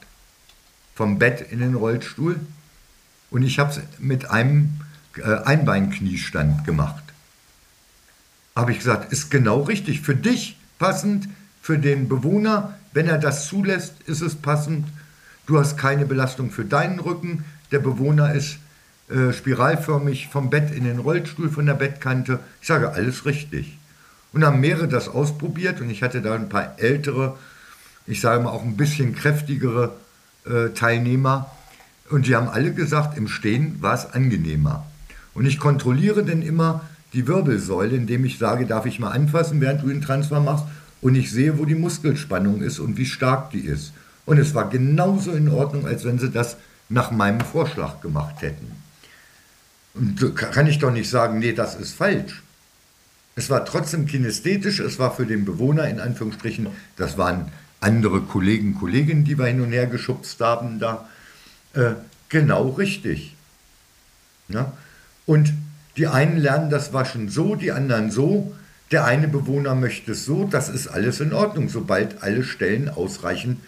vom 0.95 1.19
Bett 1.19 1.41
in 1.51 1.59
den 1.59 1.75
Rollstuhl 1.75 2.39
und 3.33 3.41
ich 3.41 3.57
habe 3.57 3.71
es 3.71 3.81
mit 3.97 4.29
einem 4.29 4.69
äh, 5.17 5.23
Einbeinkniestand 5.23 6.65
gemacht. 6.65 7.03
Habe 8.55 8.71
ich 8.71 8.77
gesagt, 8.77 9.11
ist 9.11 9.31
genau 9.31 9.61
richtig, 9.61 10.01
für 10.01 10.15
dich 10.15 10.55
passend, 10.77 11.27
für 11.59 11.79
den 11.79 12.07
Bewohner, 12.07 12.77
wenn 12.93 13.07
er 13.07 13.17
das 13.17 13.47
zulässt, 13.47 13.95
ist 14.05 14.21
es 14.21 14.35
passend. 14.35 14.87
Du 15.47 15.59
hast 15.59 15.77
keine 15.77 16.05
Belastung 16.05 16.51
für 16.51 16.63
deinen 16.63 16.99
Rücken, 16.99 17.43
der 17.71 17.79
Bewohner 17.79 18.35
ist 18.35 18.59
äh, 19.09 19.33
spiralförmig 19.33 20.27
vom 20.27 20.51
Bett 20.51 20.69
in 20.69 20.83
den 20.83 20.99
Rollstuhl 20.99 21.49
von 21.49 21.65
der 21.65 21.73
Bettkante. 21.73 22.39
Ich 22.61 22.67
sage, 22.67 22.91
alles 22.91 23.25
richtig. 23.25 23.79
Und 24.31 24.45
haben 24.45 24.59
mehrere 24.59 24.87
das 24.87 25.09
ausprobiert 25.09 25.81
und 25.81 25.89
ich 25.89 26.03
hatte 26.03 26.21
da 26.21 26.35
ein 26.35 26.49
paar 26.49 26.75
ältere, 26.77 27.35
ich 28.05 28.21
sage 28.21 28.43
mal 28.43 28.51
auch 28.51 28.63
ein 28.63 28.77
bisschen 28.77 29.15
kräftigere 29.15 29.95
äh, 30.45 30.69
Teilnehmer. 30.69 31.49
Und 32.13 32.27
die 32.27 32.35
haben 32.35 32.47
alle 32.47 32.71
gesagt, 32.71 33.17
im 33.17 33.27
Stehen 33.27 33.81
war 33.81 33.95
es 33.95 34.13
angenehmer. 34.13 34.85
Und 35.33 35.47
ich 35.47 35.57
kontrolliere 35.57 36.23
dann 36.23 36.43
immer 36.43 36.81
die 37.13 37.27
Wirbelsäule, 37.27 37.95
indem 37.95 38.23
ich 38.23 38.37
sage, 38.37 38.67
darf 38.67 38.85
ich 38.85 38.99
mal 38.99 39.09
anfassen, 39.09 39.59
während 39.61 39.81
du 39.81 39.87
den 39.87 40.03
Transfer 40.03 40.39
machst. 40.39 40.65
Und 41.01 41.15
ich 41.15 41.31
sehe, 41.31 41.57
wo 41.57 41.65
die 41.65 41.73
Muskelspannung 41.73 42.61
ist 42.61 42.77
und 42.77 42.97
wie 42.97 43.07
stark 43.07 43.49
die 43.49 43.61
ist. 43.61 43.93
Und 44.27 44.37
es 44.37 44.53
war 44.53 44.69
genauso 44.69 45.31
in 45.31 45.49
Ordnung, 45.49 45.87
als 45.87 46.05
wenn 46.05 46.19
sie 46.19 46.29
das 46.29 46.57
nach 46.87 47.09
meinem 47.09 47.41
Vorschlag 47.41 47.99
gemacht 48.01 48.43
hätten. 48.43 48.71
Und 49.95 50.35
kann 50.35 50.67
ich 50.67 50.77
doch 50.77 50.91
nicht 50.91 51.09
sagen, 51.09 51.39
nee, 51.39 51.53
das 51.53 51.73
ist 51.73 51.95
falsch. 51.95 52.43
Es 53.35 53.49
war 53.49 53.65
trotzdem 53.65 54.05
kinästhetisch, 54.05 54.79
es 54.81 54.99
war 54.99 55.15
für 55.15 55.25
den 55.25 55.45
Bewohner 55.45 55.89
in 55.89 55.99
Anführungsstrichen, 55.99 56.67
das 56.95 57.17
waren 57.17 57.51
andere 57.79 58.21
Kollegen, 58.21 58.75
Kolleginnen, 58.75 59.25
die 59.25 59.39
wir 59.39 59.47
hin 59.47 59.61
und 59.61 59.71
her 59.71 59.87
geschubst 59.87 60.39
haben 60.41 60.77
da, 60.77 61.07
äh, 61.73 61.93
genau 62.29 62.69
richtig. 62.69 63.35
Ja? 64.47 64.73
Und 65.25 65.53
die 65.97 66.07
einen 66.07 66.37
lernen 66.37 66.69
das 66.69 66.93
Waschen 66.93 67.29
so, 67.29 67.55
die 67.55 67.71
anderen 67.71 68.11
so, 68.11 68.55
der 68.91 69.05
eine 69.05 69.27
Bewohner 69.27 69.75
möchte 69.75 70.11
es 70.11 70.25
so, 70.25 70.45
das 70.45 70.69
ist 70.69 70.87
alles 70.87 71.19
in 71.19 71.33
Ordnung, 71.33 71.69
sobald 71.69 72.21
alle 72.21 72.43
Stellen 72.43 72.89
ausreichend 72.89 73.59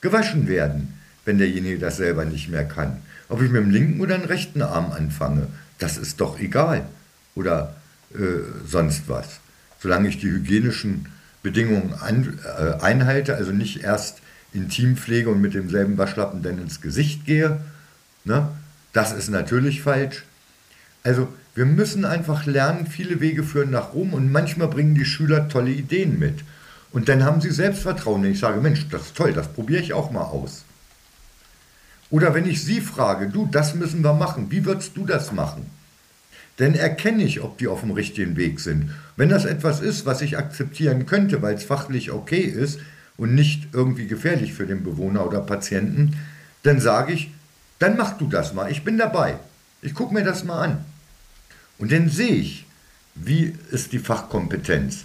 gewaschen 0.00 0.46
werden, 0.46 0.94
wenn 1.24 1.38
derjenige 1.38 1.78
das 1.78 1.96
selber 1.96 2.24
nicht 2.24 2.48
mehr 2.48 2.64
kann. 2.64 2.98
Ob 3.28 3.42
ich 3.42 3.50
mit 3.50 3.62
dem 3.62 3.70
linken 3.70 4.00
oder 4.00 4.16
dem 4.16 4.26
rechten 4.26 4.62
Arm 4.62 4.92
anfange, 4.92 5.48
das 5.78 5.96
ist 5.96 6.20
doch 6.20 6.38
egal. 6.38 6.86
Oder 7.34 7.76
äh, 8.14 8.18
sonst 8.66 9.08
was. 9.08 9.40
Solange 9.80 10.08
ich 10.08 10.18
die 10.18 10.30
hygienischen 10.30 11.06
Bedingungen 11.42 11.94
an, 11.94 12.38
äh, 12.44 12.82
einhalte, 12.82 13.36
also 13.36 13.52
nicht 13.52 13.82
erst 13.82 14.18
in 14.52 14.68
Teampflege 14.68 15.28
und 15.28 15.40
mit 15.40 15.54
demselben 15.54 15.98
Waschlappen 15.98 16.42
dann 16.42 16.58
ins 16.58 16.80
Gesicht 16.80 17.26
gehe, 17.26 17.60
ne? 18.24 18.48
das 18.92 19.12
ist 19.12 19.28
natürlich 19.28 19.82
falsch. 19.82 20.24
Also 21.02 21.28
wir 21.54 21.66
müssen 21.66 22.04
einfach 22.04 22.46
lernen, 22.46 22.86
viele 22.86 23.20
Wege 23.20 23.42
führen 23.42 23.70
nach 23.70 23.92
Rom 23.92 24.14
und 24.14 24.30
manchmal 24.30 24.68
bringen 24.68 24.94
die 24.94 25.04
Schüler 25.04 25.48
tolle 25.48 25.70
Ideen 25.70 26.18
mit. 26.18 26.40
Und 26.92 27.08
dann 27.08 27.24
haben 27.24 27.40
sie 27.40 27.50
Selbstvertrauen. 27.50 28.24
Und 28.24 28.30
ich 28.30 28.38
sage, 28.38 28.60
Mensch, 28.60 28.88
das 28.90 29.02
ist 29.02 29.16
toll, 29.16 29.32
das 29.32 29.48
probiere 29.48 29.82
ich 29.82 29.92
auch 29.92 30.10
mal 30.10 30.22
aus. 30.22 30.64
Oder 32.10 32.34
wenn 32.34 32.48
ich 32.48 32.64
Sie 32.64 32.80
frage, 32.80 33.28
du, 33.28 33.46
das 33.46 33.74
müssen 33.74 34.02
wir 34.02 34.14
machen, 34.14 34.50
wie 34.50 34.64
würdest 34.64 34.96
du 34.96 35.04
das 35.04 35.32
machen? 35.32 35.66
Dann 36.56 36.74
erkenne 36.74 37.22
ich, 37.22 37.42
ob 37.42 37.58
die 37.58 37.68
auf 37.68 37.80
dem 37.80 37.90
richtigen 37.90 38.36
Weg 38.36 38.60
sind. 38.60 38.90
Wenn 39.16 39.28
das 39.28 39.44
etwas 39.44 39.80
ist, 39.80 40.06
was 40.06 40.22
ich 40.22 40.38
akzeptieren 40.38 41.06
könnte, 41.06 41.42
weil 41.42 41.54
es 41.54 41.64
fachlich 41.64 42.10
okay 42.10 42.40
ist 42.40 42.80
und 43.18 43.34
nicht 43.34 43.68
irgendwie 43.74 44.06
gefährlich 44.06 44.54
für 44.54 44.66
den 44.66 44.82
Bewohner 44.82 45.26
oder 45.26 45.40
Patienten, 45.40 46.16
dann 46.62 46.80
sage 46.80 47.12
ich, 47.12 47.30
dann 47.78 47.98
mach 47.98 48.16
du 48.16 48.26
das 48.26 48.54
mal, 48.54 48.70
ich 48.70 48.82
bin 48.84 48.96
dabei. 48.96 49.38
Ich 49.82 49.94
gucke 49.94 50.14
mir 50.14 50.24
das 50.24 50.44
mal 50.44 50.62
an. 50.62 50.84
Und 51.76 51.92
dann 51.92 52.08
sehe 52.08 52.34
ich, 52.34 52.66
wie 53.14 53.54
ist 53.70 53.92
die 53.92 53.98
Fachkompetenz. 53.98 55.04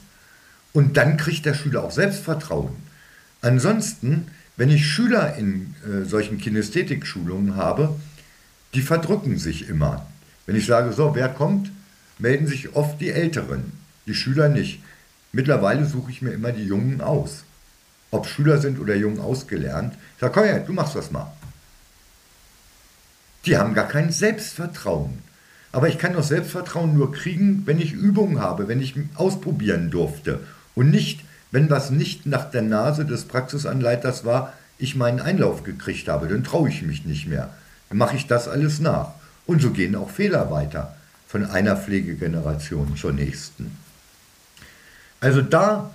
Und 0.71 0.95
dann 0.95 1.17
kriegt 1.17 1.45
der 1.45 1.53
Schüler 1.53 1.83
auch 1.83 1.91
Selbstvertrauen. 1.91 2.75
Ansonsten 3.41 4.27
wenn 4.55 4.69
ich 4.69 4.87
Schüler 4.87 5.35
in 5.35 5.73
äh, 5.83 6.05
solchen 6.05 6.37
Kinästhetik-Schulungen 6.37 7.55
habe, 7.55 7.95
die 8.73 8.81
verdrücken 8.81 9.37
sich 9.37 9.67
immer. 9.67 10.07
Wenn 10.45 10.55
ich 10.55 10.65
sage, 10.65 10.93
so, 10.93 11.15
wer 11.15 11.29
kommt, 11.29 11.71
melden 12.19 12.47
sich 12.47 12.75
oft 12.75 13.01
die 13.01 13.09
Älteren, 13.09 13.71
die 14.05 14.13
Schüler 14.13 14.49
nicht. 14.49 14.81
Mittlerweile 15.31 15.85
suche 15.85 16.11
ich 16.11 16.21
mir 16.21 16.31
immer 16.31 16.51
die 16.51 16.65
Jungen 16.65 17.01
aus. 17.01 17.43
Ob 18.13 18.27
Schüler 18.27 18.59
sind 18.59 18.79
oder 18.79 18.95
Jungen 18.95 19.19
ausgelernt. 19.19 19.95
Ich 20.15 20.21
sage, 20.21 20.33
komm 20.33 20.43
her, 20.43 20.59
du 20.59 20.71
machst 20.71 20.95
das 20.95 21.09
mal. 21.09 21.33
Die 23.45 23.57
haben 23.57 23.73
gar 23.73 23.87
kein 23.87 24.11
Selbstvertrauen. 24.11 25.17
Aber 25.71 25.89
ich 25.89 25.97
kann 25.97 26.13
doch 26.13 26.23
Selbstvertrauen 26.23 26.93
nur 26.93 27.11
kriegen, 27.11 27.63
wenn 27.65 27.79
ich 27.79 27.91
Übungen 27.91 28.39
habe, 28.39 28.67
wenn 28.67 28.79
ich 28.79 28.93
ausprobieren 29.15 29.89
durfte. 29.89 30.41
Und 30.75 30.91
nicht, 30.91 31.21
wenn 31.49 31.71
was 31.71 31.89
nicht 31.89 32.27
nach 32.27 32.51
der 32.51 32.61
Nase 32.61 33.03
des 33.03 33.25
Praxisanleiters 33.25 34.23
war, 34.23 34.53
ich 34.77 34.95
meinen 34.95 35.19
Einlauf 35.19 35.63
gekriegt 35.63 36.07
habe, 36.07 36.27
dann 36.27 36.43
traue 36.43 36.69
ich 36.69 36.83
mich 36.83 37.05
nicht 37.05 37.27
mehr. 37.27 37.49
Dann 37.89 37.97
mache 37.97 38.15
ich 38.15 38.27
das 38.27 38.47
alles 38.47 38.79
nach. 38.79 39.13
Und 39.47 39.59
so 39.59 39.71
gehen 39.71 39.95
auch 39.95 40.11
Fehler 40.11 40.51
weiter 40.51 40.95
von 41.27 41.45
einer 41.45 41.75
Pflegegeneration 41.75 42.95
zur 42.95 43.11
nächsten. 43.11 43.75
Also 45.19 45.41
da 45.41 45.89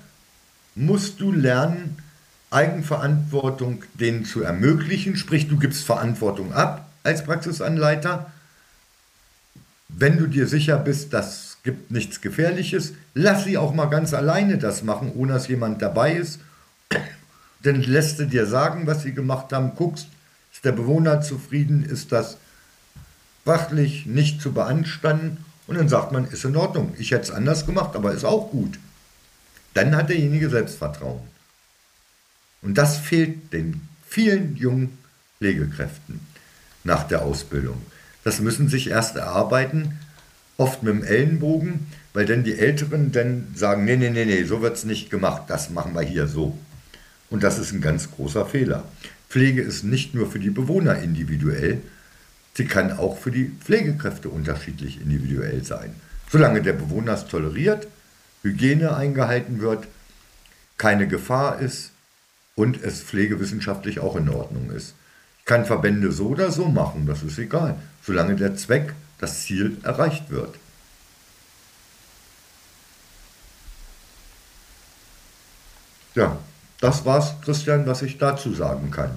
musst 0.74 1.20
du 1.20 1.32
lernen, 1.32 1.98
Eigenverantwortung 2.50 3.84
denen 3.94 4.24
zu 4.24 4.42
ermöglichen, 4.42 5.16
sprich 5.16 5.48
du 5.48 5.58
gibst 5.58 5.84
Verantwortung 5.84 6.52
ab 6.52 6.90
als 7.02 7.24
Praxisanleiter. 7.24 8.30
Wenn 9.88 10.18
du 10.18 10.26
dir 10.26 10.46
sicher 10.46 10.78
bist, 10.78 11.12
das 11.12 11.58
gibt 11.62 11.90
nichts 11.90 12.20
Gefährliches, 12.20 12.94
lass 13.14 13.44
sie 13.44 13.58
auch 13.58 13.74
mal 13.74 13.86
ganz 13.86 14.14
alleine 14.14 14.58
das 14.58 14.82
machen, 14.82 15.12
ohne 15.14 15.34
dass 15.34 15.48
jemand 15.48 15.82
dabei 15.82 16.14
ist. 16.14 16.40
Dann 17.62 17.82
lässt 17.82 18.18
du 18.18 18.26
dir 18.26 18.46
sagen, 18.46 18.86
was 18.86 19.02
sie 19.02 19.12
gemacht 19.12 19.52
haben, 19.52 19.74
guckst, 19.74 20.08
ist 20.52 20.64
der 20.64 20.72
Bewohner 20.72 21.20
zufrieden, 21.20 21.84
ist 21.84 22.12
das 22.12 22.38
fachlich 23.44 24.06
nicht 24.06 24.40
zu 24.40 24.52
beanstanden 24.52 25.44
und 25.66 25.76
dann 25.76 25.88
sagt 25.88 26.12
man, 26.12 26.26
ist 26.26 26.44
in 26.44 26.56
Ordnung, 26.56 26.94
ich 26.98 27.10
hätte 27.10 27.24
es 27.24 27.30
anders 27.30 27.66
gemacht, 27.66 27.94
aber 27.94 28.12
ist 28.12 28.24
auch 28.24 28.50
gut. 28.50 28.78
Dann 29.74 29.94
hat 29.94 30.08
derjenige 30.08 30.50
Selbstvertrauen. 30.50 31.20
Und 32.62 32.78
das 32.78 32.98
fehlt 32.98 33.52
den 33.52 33.80
vielen 34.06 34.56
jungen 34.56 34.98
Pflegekräften 35.38 36.20
nach 36.84 37.04
der 37.04 37.22
Ausbildung. 37.22 37.80
Das 38.24 38.40
müssen 38.40 38.68
sich 38.68 38.90
erst 38.90 39.16
erarbeiten, 39.16 39.98
oft 40.56 40.82
mit 40.82 40.92
dem 40.92 41.04
Ellenbogen, 41.04 41.86
weil 42.12 42.26
dann 42.26 42.42
die 42.42 42.58
Älteren 42.58 43.12
dann 43.12 43.46
sagen, 43.54 43.84
nee, 43.84 43.96
nee, 43.96 44.10
nee, 44.10 44.24
nee, 44.24 44.44
so 44.44 44.60
wird 44.60 44.76
es 44.76 44.84
nicht 44.84 45.08
gemacht, 45.08 45.44
das 45.48 45.70
machen 45.70 45.94
wir 45.94 46.02
hier 46.02 46.26
so. 46.26 46.58
Und 47.30 47.42
das 47.42 47.58
ist 47.58 47.72
ein 47.72 47.80
ganz 47.80 48.10
großer 48.10 48.44
Fehler. 48.46 48.84
Pflege 49.28 49.62
ist 49.62 49.84
nicht 49.84 50.14
nur 50.14 50.30
für 50.30 50.40
die 50.40 50.50
Bewohner 50.50 50.98
individuell, 50.98 51.80
sie 52.54 52.64
kann 52.64 52.98
auch 52.98 53.18
für 53.18 53.30
die 53.30 53.52
Pflegekräfte 53.60 54.30
unterschiedlich 54.30 55.00
individuell 55.00 55.62
sein. 55.64 55.94
Solange 56.30 56.60
der 56.60 56.72
Bewohner 56.72 57.12
es 57.12 57.26
toleriert, 57.26 57.86
Hygiene 58.42 58.96
eingehalten 58.96 59.60
wird, 59.60 59.86
keine 60.76 61.06
Gefahr 61.06 61.60
ist, 61.60 61.92
und 62.58 62.82
es 62.82 63.00
pflegewissenschaftlich 63.02 64.00
auch 64.00 64.16
in 64.16 64.28
Ordnung 64.28 64.72
ist. 64.72 64.94
Ich 65.38 65.44
kann 65.44 65.64
Verbände 65.64 66.10
so 66.10 66.30
oder 66.30 66.50
so 66.50 66.66
machen, 66.66 67.06
das 67.06 67.22
ist 67.22 67.38
egal, 67.38 67.76
solange 68.02 68.34
der 68.34 68.56
Zweck, 68.56 68.94
das 69.20 69.42
Ziel 69.42 69.76
erreicht 69.84 70.28
wird. 70.30 70.56
Ja, 76.16 76.36
das 76.80 77.04
war's, 77.04 77.40
Christian, 77.42 77.86
was 77.86 78.02
ich 78.02 78.18
dazu 78.18 78.52
sagen 78.52 78.90
kann. 78.90 79.10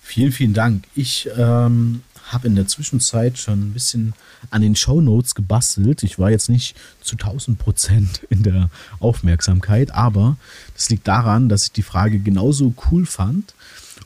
Vielen, 0.00 0.30
vielen 0.30 0.54
Dank. 0.54 0.84
Ich 0.94 1.28
ähm, 1.36 2.02
habe 2.32 2.46
in 2.46 2.54
der 2.54 2.66
Zwischenzeit 2.66 3.38
schon 3.38 3.60
ein 3.60 3.72
bisschen 3.72 4.14
an 4.50 4.62
den 4.62 4.76
Show 4.76 5.00
Notes 5.00 5.34
gebastelt. 5.34 6.02
Ich 6.02 6.18
war 6.18 6.30
jetzt 6.30 6.48
nicht 6.48 6.76
zu 7.00 7.16
1000 7.16 7.58
Prozent 7.58 8.26
in 8.30 8.42
der 8.42 8.70
Aufmerksamkeit, 8.98 9.92
aber 9.92 10.36
das 10.74 10.90
liegt 10.90 11.06
daran, 11.08 11.48
dass 11.48 11.64
ich 11.64 11.72
die 11.72 11.82
Frage 11.82 12.18
genauso 12.18 12.74
cool 12.90 13.06
fand 13.06 13.54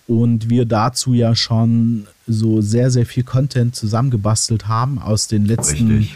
und 0.07 0.51
wir 0.51 0.65
dazu 0.65 1.15
ja 1.15 1.35
schon 1.35 2.07
so 2.27 2.61
sehr, 2.61 2.91
sehr 2.91 3.07
viel 3.07 3.23
Content 3.23 3.75
zusammengebastelt 3.75 4.69
haben 4.69 4.99
aus 4.99 5.29
den 5.29 5.45
letzten 5.45 6.09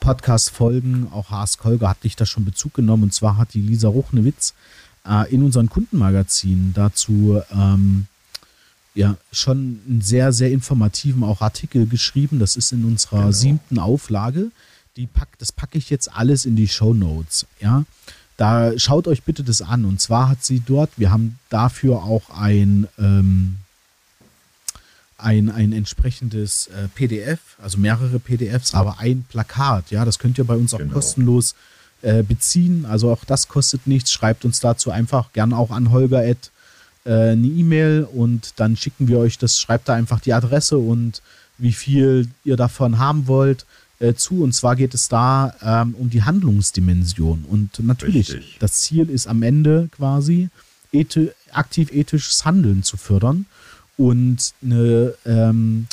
Podcast-Folgen. 0.00 1.08
Auch 1.12 1.30
Haas 1.30 1.58
Kolger 1.58 1.88
hat 1.88 2.04
dich 2.04 2.16
da 2.16 2.26
schon 2.26 2.44
Bezug 2.44 2.74
genommen 2.74 3.04
und 3.04 3.14
zwar 3.14 3.36
hat 3.36 3.54
die 3.54 3.60
Lisa 3.60 3.88
Ruchnewitz 3.88 4.54
äh, 5.06 5.32
in 5.32 5.42
unseren 5.42 5.68
Kundenmagazinen 5.68 6.72
dazu 6.74 7.40
ähm, 7.52 8.06
ja 8.94 9.16
schon 9.32 9.80
einen 9.86 10.00
sehr, 10.02 10.32
sehr 10.32 10.50
informativen 10.50 11.22
auch 11.22 11.40
Artikel 11.40 11.86
geschrieben. 11.86 12.38
Das 12.38 12.56
ist 12.56 12.72
in 12.72 12.84
unserer 12.84 13.20
genau. 13.20 13.32
siebten 13.32 13.78
Auflage. 13.78 14.50
Die 14.96 15.06
pack, 15.06 15.28
das 15.38 15.52
packe 15.52 15.78
ich 15.78 15.90
jetzt 15.90 16.12
alles 16.12 16.44
in 16.44 16.56
die 16.56 16.68
Show 16.68 16.92
Notes. 16.92 17.46
Ja, 17.60 17.84
da 18.36 18.78
schaut 18.78 19.06
euch 19.06 19.22
bitte 19.22 19.44
das 19.44 19.62
an. 19.62 19.84
Und 19.84 20.00
zwar 20.00 20.28
hat 20.30 20.44
sie 20.44 20.60
dort, 20.60 20.90
wir 20.96 21.10
haben 21.10 21.38
dafür 21.50 22.02
auch 22.02 22.30
ein, 22.30 22.88
ähm, 22.98 23.56
ein, 25.18 25.50
ein 25.50 25.72
entsprechendes 25.72 26.68
äh, 26.68 26.88
PDF, 26.94 27.38
also 27.62 27.78
mehrere 27.78 28.18
PDFs, 28.18 28.74
aber 28.74 28.98
ein 28.98 29.24
Plakat. 29.28 29.90
Ja, 29.90 30.04
das 30.04 30.18
könnt 30.18 30.38
ihr 30.38 30.44
bei 30.44 30.56
uns 30.56 30.74
auch 30.74 30.78
genau. 30.78 30.94
kostenlos 30.94 31.54
äh, 32.02 32.22
beziehen. 32.22 32.86
Also 32.86 33.12
auch 33.12 33.24
das 33.24 33.46
kostet 33.46 33.86
nichts. 33.86 34.10
Schreibt 34.10 34.46
uns 34.46 34.58
dazu 34.60 34.90
einfach 34.90 35.32
gern 35.32 35.52
auch 35.52 35.70
an 35.70 35.90
Holger 35.90 36.24
äh, 37.04 37.30
eine 37.30 37.46
E-Mail 37.46 38.06
und 38.12 38.54
dann 38.56 38.76
schicken 38.76 39.08
wir 39.08 39.18
euch 39.18 39.38
das, 39.38 39.58
schreibt 39.58 39.88
da 39.88 39.94
einfach 39.94 40.20
die 40.20 40.32
Adresse 40.32 40.78
und 40.78 41.22
wie 41.58 41.72
viel 41.72 42.28
ihr 42.44 42.56
davon 42.56 42.98
haben 42.98 43.26
wollt 43.26 43.66
äh, 43.98 44.14
zu. 44.14 44.42
Und 44.42 44.52
zwar 44.52 44.76
geht 44.76 44.94
es 44.94 45.08
da 45.08 45.54
ähm, 45.62 45.94
um 45.94 46.10
die 46.10 46.22
Handlungsdimension. 46.22 47.44
Und 47.48 47.78
natürlich, 47.80 48.32
Richtig. 48.32 48.56
das 48.58 48.78
Ziel 48.80 49.08
ist 49.10 49.26
am 49.26 49.42
Ende 49.42 49.88
quasi 49.96 50.48
ethi 50.92 51.30
aktiv 51.52 51.92
ethisches 51.92 52.44
Handeln 52.44 52.82
zu 52.82 52.96
fördern 52.96 53.46
und 53.96 54.54
eine 54.62 55.14
ähm, 55.26 55.86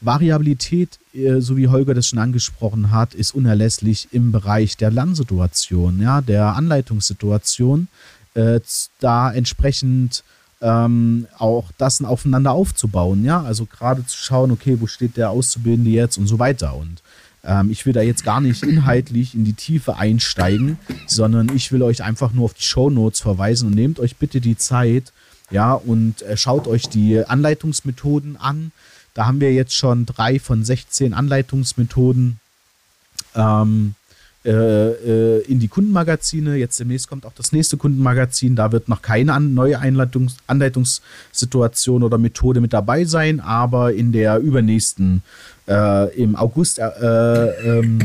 Variabilität, 0.00 0.98
äh, 1.14 1.40
so 1.40 1.56
wie 1.56 1.68
Holger 1.68 1.94
das 1.94 2.08
schon 2.08 2.18
angesprochen 2.18 2.90
hat, 2.90 3.14
ist 3.14 3.34
unerlässlich 3.34 4.08
im 4.12 4.32
Bereich 4.32 4.76
der 4.76 4.90
Lernsituation, 4.90 6.00
ja, 6.00 6.20
der 6.20 6.56
Anleitungssituation, 6.56 7.88
äh, 8.34 8.60
da 9.00 9.32
entsprechend 9.32 10.24
ähm, 10.64 11.26
auch 11.36 11.66
das 11.76 12.02
aufeinander 12.02 12.52
aufzubauen, 12.52 13.22
ja, 13.22 13.42
also 13.42 13.66
gerade 13.66 14.04
zu 14.06 14.16
schauen, 14.16 14.50
okay, 14.50 14.78
wo 14.80 14.86
steht 14.86 15.18
der 15.18 15.28
Auszubildende 15.28 15.90
jetzt 15.90 16.16
und 16.16 16.26
so 16.26 16.38
weiter. 16.38 16.74
Und 16.74 17.02
ähm, 17.44 17.70
ich 17.70 17.84
will 17.84 17.92
da 17.92 18.00
jetzt 18.00 18.24
gar 18.24 18.40
nicht 18.40 18.62
inhaltlich 18.62 19.34
in 19.34 19.44
die 19.44 19.52
Tiefe 19.52 19.96
einsteigen, 19.96 20.78
sondern 21.06 21.54
ich 21.54 21.70
will 21.70 21.82
euch 21.82 22.02
einfach 22.02 22.32
nur 22.32 22.46
auf 22.46 22.54
die 22.54 22.62
Show 22.62 22.88
Notes 22.88 23.20
verweisen 23.20 23.68
und 23.68 23.74
nehmt 23.74 24.00
euch 24.00 24.16
bitte 24.16 24.40
die 24.40 24.56
Zeit, 24.56 25.12
ja, 25.50 25.74
und 25.74 26.22
äh, 26.22 26.38
schaut 26.38 26.66
euch 26.66 26.88
die 26.88 27.22
Anleitungsmethoden 27.22 28.38
an. 28.38 28.72
Da 29.12 29.26
haben 29.26 29.40
wir 29.40 29.52
jetzt 29.52 29.74
schon 29.74 30.06
drei 30.06 30.40
von 30.40 30.64
16 30.64 31.12
Anleitungsmethoden. 31.12 32.40
Ähm, 33.34 33.94
äh, 34.44 34.50
äh, 34.50 35.40
in 35.46 35.58
die 35.58 35.68
Kundenmagazine. 35.68 36.56
Jetzt 36.56 36.78
demnächst 36.78 37.08
kommt 37.08 37.24
auch 37.24 37.32
das 37.34 37.52
nächste 37.52 37.78
Kundenmagazin. 37.78 38.56
Da 38.56 38.72
wird 38.72 38.88
noch 38.90 39.00
keine 39.00 39.40
neue 39.40 39.78
Einleitungs 39.78 40.36
Anleitungssituation 40.46 42.02
oder 42.02 42.18
Methode 42.18 42.60
mit 42.60 42.74
dabei 42.74 43.04
sein, 43.04 43.40
aber 43.40 43.94
in 43.94 44.12
der 44.12 44.38
übernächsten, 44.38 45.22
äh, 45.66 46.14
im 46.14 46.36
August 46.36 46.78
äh, 46.78 46.84
ähm, 47.78 48.00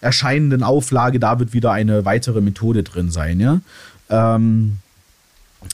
erscheinenden 0.00 0.64
Auflage, 0.64 1.20
da 1.20 1.38
wird 1.38 1.52
wieder 1.52 1.70
eine 1.70 2.04
weitere 2.04 2.40
Methode 2.40 2.82
drin 2.82 3.12
sein. 3.12 3.38
Ja? 3.38 3.60
Ähm, 4.08 4.78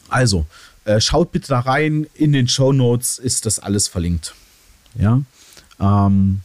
also, 0.08 0.46
äh, 0.84 1.00
schaut 1.00 1.32
bitte 1.32 1.48
da 1.48 1.60
rein. 1.60 2.06
In 2.14 2.32
den 2.32 2.48
Show 2.48 2.72
Notes 2.72 3.18
ist 3.18 3.46
das 3.46 3.58
alles 3.58 3.88
verlinkt. 3.88 4.34
Ja. 4.96 5.22
Ähm, 5.80 6.40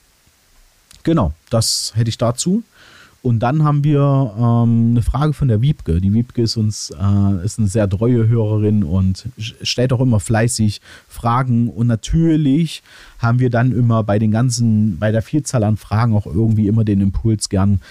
genau, 1.04 1.34
das 1.50 1.92
hätte 1.96 2.10
ich 2.10 2.18
dazu. 2.18 2.64
Und 3.22 3.40
dann 3.40 3.64
haben 3.64 3.84
wir 3.84 4.34
ähm, 4.38 4.92
eine 4.92 5.02
Frage 5.02 5.34
von 5.34 5.48
der 5.48 5.62
Wiebke. 5.62 6.00
Die 6.00 6.14
Wiebke 6.14 6.42
ist 6.42 6.56
uns 6.56 6.92
äh, 6.92 7.46
ist 7.46 7.60
eine 7.60 7.68
sehr 7.68 7.90
treue 7.90 8.28
Hörerin 8.28 8.84
und 8.84 9.28
stellt 9.38 9.92
auch 9.92 10.00
immer 10.00 10.20
fleißig 10.20 10.82
Fragen. 11.08 11.70
Und 11.70 11.88
natürlich 11.88 12.84
haben 13.20 13.40
wir 13.40 13.50
dann 13.50 13.72
immer 13.72 14.04
bei 14.04 14.20
den 14.20 14.32
ganzen, 14.32 14.98
bei 14.98 15.12
der 15.12 15.22
Vielzahl 15.22 15.64
an 15.64 15.78
Fragen 15.78 16.16
auch 16.16 16.26
irgendwie 16.26 16.68
immer 16.68 16.86
den 16.86 17.02
Impuls 17.02 17.50
gern, 17.50 17.82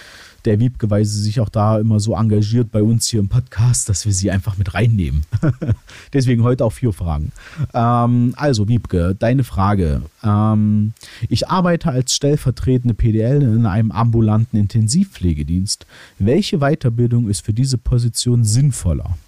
der 0.47 0.61
Wiebke, 0.61 0.89
weil 0.91 1.05
sie 1.05 1.21
sich 1.21 1.41
auch 1.41 1.49
da 1.49 1.79
immer 1.79 2.01
so 2.01 2.15
engagiert 2.15 2.71
bei 2.71 2.83
uns 2.83 3.09
hier 3.09 3.21
im 3.21 3.29
Podcast, 3.29 3.89
dass 3.89 4.07
wir 4.07 4.13
sie 4.13 4.31
einfach 4.31 4.57
mit 4.57 4.75
reinnehmen. 4.75 5.25
Deswegen 6.13 6.43
heute 6.43 6.65
auch 6.65 6.73
vier 6.73 6.93
Fragen. 6.93 7.33
Ähm, 7.75 8.33
also, 8.37 8.69
Wiebke, 8.69 9.15
deine 9.19 9.45
Frage. 9.45 10.03
Ähm, 10.23 10.93
ich 11.29 11.49
arbeite 11.49 11.91
als 11.91 12.15
stellvertretende 12.15 12.95
PDL 12.95 13.43
in 13.43 13.67
einem 13.67 13.91
ambulanten 13.91 14.59
Intensivpflegedienst. 14.59 15.87
Welche 16.19 16.59
Weiterbildung 16.59 17.29
ist 17.29 17.45
für 17.45 17.53
diese 17.53 17.79
Position 17.79 18.45
sinnvoller? 18.45 19.19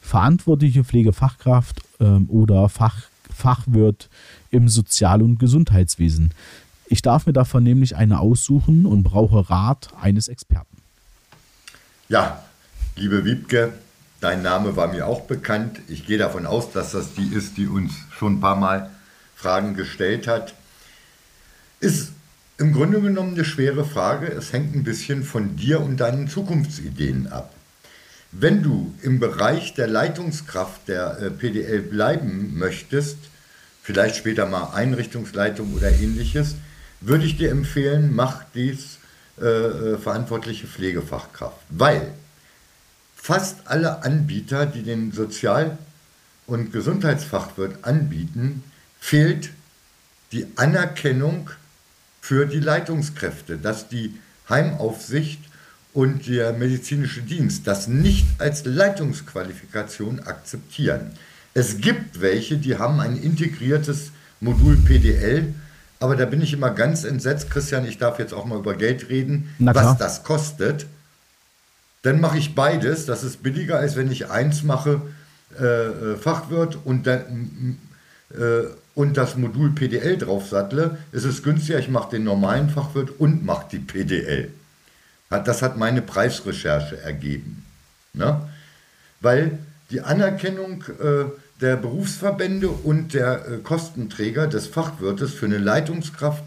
Verantwortliche 0.00 0.84
Pflegefachkraft 0.84 1.80
ähm, 2.00 2.28
oder 2.28 2.68
Fach, 2.68 3.02
Fachwirt 3.32 4.10
im 4.50 4.68
Sozial- 4.68 5.22
und 5.22 5.38
Gesundheitswesen. 5.38 6.30
Ich 6.94 7.02
darf 7.02 7.26
mir 7.26 7.32
davon 7.32 7.64
nämlich 7.64 7.96
eine 7.96 8.20
aussuchen 8.20 8.86
und 8.86 9.02
brauche 9.02 9.50
Rat 9.50 9.88
eines 10.00 10.28
Experten. 10.28 10.76
Ja, 12.08 12.44
liebe 12.94 13.24
Wiebke, 13.24 13.72
dein 14.20 14.42
Name 14.42 14.76
war 14.76 14.86
mir 14.86 15.08
auch 15.08 15.22
bekannt. 15.22 15.80
Ich 15.88 16.06
gehe 16.06 16.18
davon 16.18 16.46
aus, 16.46 16.70
dass 16.70 16.92
das 16.92 17.14
die 17.14 17.34
ist, 17.34 17.56
die 17.56 17.66
uns 17.66 17.94
schon 18.16 18.34
ein 18.34 18.40
paar 18.40 18.54
Mal 18.54 18.90
Fragen 19.34 19.74
gestellt 19.74 20.28
hat. 20.28 20.54
Ist 21.80 22.12
im 22.58 22.72
Grunde 22.72 23.00
genommen 23.00 23.34
eine 23.34 23.44
schwere 23.44 23.84
Frage. 23.84 24.28
Es 24.28 24.52
hängt 24.52 24.76
ein 24.76 24.84
bisschen 24.84 25.24
von 25.24 25.56
dir 25.56 25.80
und 25.80 25.96
deinen 25.96 26.28
Zukunftsideen 26.28 27.26
ab. 27.26 27.52
Wenn 28.30 28.62
du 28.62 28.94
im 29.02 29.18
Bereich 29.18 29.74
der 29.74 29.88
Leitungskraft 29.88 30.86
der 30.86 31.18
äh, 31.18 31.30
PDL 31.32 31.80
bleiben 31.80 32.56
möchtest, 32.56 33.18
vielleicht 33.82 34.14
später 34.14 34.46
mal 34.46 34.74
Einrichtungsleitung 34.74 35.74
oder 35.74 35.90
ähnliches, 35.90 36.54
würde 37.06 37.24
ich 37.24 37.36
dir 37.36 37.50
empfehlen, 37.50 38.14
mach 38.14 38.44
dies 38.54 38.98
äh, 39.40 39.44
äh, 39.44 39.98
verantwortliche 39.98 40.66
Pflegefachkraft. 40.66 41.58
Weil 41.70 42.12
fast 43.16 43.66
alle 43.66 44.02
Anbieter, 44.02 44.66
die 44.66 44.82
den 44.82 45.12
Sozial- 45.12 45.78
und 46.46 46.72
Gesundheitsfachwirt 46.72 47.84
anbieten, 47.84 48.62
fehlt 49.00 49.50
die 50.32 50.46
Anerkennung 50.56 51.50
für 52.20 52.46
die 52.46 52.60
Leitungskräfte, 52.60 53.58
dass 53.58 53.88
die 53.88 54.14
Heimaufsicht 54.48 55.40
und 55.92 56.26
der 56.26 56.52
medizinische 56.52 57.22
Dienst 57.22 57.66
das 57.66 57.86
nicht 57.86 58.26
als 58.38 58.64
Leitungsqualifikation 58.64 60.20
akzeptieren. 60.20 61.12
Es 61.54 61.78
gibt 61.78 62.20
welche, 62.20 62.58
die 62.58 62.78
haben 62.78 63.00
ein 63.00 63.16
integriertes 63.16 64.10
Modul 64.40 64.76
PDL, 64.76 65.54
aber 66.04 66.16
da 66.16 66.26
bin 66.26 66.42
ich 66.42 66.52
immer 66.52 66.70
ganz 66.70 67.04
entsetzt, 67.04 67.50
Christian, 67.50 67.86
ich 67.86 67.96
darf 67.96 68.18
jetzt 68.18 68.34
auch 68.34 68.44
mal 68.44 68.58
über 68.58 68.74
Geld 68.74 69.08
reden, 69.08 69.48
was 69.58 69.96
das 69.96 70.22
kostet. 70.22 70.84
Dann 72.02 72.20
mache 72.20 72.36
ich 72.36 72.54
beides, 72.54 73.06
das 73.06 73.24
ist 73.24 73.42
billiger, 73.42 73.78
als 73.78 73.96
wenn 73.96 74.12
ich 74.12 74.30
eins 74.30 74.62
mache, 74.62 75.00
äh, 75.58 75.64
äh 75.64 76.16
Fachwirt 76.16 76.76
und 76.84 77.06
dann 77.06 77.78
äh, 78.38 78.64
und 78.94 79.16
das 79.16 79.36
Modul 79.36 79.70
PDL 79.70 80.18
draufsattle, 80.18 80.98
ist 81.12 81.24
es 81.24 81.42
günstiger, 81.42 81.78
ich 81.78 81.88
mache 81.88 82.10
den 82.10 82.24
normalen 82.24 82.68
Fachwirt 82.68 83.18
und 83.18 83.42
mache 83.44 83.66
die 83.72 83.78
PDL. 83.78 84.50
Das 85.30 85.62
hat 85.62 85.78
meine 85.78 86.02
Preisrecherche 86.02 87.00
ergeben. 87.00 87.64
Ne? 88.12 88.46
Weil 89.22 89.58
die 89.90 90.02
Anerkennung 90.02 90.84
äh, 91.00 91.24
der 91.60 91.76
Berufsverbände 91.76 92.68
und 92.68 93.14
der 93.14 93.46
äh, 93.46 93.58
Kostenträger 93.58 94.46
des 94.46 94.66
Fachwirtes 94.66 95.32
für 95.32 95.46
eine 95.46 95.58
Leitungskraft 95.58 96.44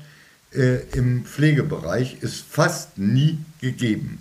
äh, 0.53 0.81
im 0.93 1.25
Pflegebereich 1.25 2.17
ist 2.21 2.45
fast 2.49 2.97
nie 2.97 3.39
gegeben. 3.61 4.19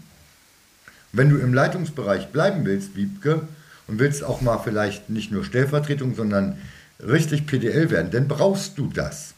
Wenn 1.12 1.30
du 1.30 1.38
im 1.38 1.54
Leitungsbereich 1.54 2.28
bleiben 2.28 2.64
willst, 2.64 2.96
Wiebke, 2.96 3.42
und 3.88 3.98
willst 3.98 4.24
auch 4.24 4.40
mal 4.40 4.58
vielleicht 4.58 5.10
nicht 5.10 5.30
nur 5.30 5.44
Stellvertretung, 5.44 6.14
sondern 6.14 6.58
richtig 7.00 7.46
PDL 7.46 7.90
werden, 7.90 8.10
dann 8.10 8.28
brauchst 8.28 8.78
du 8.78 8.88
das, 8.88 9.34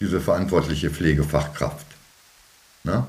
diese 0.00 0.20
verantwortliche 0.20 0.90
Pflegefachkraft. 0.90 1.86
Na? 2.84 3.08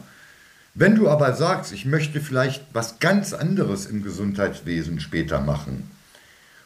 Wenn 0.73 0.95
du 0.95 1.09
aber 1.09 1.33
sagst, 1.35 1.73
ich 1.73 1.85
möchte 1.85 2.21
vielleicht 2.21 2.65
was 2.73 2.99
ganz 2.99 3.33
anderes 3.33 3.85
im 3.85 4.03
Gesundheitswesen 4.03 4.99
später 4.99 5.41
machen, 5.41 5.91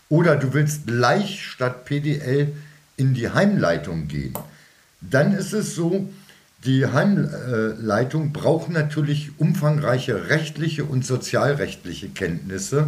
oder 0.09 0.35
du 0.35 0.53
willst 0.53 0.87
gleich 0.87 1.45
statt 1.45 1.85
PDL 1.85 2.51
in 2.97 3.13
die 3.13 3.29
Heimleitung 3.29 4.07
gehen, 4.07 4.33
dann 5.01 5.33
ist 5.33 5.53
es 5.53 5.75
so, 5.75 6.09
die 6.65 6.87
Heimleitung 6.87 8.33
braucht 8.33 8.69
natürlich 8.69 9.31
umfangreiche 9.37 10.29
rechtliche 10.29 10.83
und 10.83 11.05
sozialrechtliche 11.05 12.09
Kenntnisse 12.09 12.87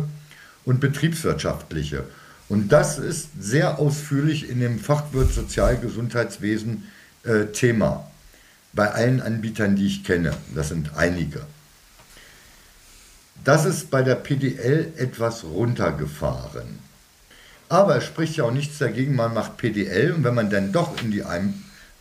und 0.65 0.79
betriebswirtschaftliche. 0.79 2.03
Und 2.49 2.71
das 2.71 2.97
ist 2.97 3.29
sehr 3.39 3.77
ausführlich 3.77 4.49
in 4.49 4.61
dem 4.61 4.79
Fachwirt 4.79 5.31
Sozialgesundheitswesen 5.31 6.85
äh, 7.23 7.45
Thema. 7.47 8.09
Bei 8.73 8.91
allen 8.91 9.21
Anbietern, 9.21 9.75
die 9.75 9.85
ich 9.85 10.03
kenne. 10.03 10.33
Das 10.55 10.69
sind 10.69 10.95
einige. 10.95 11.41
Das 13.43 13.65
ist 13.65 13.91
bei 13.91 14.01
der 14.01 14.15
PDL 14.15 14.93
etwas 14.97 15.43
runtergefahren. 15.43 16.86
Aber 17.69 17.97
es 17.97 18.05
spricht 18.05 18.37
ja 18.37 18.45
auch 18.45 18.51
nichts 18.51 18.77
dagegen, 18.77 19.15
man 19.15 19.33
macht 19.33 19.57
PDL 19.57 20.13
und 20.13 20.23
wenn 20.23 20.35
man 20.35 20.49
dann 20.49 20.71
doch 20.71 21.01
in 21.01 21.11
die 21.11 21.23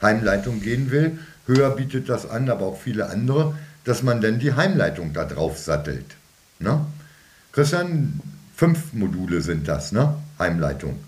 Heimleitung 0.00 0.60
gehen 0.60 0.90
will, 0.90 1.18
höher 1.46 1.70
bietet 1.70 2.08
das 2.08 2.28
an, 2.28 2.48
aber 2.48 2.66
auch 2.66 2.80
viele 2.80 3.08
andere, 3.08 3.54
dass 3.84 4.02
man 4.02 4.20
dann 4.20 4.38
die 4.38 4.52
Heimleitung 4.52 5.12
da 5.12 5.24
drauf 5.24 5.58
sattelt. 5.58 6.04
Ne? 6.58 6.84
Christian, 7.52 8.20
fünf 8.54 8.92
Module 8.92 9.40
sind 9.40 9.68
das, 9.68 9.92
ne? 9.92 10.14
Heimleitung. 10.38 10.98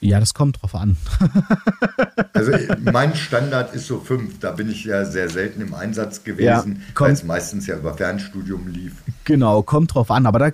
Ja, 0.00 0.20
das 0.20 0.34
kommt 0.34 0.62
drauf 0.62 0.74
an. 0.74 0.96
also 2.32 2.52
mein 2.92 3.14
Standard 3.16 3.74
ist 3.74 3.86
so 3.86 3.98
fünf. 3.98 4.38
Da 4.38 4.52
bin 4.52 4.70
ich 4.70 4.84
ja 4.84 5.04
sehr 5.04 5.28
selten 5.28 5.60
im 5.60 5.74
Einsatz 5.74 6.22
gewesen, 6.22 6.82
ja, 6.88 7.00
weil 7.00 7.12
es 7.12 7.24
meistens 7.24 7.66
ja 7.66 7.76
über 7.76 7.94
Fernstudium 7.94 8.68
lief. 8.68 8.92
Genau, 9.24 9.62
kommt 9.62 9.94
drauf 9.94 10.10
an. 10.10 10.26
Aber 10.26 10.38
da, 10.38 10.50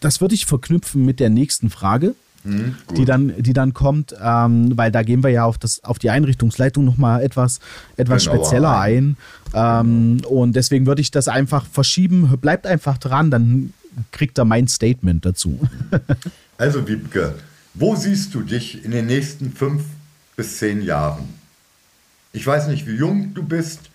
das 0.00 0.20
würde 0.20 0.34
ich 0.34 0.46
verknüpfen 0.46 1.04
mit 1.04 1.18
der 1.18 1.30
nächsten 1.30 1.70
Frage. 1.70 2.14
Hm, 2.44 2.74
die, 2.96 3.04
dann, 3.04 3.32
die 3.38 3.52
dann 3.52 3.72
kommt, 3.72 4.14
ähm, 4.20 4.76
weil 4.76 4.90
da 4.90 5.02
gehen 5.02 5.22
wir 5.22 5.30
ja 5.30 5.44
auf, 5.44 5.58
das, 5.58 5.84
auf 5.84 6.00
die 6.00 6.10
Einrichtungsleitung 6.10 6.84
nochmal 6.84 7.22
etwas, 7.22 7.60
etwas 7.96 8.24
genau, 8.24 8.36
spezieller 8.36 8.80
ein. 8.80 9.16
Ähm, 9.54 10.16
genau. 10.16 10.28
Und 10.28 10.56
deswegen 10.56 10.86
würde 10.86 11.00
ich 11.00 11.12
das 11.12 11.28
einfach 11.28 11.66
verschieben. 11.66 12.36
Bleibt 12.40 12.66
einfach 12.66 12.98
dran, 12.98 13.30
dann 13.30 13.72
kriegt 14.10 14.38
er 14.38 14.44
mein 14.44 14.66
Statement 14.66 15.24
dazu. 15.24 15.60
also, 16.58 16.88
Wiebke, 16.88 17.34
wo 17.74 17.94
siehst 17.94 18.34
du 18.34 18.40
dich 18.40 18.84
in 18.84 18.90
den 18.90 19.06
nächsten 19.06 19.52
fünf 19.52 19.84
bis 20.36 20.58
zehn 20.58 20.82
Jahren? 20.82 21.28
Ich 22.32 22.46
weiß 22.46 22.68
nicht, 22.68 22.86
wie 22.86 22.94
jung 22.94 23.34
du 23.34 23.42
bist. 23.42 23.90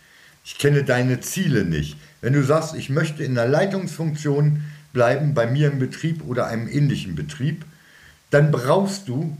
Ich 0.45 0.58
kenne 0.58 0.84
deine 0.84 1.20
Ziele 1.20 1.66
nicht. 1.66 1.98
Wenn 2.22 2.34
du 2.34 2.43
sagst, 2.43 2.76
ich 2.76 2.89
möchte 2.89 3.24
in 3.24 3.36
der 3.36 3.48
Leitungsfunktion 3.48 4.64
bleiben, 4.93 5.34
bei 5.34 5.48
mir 5.48 5.72
im 5.72 5.80
Betrieb 5.80 6.24
oder 6.26 6.48
einem 6.48 6.68
ähnlichen 6.68 7.16
Betrieb, 7.16 7.66
dann 8.30 8.51
brauchst 8.51 9.07
du 9.07 9.36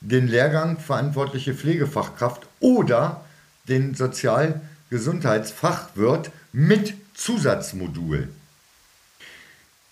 den 0.00 0.26
Lehrgang 0.28 0.78
verantwortliche 0.78 1.54
Pflegefachkraft 1.54 2.46
oder 2.60 3.24
den 3.68 3.94
Sozialgesundheitsfachwirt 3.94 6.30
mit 6.52 6.94
Zusatzmodul. 7.14 8.28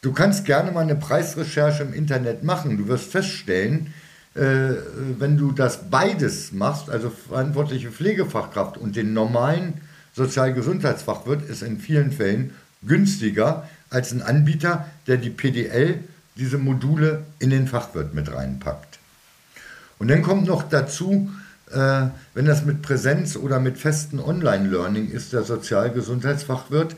Du 0.03 0.13
kannst 0.13 0.45
gerne 0.45 0.71
mal 0.71 0.83
eine 0.83 0.97
Preisrecherche 0.97 1.83
im 1.83 1.95
Internet 1.95 2.45
machen. 2.45 2.77
Du 2.77 2.89
wirst 2.89 3.11
feststellen, 3.11 3.95
äh, 4.35 4.75
wenn 5.19 5.39
du 5.39 5.53
das 5.53 5.89
beides 5.89 6.53
machst, 6.53 6.91
also 6.91 7.09
verantwortliche 7.11 7.91
Pflegefachkraft 7.91 8.77
und 8.77 8.97
den 8.97 9.15
normalen 9.15 9.81
Sozialgesundheitsfachwirt, 10.15 11.49
ist 11.49 11.63
in 11.63 11.79
vielen 11.79 12.13
Fällen 12.13 12.55
günstiger 12.83 13.67
als 13.91 14.13
ein 14.13 14.23
Anbieter, 14.23 14.89
der 15.07 15.17
die 15.17 15.31
PDL, 15.31 16.01
diese 16.37 16.59
Module 16.59 17.25
in 17.39 17.51
den 17.51 17.69
Fachwirt 17.69 18.15
mit 18.15 18.33
reinpackt. 18.33 18.99
Und 19.99 20.09
dann 20.09 20.23
kommt 20.23 20.47
noch 20.47 20.69
dazu, 20.69 21.31
äh, 21.71 22.07
wenn 22.35 22.45
das 22.45 22.65
mit 22.65 22.83
Präsenz 22.83 23.37
oder 23.37 23.61
mit 23.61 23.79
festen 23.79 24.19
Online-Learning 24.19 25.11
ist, 25.11 25.33
der 25.33 25.45
Sozialgesundheitsfachwirt, 25.45 26.97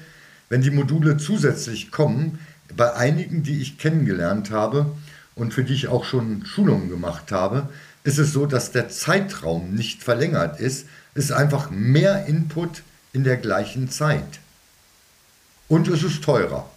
wenn 0.49 0.63
die 0.63 0.71
Module 0.71 1.17
zusätzlich 1.17 1.91
kommen, 1.91 2.39
bei 2.75 2.95
einigen, 2.95 3.43
die 3.43 3.61
ich 3.61 3.79
kennengelernt 3.79 4.51
habe 4.51 4.87
und 5.35 5.55
für 5.55 5.65
die 5.65 5.75
ich 5.75 5.89
auch 5.89 6.05
schon 6.05 6.45
Schulungen 6.47 6.89
gemacht 6.89 7.31
habe, 7.31 7.69
ist 8.05 8.19
es 8.19 8.33
so, 8.33 8.47
dass 8.47 8.73
der 8.73 8.89
Zeitraum 8.89 9.75
nicht 9.75 10.03
verlängert 10.03 10.61
ist. 10.61 10.87
Es 11.15 11.27
ist 11.27 11.33
einfach 11.33 11.71
mehr 11.71 12.27
Input 12.27 12.83
in 13.13 13.25
der 13.25 13.37
gleichen 13.37 13.91
Zeit. 13.91 14.41
Und 15.69 15.89
es 15.89 16.03
ist 16.03 16.23
teurer. 16.23 16.71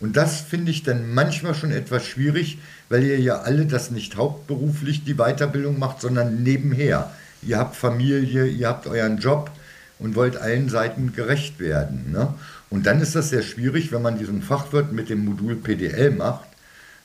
Und 0.00 0.16
das 0.16 0.40
finde 0.40 0.70
ich 0.70 0.82
dann 0.82 1.12
manchmal 1.12 1.54
schon 1.54 1.70
etwas 1.70 2.06
schwierig, 2.06 2.58
weil 2.88 3.04
ihr 3.04 3.20
ja 3.20 3.40
alle 3.42 3.66
das 3.66 3.90
nicht 3.90 4.16
hauptberuflich 4.16 5.04
die 5.04 5.14
Weiterbildung 5.14 5.78
macht, 5.78 6.00
sondern 6.00 6.42
nebenher. 6.42 7.10
Ihr 7.42 7.58
habt 7.58 7.76
Familie, 7.76 8.46
ihr 8.46 8.68
habt 8.68 8.86
euren 8.86 9.18
Job 9.18 9.50
und 9.98 10.16
wollt 10.16 10.36
allen 10.36 10.68
Seiten 10.68 11.12
gerecht 11.12 11.60
werden. 11.60 12.10
Ne? 12.12 12.32
Und 12.70 12.86
dann 12.86 13.00
ist 13.00 13.14
das 13.14 13.28
sehr 13.28 13.42
schwierig, 13.42 13.92
wenn 13.92 14.02
man 14.02 14.18
diesen 14.18 14.42
Fachwirt 14.42 14.92
mit 14.92 15.10
dem 15.10 15.24
Modul 15.24 15.56
PDL 15.56 16.12
macht, 16.12 16.48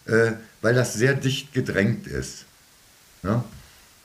äh, 0.06 0.32
weil 0.62 0.74
das 0.74 0.93
sehr 0.93 1.14
dicht 1.14 1.54
gedrängt 1.54 2.08
ist. 2.08 2.46
Ja? 3.24 3.43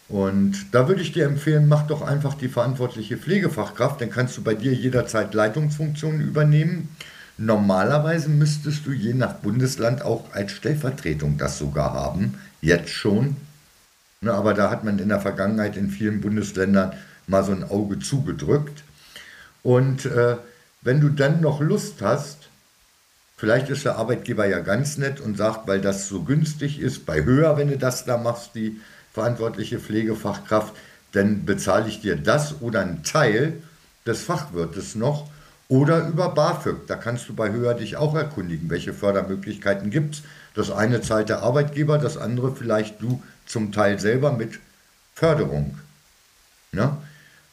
Und 0.08 0.66
da 0.72 0.88
würde 0.88 1.02
ich 1.02 1.12
dir 1.12 1.24
empfehlen, 1.24 1.68
mach 1.68 1.86
doch 1.86 2.02
einfach 2.02 2.34
die 2.34 2.48
verantwortliche 2.48 3.16
Pflegefachkraft, 3.16 4.00
dann 4.00 4.10
kannst 4.10 4.36
du 4.36 4.42
bei 4.42 4.54
dir 4.54 4.72
jederzeit 4.72 5.32
Leitungsfunktionen 5.34 6.20
übernehmen. 6.20 6.88
Normalerweise 7.42 8.28
müsstest 8.28 8.84
du 8.84 8.92
je 8.92 9.14
nach 9.14 9.32
Bundesland 9.32 10.02
auch 10.02 10.30
als 10.34 10.52
Stellvertretung 10.52 11.38
das 11.38 11.56
sogar 11.56 11.94
haben, 11.94 12.38
jetzt 12.60 12.90
schon. 12.90 13.34
Ne, 14.20 14.30
aber 14.30 14.52
da 14.52 14.70
hat 14.70 14.84
man 14.84 14.98
in 14.98 15.08
der 15.08 15.22
Vergangenheit 15.22 15.74
in 15.74 15.88
vielen 15.88 16.20
Bundesländern 16.20 16.92
mal 17.26 17.42
so 17.42 17.52
ein 17.52 17.64
Auge 17.64 17.98
zugedrückt. 17.98 18.84
Und 19.62 20.04
äh, 20.04 20.36
wenn 20.82 21.00
du 21.00 21.08
dann 21.08 21.40
noch 21.40 21.62
Lust 21.62 22.02
hast, 22.02 22.50
vielleicht 23.38 23.70
ist 23.70 23.86
der 23.86 23.96
Arbeitgeber 23.96 24.44
ja 24.44 24.60
ganz 24.60 24.98
nett 24.98 25.18
und 25.18 25.38
sagt, 25.38 25.66
weil 25.66 25.80
das 25.80 26.08
so 26.08 26.24
günstig 26.24 26.78
ist, 26.78 27.06
bei 27.06 27.24
höher, 27.24 27.56
wenn 27.56 27.68
du 27.68 27.78
das 27.78 28.04
da 28.04 28.18
machst, 28.18 28.50
die 28.54 28.78
verantwortliche 29.14 29.80
Pflegefachkraft, 29.80 30.74
dann 31.12 31.46
bezahle 31.46 31.88
ich 31.88 32.02
dir 32.02 32.16
das 32.16 32.60
oder 32.60 32.82
einen 32.82 33.02
Teil 33.02 33.62
des 34.04 34.20
Fachwirtes 34.20 34.94
noch 34.94 35.30
oder 35.70 36.08
über 36.08 36.30
BAföG. 36.30 36.86
Da 36.88 36.96
kannst 36.96 37.28
du 37.28 37.34
bei 37.34 37.52
höher 37.52 37.74
dich 37.74 37.96
auch 37.96 38.14
erkundigen, 38.14 38.68
welche 38.68 38.92
Fördermöglichkeiten 38.92 39.90
gibt 39.90 40.16
es. 40.16 40.22
Das 40.52 40.70
eine 40.70 41.00
zahlt 41.00 41.28
der 41.28 41.42
Arbeitgeber, 41.42 41.96
das 41.96 42.18
andere 42.18 42.54
vielleicht 42.54 43.00
du 43.00 43.22
zum 43.46 43.70
Teil 43.70 44.00
selber 44.00 44.32
mit 44.32 44.58
Förderung. 45.14 45.78
Ne? 46.72 46.96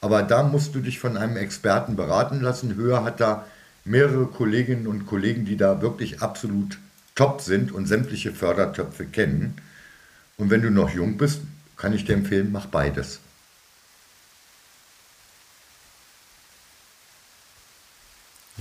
Aber 0.02 0.24
da 0.24 0.44
musst 0.44 0.74
du 0.74 0.80
dich 0.80 1.00
von 1.00 1.16
einem 1.16 1.38
Experten 1.38 1.96
beraten 1.96 2.42
lassen. 2.42 2.76
Höher 2.76 3.04
hat 3.04 3.20
da 3.20 3.46
mehrere 3.86 4.26
Kolleginnen 4.26 4.88
und 4.88 5.06
Kollegen, 5.06 5.46
die 5.46 5.56
da 5.56 5.82
wirklich 5.82 6.22
absolut 6.22 6.80
top 7.14 7.42
sind 7.42 7.72
und 7.72 7.86
sämtliche 7.86 8.32
Fördertöpfe 8.32 9.06
kennen. 9.06 9.58
Und 10.38 10.50
wenn 10.50 10.64
du 10.64 10.72
noch 10.72 10.90
jung 10.90 11.18
bist, 11.18 11.42
kann 11.78 11.94
ich 11.94 12.06
dir 12.06 12.14
empfehlen, 12.14 12.52
mach 12.52 12.66
beides. 12.66 13.20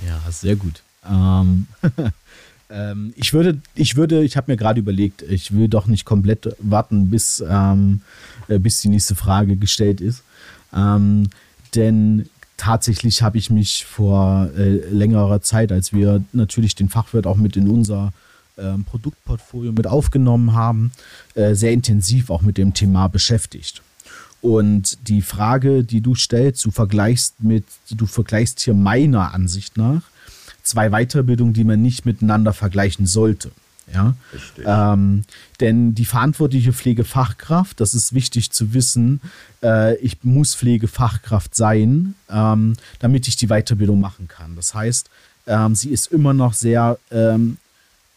Ja, 0.04 0.15
sehr 0.30 0.56
gut. 0.56 0.82
Ähm, 1.08 1.66
ähm, 2.70 3.12
ich 3.16 3.32
würde, 3.32 3.60
ich 3.74 3.96
würde, 3.96 4.22
ich 4.22 4.36
habe 4.36 4.50
mir 4.50 4.56
gerade 4.56 4.80
überlegt, 4.80 5.22
ich 5.22 5.52
will 5.54 5.68
doch 5.68 5.86
nicht 5.86 6.04
komplett 6.04 6.56
warten, 6.58 7.10
bis, 7.10 7.42
ähm, 7.48 8.00
äh, 8.48 8.58
bis 8.58 8.80
die 8.80 8.88
nächste 8.88 9.14
Frage 9.14 9.56
gestellt 9.56 10.00
ist. 10.00 10.22
Ähm, 10.74 11.28
denn 11.74 12.28
tatsächlich 12.56 13.22
habe 13.22 13.38
ich 13.38 13.50
mich 13.50 13.84
vor 13.84 14.50
äh, 14.56 14.76
längerer 14.90 15.42
Zeit, 15.42 15.72
als 15.72 15.92
wir 15.92 16.22
natürlich 16.32 16.74
den 16.74 16.88
Fachwirt 16.88 17.26
auch 17.26 17.36
mit 17.36 17.56
in 17.56 17.68
unser 17.68 18.12
ähm, 18.58 18.84
Produktportfolio 18.84 19.72
mit 19.72 19.86
aufgenommen 19.86 20.54
haben, 20.54 20.92
äh, 21.34 21.54
sehr 21.54 21.72
intensiv 21.72 22.30
auch 22.30 22.42
mit 22.42 22.56
dem 22.56 22.72
Thema 22.72 23.08
beschäftigt. 23.08 23.82
Und 24.40 25.08
die 25.08 25.22
Frage, 25.22 25.84
die 25.84 26.00
du 26.00 26.14
stellst, 26.14 26.64
du 26.64 26.70
vergleichst 26.70 27.42
mit, 27.42 27.64
du 27.90 28.06
vergleichst 28.06 28.60
hier 28.60 28.74
meiner 28.74 29.34
Ansicht 29.34 29.76
nach 29.76 30.02
zwei 30.66 30.90
Weiterbildungen, 30.90 31.54
die 31.54 31.64
man 31.64 31.82
nicht 31.82 32.06
miteinander 32.06 32.52
vergleichen 32.52 33.06
sollte. 33.06 33.50
Ja? 33.92 34.16
Ähm, 34.64 35.24
denn 35.60 35.94
die 35.94 36.04
verantwortliche 36.04 36.72
Pflegefachkraft, 36.72 37.80
das 37.80 37.94
ist 37.94 38.12
wichtig 38.12 38.50
zu 38.50 38.74
wissen, 38.74 39.20
äh, 39.62 39.96
ich 39.96 40.18
muss 40.24 40.54
Pflegefachkraft 40.54 41.54
sein, 41.54 42.14
ähm, 42.28 42.76
damit 42.98 43.28
ich 43.28 43.36
die 43.36 43.46
Weiterbildung 43.46 44.00
machen 44.00 44.28
kann. 44.28 44.56
Das 44.56 44.74
heißt, 44.74 45.08
ähm, 45.46 45.74
sie 45.74 45.90
ist 45.90 46.10
immer 46.10 46.34
noch 46.34 46.52
sehr 46.52 46.98
ähm, 47.10 47.58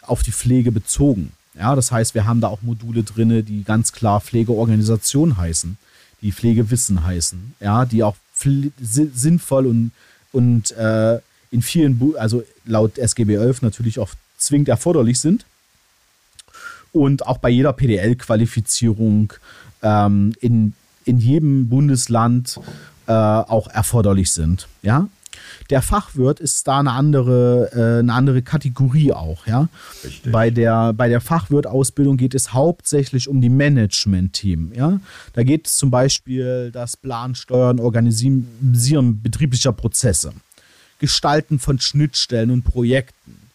auf 0.02 0.24
die 0.24 0.32
Pflege 0.32 0.72
bezogen. 0.72 1.32
Ja, 1.54 1.76
das 1.76 1.92
heißt, 1.92 2.16
wir 2.16 2.26
haben 2.26 2.42
da 2.42 2.48
auch 2.48 2.62
Module 2.62 3.04
drin, 3.04 3.46
die 3.46 3.64
ganz 3.64 3.92
klar 3.92 4.22
Pflegeorganisation 4.22 5.38
heißen, 5.38 5.78
die 6.22 6.32
Pflegewissen 6.32 7.04
heißen, 7.04 7.56
ja, 7.60 7.86
die 7.86 8.04
auch 8.04 8.16
sinnvoll 8.82 9.68
und, 9.68 9.92
und 10.32 10.72
äh, 10.72 11.20
in 11.52 11.62
vielen, 11.62 11.98
Bu 11.98 12.16
also 12.16 12.44
laut 12.66 12.98
SGB 12.98 13.36
11 13.36 13.62
natürlich 13.62 14.00
auch 14.00 14.12
zwingend 14.38 14.70
erforderlich 14.70 15.20
sind 15.20 15.46
und 16.92 17.26
auch 17.26 17.38
bei 17.38 17.50
jeder 17.50 17.74
PDL-Qualifizierung 17.74 19.34
ähm, 19.82 20.34
in, 20.40 20.74
in 21.06 21.20
jedem 21.20 21.70
Bundesland 21.70 22.60
äh, 23.08 23.12
auch 23.12 23.68
erforderlich 23.68 24.32
sind. 24.32 24.68
Ja? 24.82 25.08
Der 25.70 25.82
Fachwirt 25.82 26.40
ist 26.40 26.68
da 26.68 26.80
eine 26.80 26.92
andere, 26.92 27.70
äh, 27.74 28.00
eine 28.00 28.14
andere 28.14 28.42
Kategorie 28.42 29.14
auch. 29.14 29.46
Ja? 29.46 29.68
Bei 30.32 30.50
der, 30.50 30.94
bei 30.94 31.10
der 31.10 31.22
Fachwirt-Ausbildung 31.22 32.18
geht 32.18 32.34
es 32.34 32.54
hauptsächlich 32.54 33.28
um 33.28 33.42
die 33.42 33.50
Management-Team. 33.50 34.74
Ja? 34.76 35.00
Da 35.34 35.44
geht 35.44 35.68
es 35.68 35.78
zum 35.78 35.92
Beispiel 35.92 36.72
das 36.72 36.98
Plan, 36.98 37.36
Steuern, 37.36 37.80
Organisieren 37.80 39.22
betrieblicher 39.22 39.74
Prozesse, 39.74 40.34
Gestalten 41.00 41.60
von 41.60 41.80
Schnittstellen 41.80 42.52
und 42.52 42.64
Projekten 42.64 43.50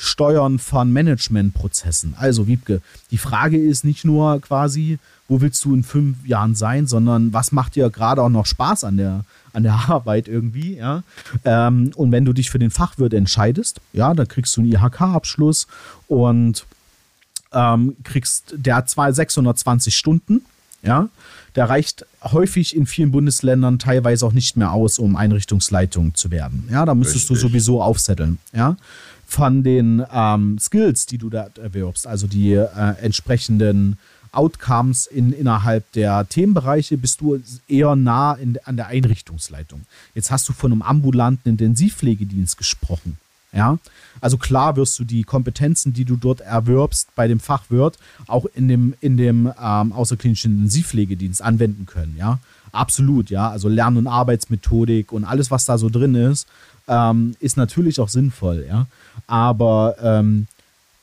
Steuern 0.00 0.60
von 0.60 0.92
Managementprozessen. 0.92 2.14
Also, 2.16 2.46
Wiebke, 2.46 2.80
die 3.10 3.18
Frage 3.18 3.58
ist 3.58 3.84
nicht 3.84 4.04
nur 4.04 4.40
quasi, 4.40 5.00
wo 5.26 5.40
willst 5.40 5.64
du 5.64 5.74
in 5.74 5.82
fünf 5.82 6.24
Jahren 6.24 6.54
sein, 6.54 6.86
sondern 6.86 7.32
was 7.32 7.50
macht 7.50 7.74
dir 7.74 7.90
gerade 7.90 8.22
auch 8.22 8.28
noch 8.28 8.46
Spaß 8.46 8.84
an 8.84 8.96
der, 8.96 9.24
an 9.52 9.64
der 9.64 9.72
Arbeit 9.88 10.28
irgendwie, 10.28 10.76
ja. 10.76 11.02
Ähm, 11.44 11.90
und 11.96 12.12
wenn 12.12 12.24
du 12.24 12.32
dich 12.32 12.48
für 12.48 12.60
den 12.60 12.70
Fachwirt 12.70 13.12
entscheidest, 13.12 13.80
ja, 13.92 14.14
dann 14.14 14.28
kriegst 14.28 14.56
du 14.56 14.60
einen 14.60 14.72
IHK-Abschluss 14.72 15.66
und 16.06 16.64
ähm, 17.52 17.96
kriegst, 18.04 18.54
der 18.56 18.76
hat 18.76 18.90
zwei 18.90 19.10
620 19.10 19.96
Stunden, 19.96 20.42
ja. 20.88 21.08
Der 21.54 21.68
reicht 21.68 22.06
häufig 22.22 22.76
in 22.76 22.86
vielen 22.86 23.10
Bundesländern 23.10 23.78
teilweise 23.78 24.26
auch 24.26 24.32
nicht 24.32 24.56
mehr 24.56 24.72
aus, 24.72 24.98
um 24.98 25.16
Einrichtungsleitung 25.16 26.14
zu 26.14 26.30
werden. 26.30 26.68
Ja, 26.70 26.84
da 26.84 26.94
müsstest 26.94 27.30
Richtig. 27.30 27.42
du 27.42 27.48
sowieso 27.48 27.82
aufsetteln. 27.82 28.38
Ja, 28.52 28.76
von 29.26 29.62
den 29.62 30.04
ähm, 30.12 30.58
Skills, 30.58 31.06
die 31.06 31.18
du 31.18 31.28
da 31.30 31.48
erwirbst, 31.60 32.06
also 32.06 32.26
die 32.26 32.52
äh, 32.54 32.66
entsprechenden 33.02 33.98
Outcomes 34.32 35.06
in, 35.06 35.32
innerhalb 35.32 35.90
der 35.92 36.28
Themenbereiche, 36.28 36.96
bist 36.96 37.20
du 37.20 37.40
eher 37.66 37.96
nah 37.96 38.34
in, 38.34 38.58
an 38.64 38.76
der 38.76 38.86
Einrichtungsleitung. 38.86 39.82
Jetzt 40.14 40.30
hast 40.30 40.48
du 40.48 40.52
von 40.52 40.72
einem 40.72 40.82
ambulanten 40.82 41.50
Intensivpflegedienst 41.50 42.56
gesprochen. 42.56 43.18
Ja, 43.52 43.78
also 44.20 44.36
klar 44.36 44.76
wirst 44.76 44.98
du 44.98 45.04
die 45.04 45.24
Kompetenzen, 45.24 45.94
die 45.94 46.04
du 46.04 46.16
dort 46.16 46.40
erwirbst 46.42 47.08
bei 47.14 47.28
dem 47.28 47.40
Fachwirt, 47.40 47.96
auch 48.26 48.44
in 48.54 48.68
dem, 48.68 48.94
in 49.00 49.16
dem 49.16 49.50
ähm, 49.60 49.92
außerklinischen 49.92 50.52
Intensivpflegedienst 50.52 51.40
anwenden 51.40 51.86
können. 51.86 52.14
Ja, 52.18 52.38
absolut. 52.72 53.30
Ja, 53.30 53.48
also 53.48 53.68
Lern- 53.68 53.96
und 53.96 54.06
Arbeitsmethodik 54.06 55.12
und 55.12 55.24
alles, 55.24 55.50
was 55.50 55.64
da 55.64 55.78
so 55.78 55.88
drin 55.88 56.14
ist, 56.14 56.46
ähm, 56.88 57.36
ist 57.40 57.56
natürlich 57.56 58.00
auch 58.00 58.08
sinnvoll, 58.08 58.66
ja. 58.68 58.86
Aber 59.26 59.96
ähm, 60.02 60.46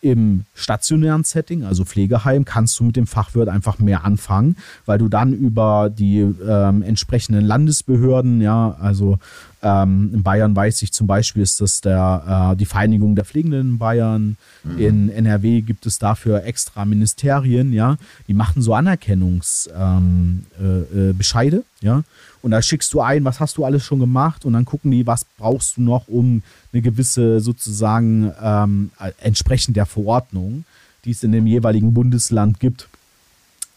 im 0.01 0.45
stationären 0.53 1.23
Setting, 1.23 1.63
also 1.63 1.83
Pflegeheim, 1.83 2.45
kannst 2.45 2.79
du 2.79 2.83
mit 2.83 2.95
dem 2.95 3.07
Fachwirt 3.07 3.49
einfach 3.49 3.79
mehr 3.79 4.05
anfangen, 4.05 4.55
weil 4.85 4.99
du 4.99 5.07
dann 5.09 5.33
über 5.33 5.89
die 5.89 6.19
ähm, 6.19 6.83
entsprechenden 6.83 7.43
Landesbehörden, 7.43 8.39
ja, 8.39 8.77
also 8.79 9.17
ähm, 9.65 10.11
in 10.13 10.21
Bayern 10.21 10.55
weiß 10.55 10.83
ich 10.83 10.93
zum 10.93 11.07
Beispiel, 11.07 11.41
ist 11.41 11.59
das 11.59 11.81
der, 11.81 12.51
äh, 12.53 12.55
die 12.55 12.67
Vereinigung 12.67 13.15
der 13.15 13.25
Pflegenden 13.25 13.71
in 13.71 13.77
Bayern. 13.79 14.37
Mhm. 14.63 14.77
In 14.77 15.09
NRW 15.09 15.61
gibt 15.61 15.87
es 15.87 15.97
dafür 15.97 16.43
extra 16.43 16.85
Ministerien, 16.85 17.73
ja, 17.73 17.97
die 18.27 18.35
machen 18.35 18.61
so 18.61 18.75
Anerkennungsbescheide, 18.75 19.97
ähm, 19.97 20.45
äh, 20.61 21.47
äh, 21.47 21.63
ja. 21.81 22.03
Und 22.43 22.51
da 22.51 22.61
schickst 22.61 22.93
du 22.93 23.01
ein, 23.01 23.25
was 23.25 23.39
hast 23.39 23.57
du 23.57 23.65
alles 23.65 23.83
schon 23.83 23.99
gemacht 23.99 24.45
und 24.45 24.53
dann 24.53 24.65
gucken 24.65 24.91
die, 24.91 25.07
was 25.07 25.25
brauchst 25.39 25.77
du 25.77 25.81
noch, 25.81 26.07
um 26.07 26.43
eine 26.71 26.83
gewisse 26.83 27.39
sozusagen 27.39 28.31
ähm, 28.39 28.91
entsprechend 29.19 29.77
der 29.77 29.87
Verordnung, 29.87 30.63
die 31.05 31.11
es 31.11 31.23
in 31.23 31.31
dem 31.31 31.47
jeweiligen 31.47 31.95
Bundesland 31.95 32.59
gibt, 32.59 32.87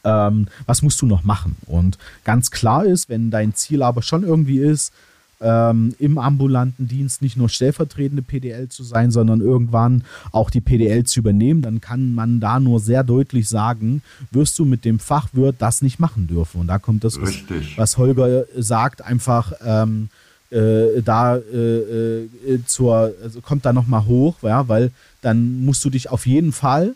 ähm, 0.05 0.49
was 0.67 0.83
musst 0.83 1.01
du 1.01 1.07
noch 1.07 1.25
machen? 1.25 1.57
Und 1.65 1.97
ganz 2.25 2.51
klar 2.51 2.85
ist, 2.85 3.09
wenn 3.09 3.31
dein 3.31 3.55
Ziel 3.55 3.83
aber 3.83 4.03
schon 4.03 4.23
irgendwie 4.23 4.59
ist, 4.59 4.93
ähm, 5.41 5.95
im 5.99 6.19
ambulanten 6.19 6.89
Dienst 6.89 7.23
nicht 7.23 7.37
nur 7.37 7.49
stellvertretende 7.49 8.23
PDL 8.23 8.69
zu 8.69 8.83
sein, 8.83 9.11
sondern 9.11 9.41
irgendwann 9.41 10.05
auch 10.33 10.51
die 10.51 10.61
PDL 10.61 11.05
zu 11.05 11.21
übernehmen, 11.21 11.63
dann 11.63 11.81
kann 11.81 12.15
man 12.15 12.41
da 12.41 12.59
nur 12.59 12.81
sehr 12.81 13.05
deutlich 13.05 13.49
sagen, 13.49 14.03
wirst 14.31 14.59
du 14.59 14.65
mit 14.65 14.85
dem 14.85 14.99
Fachwirt 14.99 15.57
das 15.59 15.83
nicht 15.83 16.01
machen 16.01 16.27
dürfen. 16.27 16.61
Und 16.61 16.67
da 16.67 16.79
kommt 16.79 17.05
das, 17.05 17.21
was, 17.21 17.35
was, 17.77 17.99
Holger 17.99 18.45
sagt, 18.57 19.03
einfach 19.03 19.53
ähm, 19.65 20.09
äh, 20.51 21.03
da 21.03 21.37
äh, 21.37 22.23
äh, 22.25 22.29
zur, 22.67 23.13
also 23.23 23.41
kommt 23.41 23.65
da 23.65 23.73
nochmal 23.73 24.07
hoch, 24.07 24.37
ja, 24.43 24.69
weil 24.69 24.91
dann 25.21 25.65
musst 25.65 25.85
du 25.85 25.91
dich 25.91 26.11
auf 26.11 26.27
jeden 26.27 26.53
Fall 26.53 26.95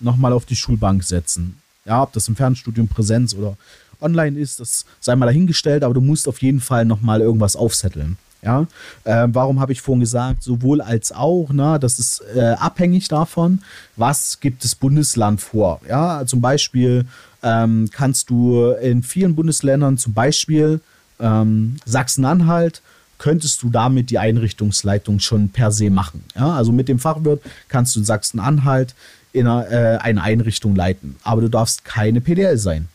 nochmal 0.00 0.32
auf 0.32 0.44
die 0.44 0.56
Schulbank 0.56 1.04
setzen. 1.04 1.56
Ja, 1.84 2.02
ob 2.02 2.12
das 2.12 2.28
im 2.28 2.36
Fernstudium 2.36 2.88
Präsenz 2.88 3.34
oder 3.34 3.56
online 4.00 4.38
ist, 4.38 4.60
das 4.60 4.84
sei 5.00 5.16
mal 5.16 5.26
dahingestellt, 5.26 5.84
aber 5.84 5.94
du 5.94 6.00
musst 6.00 6.28
auf 6.28 6.42
jeden 6.42 6.60
Fall 6.60 6.84
nochmal 6.84 7.20
irgendwas 7.20 7.56
aufsetteln. 7.56 8.16
Ja, 8.42 8.66
äh, 9.04 9.28
warum 9.30 9.60
habe 9.60 9.72
ich 9.72 9.82
vorhin 9.82 10.00
gesagt, 10.00 10.42
sowohl 10.42 10.80
als 10.80 11.12
auch, 11.12 11.50
ne, 11.50 11.78
das 11.78 11.98
ist 11.98 12.22
äh, 12.34 12.54
abhängig 12.58 13.08
davon, 13.08 13.60
was 13.96 14.40
gibt 14.40 14.64
das 14.64 14.74
Bundesland 14.74 15.42
vor. 15.42 15.80
Ja, 15.86 16.24
zum 16.24 16.40
Beispiel 16.40 17.04
ähm, 17.42 17.90
kannst 17.92 18.30
du 18.30 18.70
in 18.70 19.02
vielen 19.02 19.34
Bundesländern, 19.34 19.98
zum 19.98 20.14
Beispiel 20.14 20.80
ähm, 21.18 21.76
Sachsen-Anhalt, 21.84 22.80
könntest 23.18 23.62
du 23.62 23.68
damit 23.68 24.08
die 24.08 24.18
Einrichtungsleitung 24.18 25.20
schon 25.20 25.50
per 25.50 25.70
se 25.70 25.90
machen. 25.90 26.24
Ja, 26.34 26.54
also 26.54 26.72
mit 26.72 26.88
dem 26.88 26.98
Fachwirt 26.98 27.42
kannst 27.68 27.94
du 27.94 28.00
in 28.00 28.06
Sachsen-Anhalt 28.06 28.94
in 29.34 29.46
einer, 29.46 29.70
äh, 29.70 29.98
eine 29.98 30.22
Einrichtung 30.22 30.74
leiten, 30.74 31.16
aber 31.22 31.42
du 31.42 31.48
darfst 31.48 31.84
keine 31.84 32.22
PDL 32.22 32.56
sein 32.56 32.88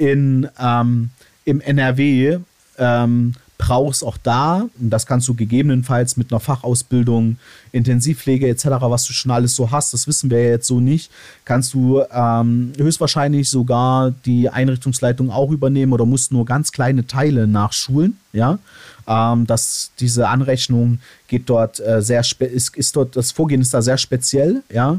in, 0.00 0.48
ähm, 0.58 1.10
im 1.44 1.60
NRW 1.60 2.38
ähm, 2.78 3.34
brauchst 3.58 4.02
auch 4.02 4.16
da, 4.16 4.66
und 4.80 4.88
das 4.88 5.04
kannst 5.04 5.28
du 5.28 5.34
gegebenenfalls 5.34 6.16
mit 6.16 6.32
einer 6.32 6.40
Fachausbildung, 6.40 7.36
Intensivpflege 7.72 8.48
etc., 8.48 8.66
was 8.80 9.04
du 9.04 9.12
schon 9.12 9.30
alles 9.30 9.54
so 9.54 9.70
hast, 9.70 9.92
das 9.92 10.06
wissen 10.06 10.30
wir 10.30 10.42
jetzt 10.42 10.66
so 10.66 10.80
nicht, 10.80 11.10
kannst 11.44 11.74
du 11.74 12.02
ähm, 12.10 12.72
höchstwahrscheinlich 12.78 13.50
sogar 13.50 14.12
die 14.24 14.48
Einrichtungsleitung 14.48 15.30
auch 15.30 15.50
übernehmen 15.50 15.92
oder 15.92 16.06
musst 16.06 16.32
nur 16.32 16.46
ganz 16.46 16.72
kleine 16.72 17.06
Teile 17.06 17.46
nachschulen, 17.46 18.18
ja. 18.32 18.58
Ähm, 19.06 19.46
dass 19.46 19.90
diese 20.00 20.28
Anrechnung 20.28 21.00
geht 21.28 21.50
dort 21.50 21.80
äh, 21.80 22.00
sehr 22.00 22.22
ist, 22.38 22.74
ist 22.74 22.96
dort, 22.96 23.16
das 23.16 23.32
Vorgehen 23.32 23.60
ist 23.60 23.74
da 23.74 23.82
sehr 23.82 23.98
speziell, 23.98 24.62
ja. 24.72 24.98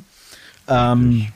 Ähm, 0.67 1.27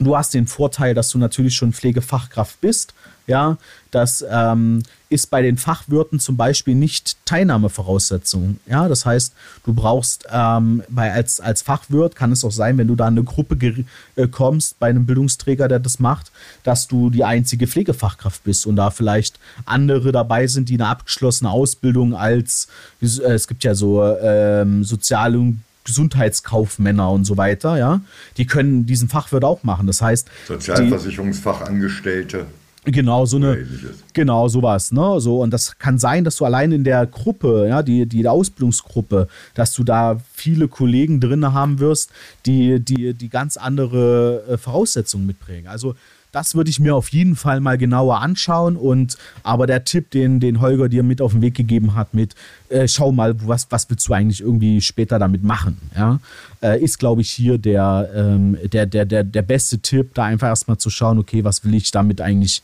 Du 0.00 0.16
hast 0.16 0.34
den 0.34 0.46
Vorteil, 0.46 0.94
dass 0.94 1.10
du 1.10 1.18
natürlich 1.18 1.54
schon 1.56 1.72
Pflegefachkraft 1.72 2.60
bist. 2.60 2.94
Ja, 3.26 3.58
das 3.90 4.24
ähm, 4.30 4.82
ist 5.10 5.28
bei 5.30 5.42
den 5.42 5.58
Fachwirten 5.58 6.18
zum 6.18 6.38
Beispiel 6.38 6.74
nicht 6.74 7.18
Teilnahmevoraussetzung. 7.26 8.58
Ja, 8.66 8.88
das 8.88 9.04
heißt, 9.04 9.34
du 9.64 9.74
brauchst 9.74 10.26
ähm, 10.32 10.82
bei, 10.88 11.12
als, 11.12 11.38
als 11.38 11.60
Fachwirt 11.60 12.16
kann 12.16 12.32
es 12.32 12.42
auch 12.42 12.52
sein, 12.52 12.78
wenn 12.78 12.88
du 12.88 12.94
da 12.94 13.06
in 13.06 13.18
eine 13.18 13.24
Gruppe 13.24 13.84
äh, 14.16 14.28
kommst 14.28 14.78
bei 14.78 14.88
einem 14.88 15.04
Bildungsträger, 15.04 15.68
der 15.68 15.78
das 15.78 15.98
macht, 15.98 16.32
dass 16.62 16.88
du 16.88 17.10
die 17.10 17.24
einzige 17.24 17.66
Pflegefachkraft 17.66 18.44
bist 18.44 18.66
und 18.66 18.76
da 18.76 18.90
vielleicht 18.90 19.38
andere 19.66 20.10
dabei 20.10 20.46
sind, 20.46 20.70
die 20.70 20.74
eine 20.74 20.86
abgeschlossene 20.86 21.50
Ausbildung 21.50 22.14
als, 22.14 22.68
äh, 23.02 23.06
es 23.06 23.46
gibt 23.46 23.62
ja 23.62 23.74
so 23.74 24.02
ähm, 24.02 24.84
soziale 24.84 25.38
und 25.38 25.62
Gesundheitskaufmänner 25.84 27.10
und 27.10 27.24
so 27.24 27.36
weiter, 27.36 27.78
ja, 27.78 28.00
die 28.36 28.46
können 28.46 28.86
diesen 28.86 29.08
Fachwirt 29.08 29.44
auch 29.44 29.62
machen. 29.62 29.86
Das 29.86 30.02
heißt, 30.02 30.28
Sozialversicherungsfachangestellte. 30.46 32.46
Genau, 32.84 33.26
so 33.26 33.36
eine, 33.36 33.66
genau, 34.14 34.48
sowas, 34.48 34.92
ne, 34.92 35.20
so, 35.20 35.42
und 35.42 35.52
das 35.52 35.78
kann 35.78 35.98
sein, 35.98 36.24
dass 36.24 36.36
du 36.36 36.44
allein 36.44 36.72
in 36.72 36.84
der 36.84 37.06
Gruppe, 37.06 37.66
ja, 37.68 37.82
die, 37.82 38.06
die 38.06 38.26
Ausbildungsgruppe, 38.26 39.28
dass 39.54 39.74
du 39.74 39.84
da 39.84 40.18
viele 40.32 40.68
Kollegen 40.68 41.20
drin 41.20 41.52
haben 41.52 41.80
wirst, 41.80 42.10
die, 42.46 42.80
die, 42.80 43.14
die 43.14 43.28
ganz 43.28 43.56
andere 43.56 44.44
äh, 44.48 44.56
Voraussetzungen 44.56 45.26
mitbringen. 45.26 45.66
Also, 45.66 45.96
das 46.32 46.54
würde 46.54 46.70
ich 46.70 46.80
mir 46.80 46.94
auf 46.94 47.08
jeden 47.10 47.36
Fall 47.36 47.60
mal 47.60 47.78
genauer 47.78 48.20
anschauen. 48.20 48.76
Und 48.76 49.16
aber 49.42 49.66
der 49.66 49.84
Tipp, 49.84 50.10
den, 50.10 50.40
den 50.40 50.60
Holger 50.60 50.88
dir 50.88 51.02
mit 51.02 51.20
auf 51.20 51.32
den 51.32 51.42
Weg 51.42 51.54
gegeben 51.54 51.94
hat, 51.94 52.14
mit 52.14 52.34
äh, 52.68 52.86
schau 52.86 53.12
mal, 53.12 53.34
was, 53.46 53.66
was 53.70 53.88
willst 53.90 54.08
du 54.08 54.12
eigentlich 54.12 54.40
irgendwie 54.40 54.80
später 54.80 55.18
damit 55.18 55.42
machen, 55.42 55.78
ja, 55.96 56.20
äh, 56.62 56.82
ist, 56.82 56.98
glaube 56.98 57.22
ich, 57.22 57.30
hier 57.30 57.58
der, 57.58 58.10
ähm, 58.14 58.58
der, 58.64 58.86
der, 58.86 59.04
der, 59.04 59.24
der 59.24 59.42
beste 59.42 59.78
Tipp, 59.78 60.14
da 60.14 60.24
einfach 60.24 60.48
erstmal 60.48 60.78
zu 60.78 60.90
schauen, 60.90 61.18
okay, 61.18 61.44
was 61.44 61.64
will 61.64 61.74
ich 61.74 61.90
damit 61.90 62.20
eigentlich 62.20 62.62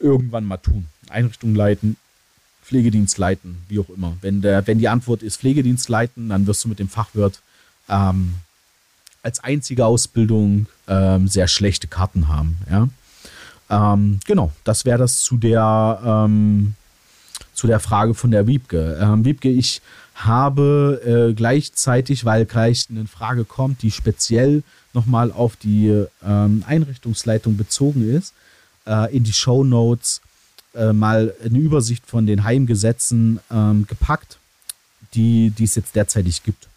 irgendwann 0.00 0.44
mal 0.44 0.56
tun? 0.56 0.86
Einrichtung 1.08 1.54
leiten, 1.54 1.96
Pflegedienst 2.64 3.18
leiten, 3.18 3.58
wie 3.68 3.78
auch 3.78 3.90
immer. 3.94 4.16
Wenn, 4.20 4.40
der, 4.40 4.66
wenn 4.66 4.78
die 4.78 4.88
Antwort 4.88 5.22
ist 5.22 5.36
Pflegedienst 5.36 5.88
leiten, 5.88 6.30
dann 6.30 6.46
wirst 6.46 6.64
du 6.64 6.68
mit 6.68 6.78
dem 6.78 6.88
Fachwirt 6.88 7.40
ähm, 7.88 8.34
als 9.24 9.42
einzige 9.42 9.86
Ausbildung 9.86 10.66
ähm, 10.86 11.26
sehr 11.28 11.48
schlechte 11.48 11.88
Karten 11.88 12.28
haben. 12.28 12.58
Ja? 12.70 12.88
Ähm, 13.70 14.20
genau, 14.26 14.52
das 14.64 14.84
wäre 14.84 14.98
das 14.98 15.20
zu 15.20 15.38
der, 15.38 16.00
ähm, 16.04 16.74
zu 17.54 17.66
der 17.66 17.80
Frage 17.80 18.14
von 18.14 18.30
der 18.30 18.46
Wiebke. 18.46 18.98
Ähm, 19.00 19.24
Wiebke, 19.24 19.48
ich 19.48 19.80
habe 20.14 21.00
äh, 21.04 21.34
gleichzeitig, 21.34 22.24
weil 22.24 22.44
gleich 22.44 22.86
eine 22.90 23.06
Frage 23.06 23.44
kommt, 23.44 23.82
die 23.82 23.90
speziell 23.90 24.62
nochmal 24.92 25.32
auf 25.32 25.56
die 25.56 26.04
ähm, 26.24 26.62
Einrichtungsleitung 26.66 27.56
bezogen 27.56 28.08
ist, 28.08 28.34
äh, 28.86 29.16
in 29.16 29.24
die 29.24 29.32
Show 29.32 29.64
Notes 29.64 30.20
äh, 30.74 30.92
mal 30.92 31.34
eine 31.42 31.58
Übersicht 31.58 32.06
von 32.06 32.26
den 32.26 32.44
Heimgesetzen 32.44 33.40
gepackt, 33.88 34.38
die 35.14 35.52
es 35.58 35.76
jetzt 35.76 35.96
derzeitig 35.96 36.42
gibt. 36.42 36.68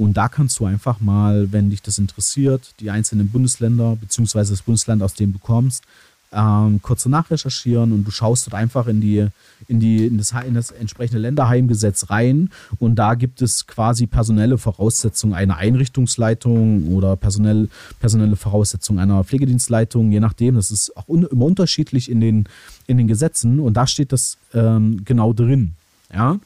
Und 0.00 0.14
da 0.16 0.28
kannst 0.28 0.58
du 0.58 0.64
einfach 0.64 0.98
mal, 1.00 1.52
wenn 1.52 1.68
dich 1.68 1.82
das 1.82 1.98
interessiert, 1.98 2.72
die 2.80 2.90
einzelnen 2.90 3.28
Bundesländer 3.28 3.98
beziehungsweise 4.00 4.54
das 4.54 4.62
Bundesland, 4.62 5.02
aus 5.02 5.12
dem 5.12 5.34
du 5.34 5.38
kommst, 5.38 5.84
ähm, 6.32 6.80
kurz 6.80 7.02
danach 7.02 7.30
recherchieren 7.30 7.92
und 7.92 8.04
du 8.04 8.10
schaust 8.10 8.46
dort 8.46 8.54
einfach 8.54 8.86
in 8.86 9.02
die, 9.02 9.26
in 9.68 9.78
die, 9.78 10.06
in 10.06 10.16
das, 10.16 10.32
in 10.46 10.54
das 10.54 10.70
entsprechende 10.70 11.20
Länderheimgesetz 11.20 12.08
rein 12.08 12.48
und 12.78 12.94
da 12.94 13.12
gibt 13.12 13.42
es 13.42 13.66
quasi 13.66 14.06
personelle 14.06 14.56
Voraussetzungen 14.56 15.34
einer 15.34 15.58
Einrichtungsleitung 15.58 16.94
oder 16.94 17.16
personell, 17.16 17.68
personelle 17.98 18.36
Voraussetzungen 18.36 19.00
einer 19.00 19.22
Pflegedienstleitung, 19.22 20.12
je 20.12 20.20
nachdem. 20.20 20.54
Das 20.54 20.70
ist 20.70 20.96
auch 20.96 21.08
un, 21.08 21.24
immer 21.24 21.44
unterschiedlich 21.44 22.10
in 22.10 22.22
den, 22.22 22.48
in 22.86 22.96
den 22.96 23.06
Gesetzen 23.06 23.60
und 23.60 23.74
da 23.74 23.86
steht 23.86 24.12
das 24.12 24.38
ähm, 24.54 25.02
genau 25.04 25.34
drin. 25.34 25.72
Ja. 26.10 26.38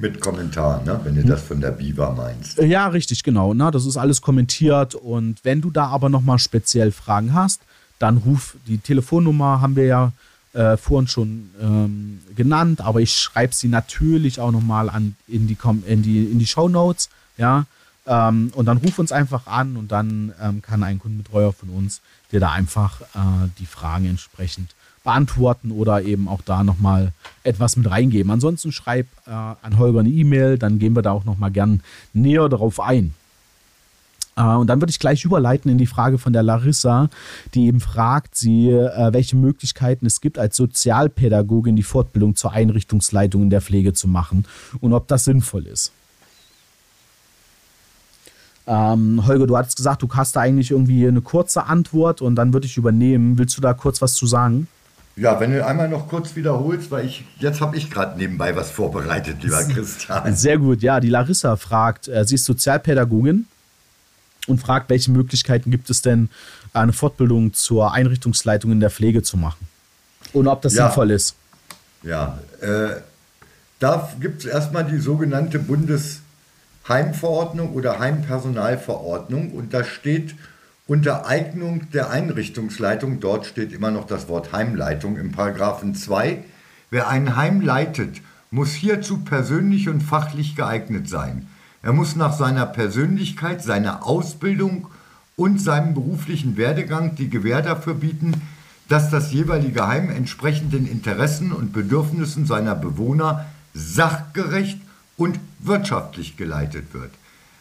Mit 0.00 0.20
Kommentar, 0.20 0.82
ne? 0.84 1.00
wenn 1.02 1.16
du 1.16 1.24
das 1.24 1.42
von 1.42 1.60
der 1.60 1.72
Biva 1.72 2.12
meinst. 2.12 2.58
Ja, 2.58 2.86
richtig, 2.86 3.24
genau. 3.24 3.52
Na, 3.52 3.72
das 3.72 3.84
ist 3.84 3.96
alles 3.96 4.22
kommentiert. 4.22 4.94
Und 4.94 5.44
wenn 5.44 5.60
du 5.60 5.70
da 5.70 5.88
aber 5.88 6.08
nochmal 6.08 6.38
speziell 6.38 6.92
Fragen 6.92 7.34
hast, 7.34 7.60
dann 7.98 8.18
ruf 8.18 8.56
die 8.68 8.78
Telefonnummer, 8.78 9.60
haben 9.60 9.74
wir 9.74 9.86
ja 9.86 10.12
äh, 10.52 10.76
vorhin 10.76 11.08
schon 11.08 11.50
ähm, 11.60 12.20
genannt, 12.36 12.80
aber 12.80 13.00
ich 13.00 13.12
schreibe 13.12 13.52
sie 13.52 13.68
natürlich 13.68 14.40
auch 14.40 14.52
nochmal 14.52 14.88
in 15.26 15.48
die, 15.48 15.56
in 15.86 16.02
die, 16.02 16.24
in 16.24 16.38
die 16.38 16.46
Show 16.46 16.68
Notes. 16.68 17.10
Ja, 17.36 17.66
ähm, 18.06 18.50
und 18.54 18.66
dann 18.66 18.78
ruf 18.78 18.98
uns 18.98 19.12
einfach 19.12 19.46
an 19.46 19.76
und 19.76 19.92
dann 19.92 20.32
ähm, 20.40 20.62
kann 20.62 20.82
ein 20.82 20.98
Kundenbetreuer 20.98 21.52
von 21.52 21.68
uns 21.68 22.00
dir 22.32 22.40
da 22.40 22.52
einfach 22.52 23.00
äh, 23.00 23.48
die 23.58 23.66
Fragen 23.66 24.06
entsprechend 24.06 24.74
beantworten 25.08 25.70
oder 25.70 26.02
eben 26.02 26.28
auch 26.28 26.42
da 26.44 26.62
nochmal 26.62 27.12
etwas 27.42 27.78
mit 27.78 27.90
reingeben. 27.90 28.30
Ansonsten 28.30 28.72
schreib 28.72 29.06
äh, 29.26 29.30
an 29.30 29.78
Holger 29.78 30.00
eine 30.00 30.10
E-Mail, 30.10 30.58
dann 30.58 30.78
gehen 30.78 30.94
wir 30.94 31.00
da 31.00 31.12
auch 31.12 31.24
nochmal 31.24 31.50
gern 31.50 31.80
näher 32.12 32.46
darauf 32.50 32.78
ein. 32.78 33.14
Äh, 34.36 34.42
und 34.42 34.66
dann 34.66 34.82
würde 34.82 34.90
ich 34.90 34.98
gleich 34.98 35.24
überleiten 35.24 35.70
in 35.70 35.78
die 35.78 35.86
Frage 35.86 36.18
von 36.18 36.34
der 36.34 36.42
Larissa, 36.42 37.08
die 37.54 37.68
eben 37.68 37.80
fragt, 37.80 38.36
sie, 38.36 38.68
äh, 38.68 39.10
welche 39.14 39.36
Möglichkeiten 39.36 40.04
es 40.04 40.20
gibt, 40.20 40.38
als 40.38 40.58
Sozialpädagogin 40.58 41.74
die 41.74 41.82
Fortbildung 41.82 42.36
zur 42.36 42.52
Einrichtungsleitung 42.52 43.44
in 43.44 43.50
der 43.50 43.62
Pflege 43.62 43.94
zu 43.94 44.08
machen 44.08 44.44
und 44.80 44.92
ob 44.92 45.08
das 45.08 45.24
sinnvoll 45.24 45.66
ist. 45.68 45.90
Ähm, 48.66 49.26
Holger, 49.26 49.46
du 49.46 49.56
hattest 49.56 49.78
gesagt, 49.78 50.02
du 50.02 50.08
hast 50.12 50.36
da 50.36 50.40
eigentlich 50.40 50.70
irgendwie 50.70 51.08
eine 51.08 51.22
kurze 51.22 51.64
Antwort 51.64 52.20
und 52.20 52.34
dann 52.34 52.52
würde 52.52 52.66
ich 52.66 52.76
übernehmen. 52.76 53.38
Willst 53.38 53.56
du 53.56 53.62
da 53.62 53.72
kurz 53.72 54.02
was 54.02 54.14
zu 54.14 54.26
sagen? 54.26 54.68
Ja, 55.18 55.40
wenn 55.40 55.52
du 55.52 55.66
einmal 55.66 55.88
noch 55.88 56.08
kurz 56.08 56.36
wiederholst, 56.36 56.92
weil 56.92 57.04
ich 57.04 57.24
jetzt 57.38 57.60
habe 57.60 57.76
ich 57.76 57.90
gerade 57.90 58.16
nebenbei 58.16 58.54
was 58.54 58.70
vorbereitet, 58.70 59.42
lieber 59.42 59.64
Christian. 59.64 60.36
Sehr 60.36 60.58
gut, 60.58 60.80
ja. 60.80 61.00
Die 61.00 61.08
Larissa 61.08 61.56
fragt, 61.56 62.06
äh, 62.06 62.24
sie 62.24 62.36
ist 62.36 62.44
Sozialpädagogin 62.44 63.46
und 64.46 64.60
fragt, 64.60 64.90
welche 64.90 65.10
Möglichkeiten 65.10 65.72
gibt 65.72 65.90
es 65.90 66.02
denn, 66.02 66.30
eine 66.72 66.92
Fortbildung 66.92 67.52
zur 67.52 67.92
Einrichtungsleitung 67.92 68.70
in 68.70 68.78
der 68.80 68.90
Pflege 68.90 69.22
zu 69.22 69.36
machen 69.36 69.66
und 70.32 70.46
ob 70.46 70.62
das 70.62 70.74
ja. 70.74 70.86
sinnvoll 70.86 71.10
ist. 71.10 71.34
Ja, 72.02 72.38
äh, 72.60 72.90
da 73.80 74.08
gibt 74.20 74.44
es 74.44 74.46
erstmal 74.46 74.84
die 74.84 74.98
sogenannte 74.98 75.58
Bundesheimverordnung 75.58 77.72
oder 77.72 77.98
Heimpersonalverordnung 77.98 79.50
und 79.52 79.74
da 79.74 79.82
steht 79.84 80.36
unter 80.88 81.26
Eignung 81.26 81.90
der 81.92 82.10
Einrichtungsleitung, 82.10 83.20
dort 83.20 83.44
steht 83.44 83.72
immer 83.72 83.90
noch 83.90 84.06
das 84.06 84.26
Wort 84.26 84.52
Heimleitung 84.52 85.18
im 85.18 85.32
Paragraphen 85.32 85.94
2, 85.94 86.42
wer 86.90 87.08
ein 87.08 87.36
Heim 87.36 87.60
leitet, 87.60 88.22
muss 88.50 88.72
hierzu 88.72 89.18
persönlich 89.18 89.90
und 89.90 90.02
fachlich 90.02 90.56
geeignet 90.56 91.06
sein. 91.06 91.46
Er 91.82 91.92
muss 91.92 92.16
nach 92.16 92.32
seiner 92.32 92.64
Persönlichkeit, 92.64 93.62
seiner 93.62 94.06
Ausbildung 94.06 94.88
und 95.36 95.60
seinem 95.60 95.92
beruflichen 95.92 96.56
Werdegang 96.56 97.14
die 97.14 97.28
Gewähr 97.28 97.60
dafür 97.60 97.94
bieten, 97.94 98.32
dass 98.88 99.10
das 99.10 99.30
jeweilige 99.30 99.86
Heim 99.86 100.08
entsprechend 100.08 100.72
den 100.72 100.86
Interessen 100.86 101.52
und 101.52 101.74
Bedürfnissen 101.74 102.46
seiner 102.46 102.74
Bewohner 102.74 103.44
sachgerecht 103.74 104.80
und 105.18 105.38
wirtschaftlich 105.58 106.38
geleitet 106.38 106.94
wird. 106.94 107.10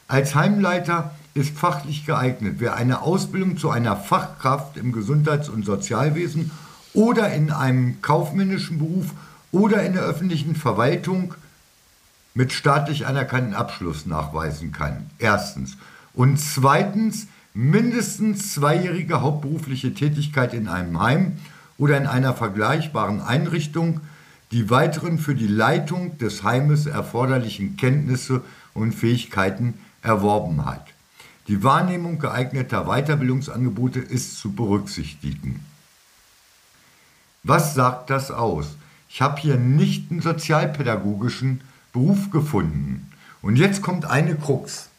Als 0.07 0.35
Heimleiter 0.35 1.11
ist 1.33 1.57
fachlich 1.57 2.05
geeignet, 2.05 2.55
wer 2.59 2.75
eine 2.75 3.01
Ausbildung 3.01 3.57
zu 3.57 3.69
einer 3.69 3.97
Fachkraft 3.97 4.77
im 4.77 4.93
Gesundheits- 4.93 5.49
und 5.49 5.65
Sozialwesen 5.65 6.51
oder 6.93 7.33
in 7.33 7.51
einem 7.51 8.01
kaufmännischen 8.01 8.79
Beruf 8.79 9.07
oder 9.51 9.83
in 9.83 9.93
der 9.93 10.03
öffentlichen 10.03 10.55
Verwaltung 10.55 11.35
mit 12.33 12.53
staatlich 12.53 13.05
anerkannten 13.05 13.53
Abschluss 13.53 14.05
nachweisen 14.05 14.71
kann. 14.71 15.09
Erstens. 15.19 15.77
Und 16.13 16.39
zweitens 16.39 17.27
mindestens 17.53 18.53
zweijährige 18.53 19.21
hauptberufliche 19.21 19.93
Tätigkeit 19.93 20.53
in 20.53 20.69
einem 20.69 21.01
Heim 21.01 21.33
oder 21.77 21.97
in 21.97 22.07
einer 22.07 22.33
vergleichbaren 22.33 23.21
Einrichtung, 23.21 23.99
die 24.51 24.69
weiteren 24.69 25.19
für 25.19 25.35
die 25.35 25.47
Leitung 25.47 26.17
des 26.17 26.43
Heimes 26.43 26.85
erforderlichen 26.85 27.75
Kenntnisse 27.75 28.41
und 28.73 28.93
Fähigkeiten 28.93 29.73
erworben 30.01 30.65
hat. 30.65 30.85
Die 31.47 31.63
Wahrnehmung 31.63 32.19
geeigneter 32.19 32.85
Weiterbildungsangebote 32.85 33.99
ist 33.99 34.37
zu 34.37 34.51
berücksichtigen. 34.51 35.63
Was 37.43 37.73
sagt 37.73 38.09
das 38.09 38.31
aus? 38.31 38.75
Ich 39.09 39.21
habe 39.21 39.39
hier 39.39 39.55
nicht 39.55 40.11
einen 40.11 40.21
sozialpädagogischen 40.21 41.61
Beruf 41.93 42.29
gefunden. 42.31 43.09
Und 43.41 43.55
jetzt 43.55 43.81
kommt 43.81 44.05
eine 44.05 44.35
Krux. 44.35 44.89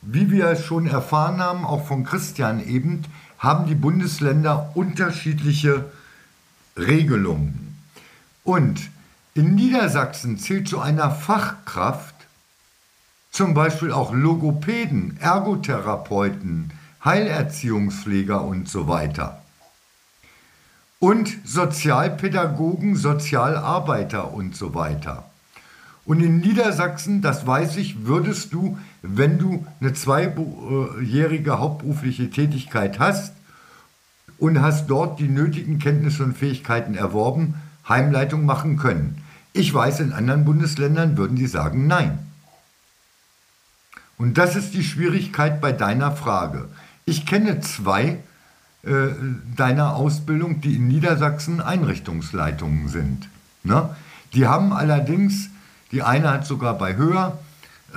Wie 0.00 0.30
wir 0.30 0.56
schon 0.56 0.86
erfahren 0.86 1.40
haben, 1.40 1.64
auch 1.64 1.86
von 1.86 2.04
Christian 2.04 2.66
eben, 2.66 3.02
haben 3.38 3.66
die 3.66 3.74
Bundesländer 3.74 4.70
unterschiedliche 4.74 5.84
Regelungen. 6.76 7.76
Und 8.44 8.80
in 9.34 9.54
Niedersachsen 9.54 10.38
zählt 10.38 10.68
zu 10.68 10.80
einer 10.80 11.10
Fachkraft 11.10 12.11
zum 13.32 13.54
Beispiel 13.54 13.92
auch 13.92 14.12
Logopäden, 14.12 15.16
Ergotherapeuten, 15.18 16.70
Heilerziehungspfleger 17.02 18.44
und 18.44 18.68
so 18.68 18.86
weiter. 18.86 19.42
Und 21.00 21.38
Sozialpädagogen, 21.44 22.94
Sozialarbeiter 22.94 24.32
und 24.32 24.54
so 24.54 24.74
weiter. 24.74 25.24
Und 26.04 26.20
in 26.20 26.40
Niedersachsen, 26.40 27.22
das 27.22 27.46
weiß 27.46 27.76
ich, 27.78 28.04
würdest 28.04 28.52
du, 28.52 28.78
wenn 29.00 29.38
du 29.38 29.66
eine 29.80 29.94
zweijährige 29.94 31.58
hauptberufliche 31.58 32.28
Tätigkeit 32.30 32.98
hast 32.98 33.32
und 34.38 34.60
hast 34.60 34.88
dort 34.88 35.18
die 35.20 35.28
nötigen 35.28 35.78
Kenntnisse 35.78 36.22
und 36.22 36.36
Fähigkeiten 36.36 36.94
erworben, 36.94 37.54
Heimleitung 37.88 38.44
machen 38.44 38.76
können. 38.76 39.18
Ich 39.54 39.72
weiß, 39.72 40.00
in 40.00 40.12
anderen 40.12 40.44
Bundesländern 40.44 41.16
würden 41.16 41.36
die 41.36 41.46
sagen 41.46 41.86
Nein. 41.86 42.31
Und 44.22 44.38
das 44.38 44.54
ist 44.54 44.72
die 44.72 44.84
Schwierigkeit 44.84 45.60
bei 45.60 45.72
deiner 45.72 46.12
Frage. 46.12 46.68
Ich 47.04 47.26
kenne 47.26 47.60
zwei 47.60 48.20
äh, 48.84 49.08
deiner 49.56 49.96
Ausbildung, 49.96 50.60
die 50.60 50.76
in 50.76 50.86
Niedersachsen 50.86 51.60
Einrichtungsleitungen 51.60 52.86
sind. 52.86 53.28
Ne? 53.64 53.96
Die 54.32 54.46
haben 54.46 54.72
allerdings, 54.72 55.50
die 55.90 56.04
eine 56.04 56.30
hat 56.30 56.46
sogar 56.46 56.78
bei 56.78 56.94
Höher 56.94 57.36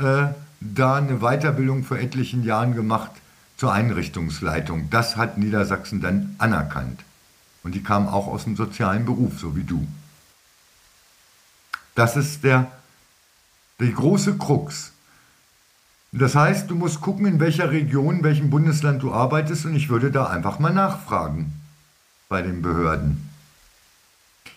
äh, 0.01 0.33
da 0.61 0.95
eine 0.95 1.19
Weiterbildung 1.19 1.83
vor 1.83 1.99
etlichen 1.99 2.43
Jahren 2.43 2.73
gemacht 2.73 3.11
zur 3.55 3.71
Einrichtungsleitung. 3.71 4.89
Das 4.89 5.17
hat 5.17 5.37
Niedersachsen 5.37 6.01
dann 6.01 6.33
anerkannt. 6.39 7.01
Und 7.61 7.75
die 7.75 7.83
kam 7.83 8.07
auch 8.07 8.25
aus 8.25 8.45
dem 8.45 8.55
sozialen 8.55 9.05
Beruf, 9.05 9.39
so 9.39 9.55
wie 9.55 9.63
du. 9.63 9.87
Das 11.93 12.17
ist 12.17 12.43
der, 12.43 12.71
die 13.79 13.93
große 13.93 14.39
Krux. 14.39 14.91
Das 16.17 16.33
heißt, 16.33 16.69
du 16.69 16.75
musst 16.75 17.01
gucken, 17.01 17.25
in 17.25 17.39
welcher 17.41 17.71
Region, 17.71 18.17
in 18.17 18.23
welchem 18.23 18.49
Bundesland 18.49 19.03
du 19.03 19.11
arbeitest 19.11 19.65
und 19.65 19.75
ich 19.75 19.89
würde 19.89 20.11
da 20.11 20.27
einfach 20.27 20.59
mal 20.59 20.73
nachfragen 20.73 21.51
bei 22.29 22.41
den 22.41 22.61
Behörden. 22.61 23.29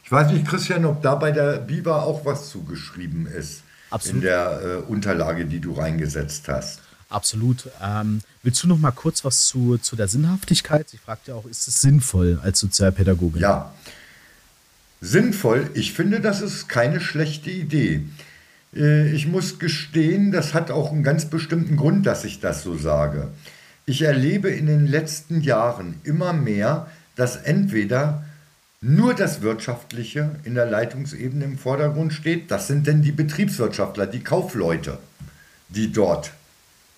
Ich 0.04 0.12
weiß 0.12 0.30
nicht, 0.30 0.46
Christian, 0.46 0.84
ob 0.84 1.02
da 1.02 1.16
bei 1.16 1.32
der 1.32 1.58
BIWA 1.58 2.02
auch 2.02 2.24
was 2.24 2.48
zugeschrieben 2.48 3.26
ist. 3.26 3.62
Absolut. 3.90 4.16
In 4.16 4.22
der 4.22 4.60
äh, 4.62 4.76
Unterlage, 4.90 5.46
die 5.46 5.58
du 5.58 5.72
reingesetzt 5.72 6.48
hast. 6.48 6.80
Absolut. 7.10 7.68
Ähm, 7.82 8.20
willst 8.42 8.62
du 8.62 8.68
noch 8.68 8.78
mal 8.78 8.92
kurz 8.92 9.24
was 9.24 9.46
zu, 9.46 9.78
zu 9.78 9.96
der 9.96 10.08
Sinnhaftigkeit? 10.08 10.88
Sie 10.88 10.98
fragt 10.98 11.26
ja 11.26 11.34
auch, 11.34 11.46
ist 11.46 11.66
es 11.66 11.80
sinnvoll 11.80 12.38
als 12.42 12.60
Sozialpädagogin? 12.60 13.40
Ja, 13.40 13.72
sinnvoll. 15.00 15.70
Ich 15.74 15.92
finde, 15.92 16.20
das 16.20 16.40
ist 16.40 16.68
keine 16.68 17.00
schlechte 17.00 17.50
Idee. 17.50 18.04
Äh, 18.74 19.10
ich 19.12 19.26
muss 19.26 19.58
gestehen, 19.58 20.32
das 20.32 20.54
hat 20.54 20.70
auch 20.70 20.92
einen 20.92 21.02
ganz 21.02 21.26
bestimmten 21.26 21.76
Grund, 21.76 22.06
dass 22.06 22.24
ich 22.24 22.40
das 22.40 22.62
so 22.62 22.76
sage. 22.76 23.28
Ich 23.86 24.02
erlebe 24.02 24.50
in 24.50 24.66
den 24.66 24.86
letzten 24.86 25.40
Jahren 25.40 25.94
immer 26.04 26.32
mehr, 26.32 26.88
dass 27.16 27.36
entweder 27.36 28.24
nur 28.80 29.14
das 29.14 29.42
Wirtschaftliche 29.42 30.30
in 30.44 30.54
der 30.54 30.66
Leitungsebene 30.66 31.44
im 31.44 31.58
Vordergrund 31.58 32.12
steht. 32.12 32.50
Das 32.50 32.68
sind 32.68 32.86
denn 32.86 33.02
die 33.02 33.12
Betriebswirtschaftler, 33.12 34.06
die 34.06 34.22
Kaufleute, 34.22 34.98
die 35.68 35.90
dort 35.90 36.32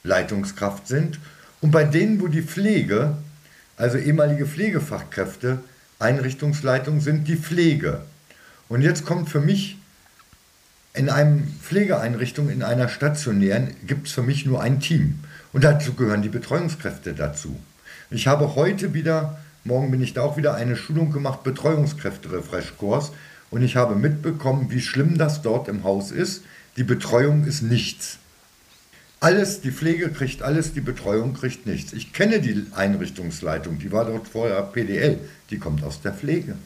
Leitungskraft 0.02 0.88
sind. 0.88 1.18
Und 1.60 1.70
bei 1.70 1.84
denen, 1.84 2.20
wo 2.20 2.28
die 2.28 2.42
Pflege, 2.42 3.16
also 3.76 3.96
ehemalige 3.96 4.46
Pflegefachkräfte, 4.46 5.60
Einrichtungsleitung 5.98 7.00
sind, 7.00 7.28
die 7.28 7.36
Pflege. 7.36 8.02
Und 8.68 8.82
jetzt 8.82 9.04
kommt 9.04 9.28
für 9.28 9.40
mich 9.40 9.78
in 10.92 11.08
einem 11.08 11.46
Pflegeeinrichtung, 11.62 12.50
in 12.50 12.62
einer 12.62 12.88
stationären, 12.88 13.74
gibt 13.86 14.08
es 14.08 14.12
für 14.12 14.22
mich 14.22 14.44
nur 14.44 14.60
ein 14.60 14.80
Team. 14.80 15.20
Und 15.52 15.64
dazu 15.64 15.94
gehören 15.94 16.22
die 16.22 16.28
Betreuungskräfte 16.28 17.14
dazu. 17.14 17.56
Ich 18.10 18.26
habe 18.26 18.56
heute 18.56 18.92
wieder, 18.92 19.38
morgen 19.64 19.90
bin 19.90 20.02
ich 20.02 20.14
da 20.14 20.22
auch 20.22 20.36
wieder, 20.36 20.54
eine 20.54 20.76
Schulung 20.76 21.12
gemacht, 21.12 21.44
Betreuungskräfte-Refresh-Kurs. 21.44 23.12
Und 23.50 23.62
ich 23.62 23.76
habe 23.76 23.94
mitbekommen, 23.94 24.70
wie 24.70 24.80
schlimm 24.80 25.18
das 25.18 25.42
dort 25.42 25.68
im 25.68 25.84
Haus 25.84 26.10
ist. 26.10 26.42
Die 26.76 26.84
Betreuung 26.84 27.44
ist 27.44 27.62
nichts. 27.62 28.18
Alles, 29.20 29.60
die 29.60 29.70
Pflege 29.70 30.08
kriegt 30.10 30.42
alles, 30.42 30.72
die 30.72 30.80
Betreuung 30.80 31.34
kriegt 31.34 31.66
nichts. 31.66 31.92
Ich 31.92 32.12
kenne 32.12 32.40
die 32.40 32.66
Einrichtungsleitung, 32.74 33.78
die 33.78 33.92
war 33.92 34.06
dort 34.06 34.26
vorher 34.26 34.62
PDL, 34.62 35.18
die 35.50 35.58
kommt 35.58 35.84
aus 35.84 36.00
der 36.00 36.14
Pflege. 36.14 36.56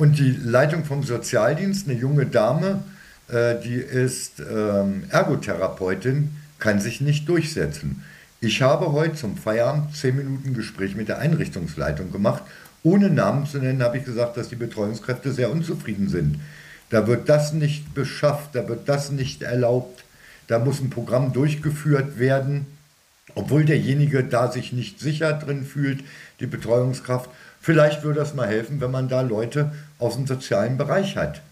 Und 0.00 0.18
die 0.18 0.32
Leitung 0.32 0.84
vom 0.84 1.02
Sozialdienst, 1.02 1.86
eine 1.86 1.96
junge 1.96 2.26
Dame, 2.26 2.82
äh, 3.28 3.60
die 3.62 3.76
ist 3.76 4.40
ähm, 4.40 5.04
Ergotherapeutin, 5.10 6.30
kann 6.58 6.80
sich 6.80 7.00
nicht 7.00 7.28
durchsetzen. 7.28 8.02
Ich 8.40 8.62
habe 8.62 8.92
heute 8.92 9.14
zum 9.14 9.36
Feierabend 9.36 9.94
zehn 9.94 10.16
Minuten 10.16 10.54
Gespräch 10.54 10.96
mit 10.96 11.08
der 11.08 11.18
Einrichtungsleitung 11.18 12.10
gemacht. 12.10 12.42
Ohne 12.82 13.10
Namen 13.10 13.44
zu 13.46 13.58
nennen, 13.58 13.82
habe 13.82 13.98
ich 13.98 14.04
gesagt, 14.04 14.38
dass 14.38 14.48
die 14.48 14.56
Betreuungskräfte 14.56 15.32
sehr 15.32 15.52
unzufrieden 15.52 16.08
sind. 16.08 16.40
Da 16.88 17.06
wird 17.06 17.28
das 17.28 17.52
nicht 17.52 17.94
beschafft, 17.94 18.54
da 18.54 18.66
wird 18.66 18.88
das 18.88 19.12
nicht 19.12 19.42
erlaubt 19.42 20.02
da 20.50 20.58
muss 20.58 20.80
ein 20.80 20.90
Programm 20.90 21.32
durchgeführt 21.32 22.18
werden, 22.18 22.66
obwohl 23.36 23.64
derjenige 23.64 24.24
da 24.24 24.50
sich 24.50 24.72
nicht 24.72 24.98
sicher 24.98 25.32
drin 25.32 25.64
fühlt, 25.64 26.02
die 26.40 26.46
Betreuungskraft. 26.46 27.30
Vielleicht 27.60 28.02
würde 28.02 28.20
das 28.20 28.34
mal 28.34 28.48
helfen, 28.48 28.80
wenn 28.80 28.90
man 28.90 29.08
da 29.08 29.20
Leute 29.20 29.72
aus 29.98 30.16
dem 30.16 30.26
sozialen 30.26 30.78
Bereich 30.78 31.16
hat. 31.16 31.42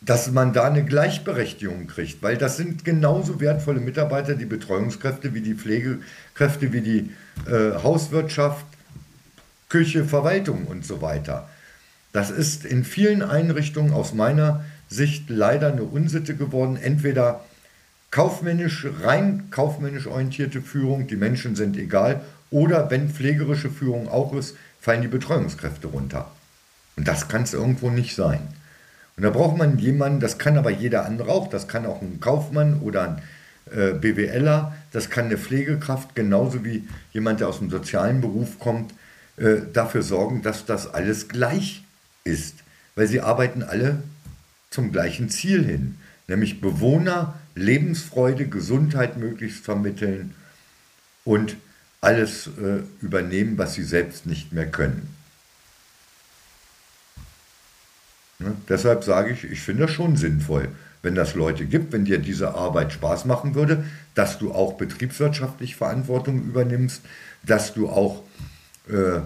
Dass 0.00 0.30
man 0.30 0.52
da 0.52 0.64
eine 0.64 0.84
Gleichberechtigung 0.84 1.86
kriegt, 1.86 2.22
weil 2.22 2.36
das 2.36 2.56
sind 2.56 2.84
genauso 2.84 3.40
wertvolle 3.40 3.80
Mitarbeiter, 3.80 4.34
die 4.34 4.46
Betreuungskräfte, 4.46 5.34
wie 5.34 5.40
die 5.40 5.54
Pflegekräfte, 5.54 6.72
wie 6.72 6.80
die 6.80 7.10
äh, 7.50 7.82
Hauswirtschaft, 7.82 8.64
Küche, 9.68 10.04
Verwaltung 10.04 10.66
und 10.66 10.86
so 10.86 11.02
weiter. 11.02 11.48
Das 12.12 12.30
ist 12.30 12.64
in 12.64 12.84
vielen 12.84 13.22
Einrichtungen 13.22 13.92
aus 13.92 14.14
meiner 14.14 14.64
Sicht 14.88 15.28
leider 15.28 15.72
eine 15.72 15.82
Unsitte 15.82 16.36
geworden. 16.36 16.78
Entweder 16.80 17.44
kaufmännisch, 18.10 18.86
rein 19.02 19.48
kaufmännisch 19.50 20.06
orientierte 20.06 20.62
Führung, 20.62 21.06
die 21.08 21.16
Menschen 21.16 21.56
sind 21.56 21.76
egal, 21.76 22.22
oder 22.50 22.90
wenn 22.90 23.10
pflegerische 23.10 23.70
Führung 23.70 24.08
auch 24.08 24.34
ist, 24.34 24.56
fallen 24.80 25.02
die 25.02 25.08
Betreuungskräfte 25.08 25.88
runter. 25.88 26.30
Und 26.96 27.06
das 27.06 27.28
kann 27.28 27.42
es 27.42 27.54
irgendwo 27.54 27.90
nicht 27.90 28.14
sein. 28.14 28.40
Und 29.16 29.22
da 29.22 29.30
braucht 29.30 29.56
man 29.56 29.78
jemanden, 29.78 30.20
das 30.20 30.38
kann 30.38 30.58
aber 30.58 30.70
jeder 30.70 31.06
andere 31.06 31.30
auch, 31.30 31.48
das 31.48 31.68
kann 31.68 31.86
auch 31.86 32.02
ein 32.02 32.20
Kaufmann 32.20 32.80
oder 32.80 33.02
ein 33.02 33.22
äh, 33.74 33.94
BWLer, 33.94 34.74
das 34.92 35.10
kann 35.10 35.26
eine 35.26 35.38
Pflegekraft, 35.38 36.14
genauso 36.14 36.64
wie 36.64 36.86
jemand, 37.12 37.40
der 37.40 37.48
aus 37.48 37.58
dem 37.58 37.70
sozialen 37.70 38.20
Beruf 38.20 38.58
kommt, 38.58 38.92
äh, 39.36 39.56
dafür 39.72 40.02
sorgen, 40.02 40.42
dass 40.42 40.66
das 40.66 40.92
alles 40.92 41.28
gleich 41.28 41.82
ist. 42.24 42.56
Weil 42.94 43.06
sie 43.06 43.20
arbeiten 43.20 43.62
alle 43.62 44.02
zum 44.70 44.92
gleichen 44.92 45.30
Ziel 45.30 45.64
hin, 45.64 45.96
nämlich 46.28 46.60
Bewohner 46.60 47.34
Lebensfreude, 47.54 48.48
Gesundheit 48.48 49.16
möglichst 49.16 49.64
vermitteln 49.64 50.34
und 51.24 51.56
alles 52.06 52.46
äh, 52.46 52.82
übernehmen, 53.02 53.58
was 53.58 53.74
sie 53.74 53.82
selbst 53.82 54.26
nicht 54.26 54.52
mehr 54.52 54.66
können. 54.66 55.08
Ne? 58.38 58.54
Deshalb 58.68 59.02
sage 59.02 59.32
ich, 59.32 59.42
ich 59.42 59.60
finde 59.60 59.86
das 59.86 59.92
schon 59.92 60.16
sinnvoll, 60.16 60.68
wenn 61.02 61.16
das 61.16 61.34
Leute 61.34 61.66
gibt, 61.66 61.92
wenn 61.92 62.04
dir 62.04 62.18
diese 62.18 62.54
Arbeit 62.54 62.92
Spaß 62.92 63.24
machen 63.24 63.56
würde, 63.56 63.84
dass 64.14 64.38
du 64.38 64.52
auch 64.52 64.74
betriebswirtschaftlich 64.74 65.74
Verantwortung 65.74 66.44
übernimmst, 66.44 67.02
dass 67.42 67.74
du 67.74 67.88
auch 67.88 68.22
äh, 68.88 69.20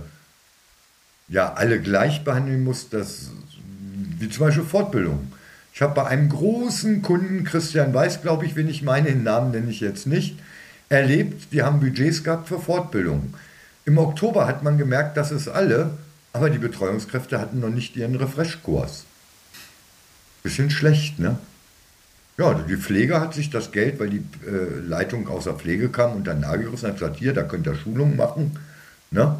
ja, 1.28 1.52
alle 1.52 1.80
gleich 1.80 2.24
behandeln 2.24 2.64
musst, 2.64 2.94
dass, 2.94 3.30
wie 4.18 4.30
zum 4.30 4.46
Beispiel 4.46 4.64
Fortbildung. 4.64 5.32
Ich 5.74 5.82
habe 5.82 5.94
bei 5.94 6.06
einem 6.06 6.30
großen 6.30 7.02
Kunden, 7.02 7.44
Christian 7.44 7.92
Weiß, 7.92 8.22
glaube 8.22 8.46
ich, 8.46 8.56
wen 8.56 8.68
ich 8.68 8.82
meine, 8.82 9.08
den 9.08 9.22
Namen 9.22 9.50
nenne 9.50 9.70
ich 9.70 9.80
jetzt 9.80 10.06
nicht, 10.06 10.38
erlebt, 10.90 11.52
die 11.52 11.62
haben 11.62 11.80
Budgets 11.80 12.22
gehabt 12.22 12.48
für 12.48 12.58
Fortbildung. 12.58 13.32
Im 13.86 13.96
Oktober 13.96 14.46
hat 14.46 14.62
man 14.62 14.76
gemerkt, 14.76 15.16
dass 15.16 15.30
es 15.30 15.48
alle, 15.48 15.96
aber 16.34 16.50
die 16.50 16.58
Betreuungskräfte 16.58 17.40
hatten 17.40 17.60
noch 17.60 17.70
nicht 17.70 17.96
ihren 17.96 18.16
Refresh-Kurs. 18.16 19.04
Bisschen 20.42 20.70
schlecht, 20.70 21.18
ne? 21.18 21.38
Ja, 22.36 22.54
die 22.54 22.76
Pflege 22.76 23.20
hat 23.20 23.34
sich 23.34 23.50
das 23.50 23.70
Geld, 23.70 24.00
weil 24.00 24.08
die 24.08 24.24
äh, 24.46 24.78
Leitung 24.80 25.28
aus 25.28 25.44
der 25.44 25.54
Pflege 25.54 25.90
kam 25.90 26.12
und 26.12 26.26
dann 26.26 26.40
nagerissen 26.40 26.88
hat 26.88 26.98
gesagt, 26.98 27.16
hier, 27.16 27.34
da 27.34 27.42
könnt 27.42 27.66
ihr 27.66 27.74
Schulungen 27.74 28.16
machen. 28.16 28.58
Ne? 29.10 29.36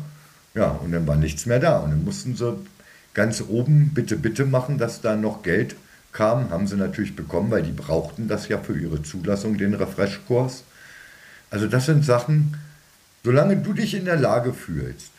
Ja, 0.55 0.72
und 0.72 0.92
dann 0.92 1.07
war 1.07 1.16
nichts 1.16 1.46
mehr 1.46 1.61
da. 1.61 1.78
Und 1.78 1.92
dann 1.92 2.05
mussten 2.05 2.36
sie 2.36 2.59
ganz 3.14 3.42
oben 3.48 3.92
bitte, 3.94 4.16
bitte 4.16 4.44
machen, 4.44 4.76
dass 4.76 5.01
da 5.01 5.16
noch 5.16 5.42
Geld 5.42 5.76
kam, 6.12 6.51
haben 6.51 6.66
sie 6.66 6.76
natürlich 6.76 7.16
bekommen, 7.16 7.51
weil 7.51 7.62
die 7.62 7.72
brauchten 7.72 8.28
das 8.28 8.48
ja 8.48 8.59
für 8.59 8.78
ihre 8.78 9.03
Zulassung, 9.03 9.57
den 9.57 9.74
Refresh-Kurs. 9.74 10.64
Also 11.51 11.66
das 11.66 11.86
sind 11.86 12.05
Sachen, 12.05 12.57
solange 13.24 13.57
du 13.57 13.72
dich 13.72 13.94
in 13.94 14.05
der 14.05 14.16
Lage 14.16 14.53
fühlst, 14.53 15.11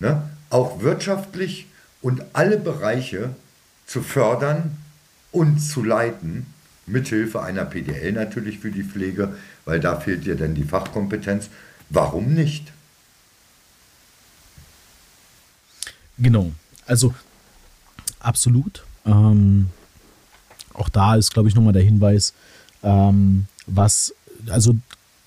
ne, 0.00 0.28
auch 0.50 0.80
wirtschaftlich 0.82 1.66
und 2.02 2.22
alle 2.32 2.58
Bereiche 2.58 3.34
zu 3.86 4.02
fördern 4.02 4.76
und 5.32 5.60
zu 5.60 5.82
leiten, 5.84 6.46
mithilfe 6.86 7.42
einer 7.42 7.64
PDL 7.64 8.12
natürlich 8.12 8.58
für 8.58 8.70
die 8.70 8.82
Pflege, 8.82 9.36
weil 9.64 9.80
da 9.80 9.98
fehlt 10.00 10.24
dir 10.24 10.36
dann 10.36 10.54
die 10.54 10.64
Fachkompetenz. 10.64 11.48
Warum 11.90 12.34
nicht? 12.34 12.72
Genau, 16.18 16.52
also 16.86 17.14
absolut. 18.18 18.84
Ähm, 19.06 19.68
auch 20.74 20.88
da 20.88 21.16
ist, 21.16 21.32
glaube 21.32 21.48
ich, 21.48 21.54
nochmal 21.54 21.72
der 21.72 21.82
Hinweis, 21.82 22.34
ähm, 22.82 23.46
was, 23.66 24.14
also 24.48 24.76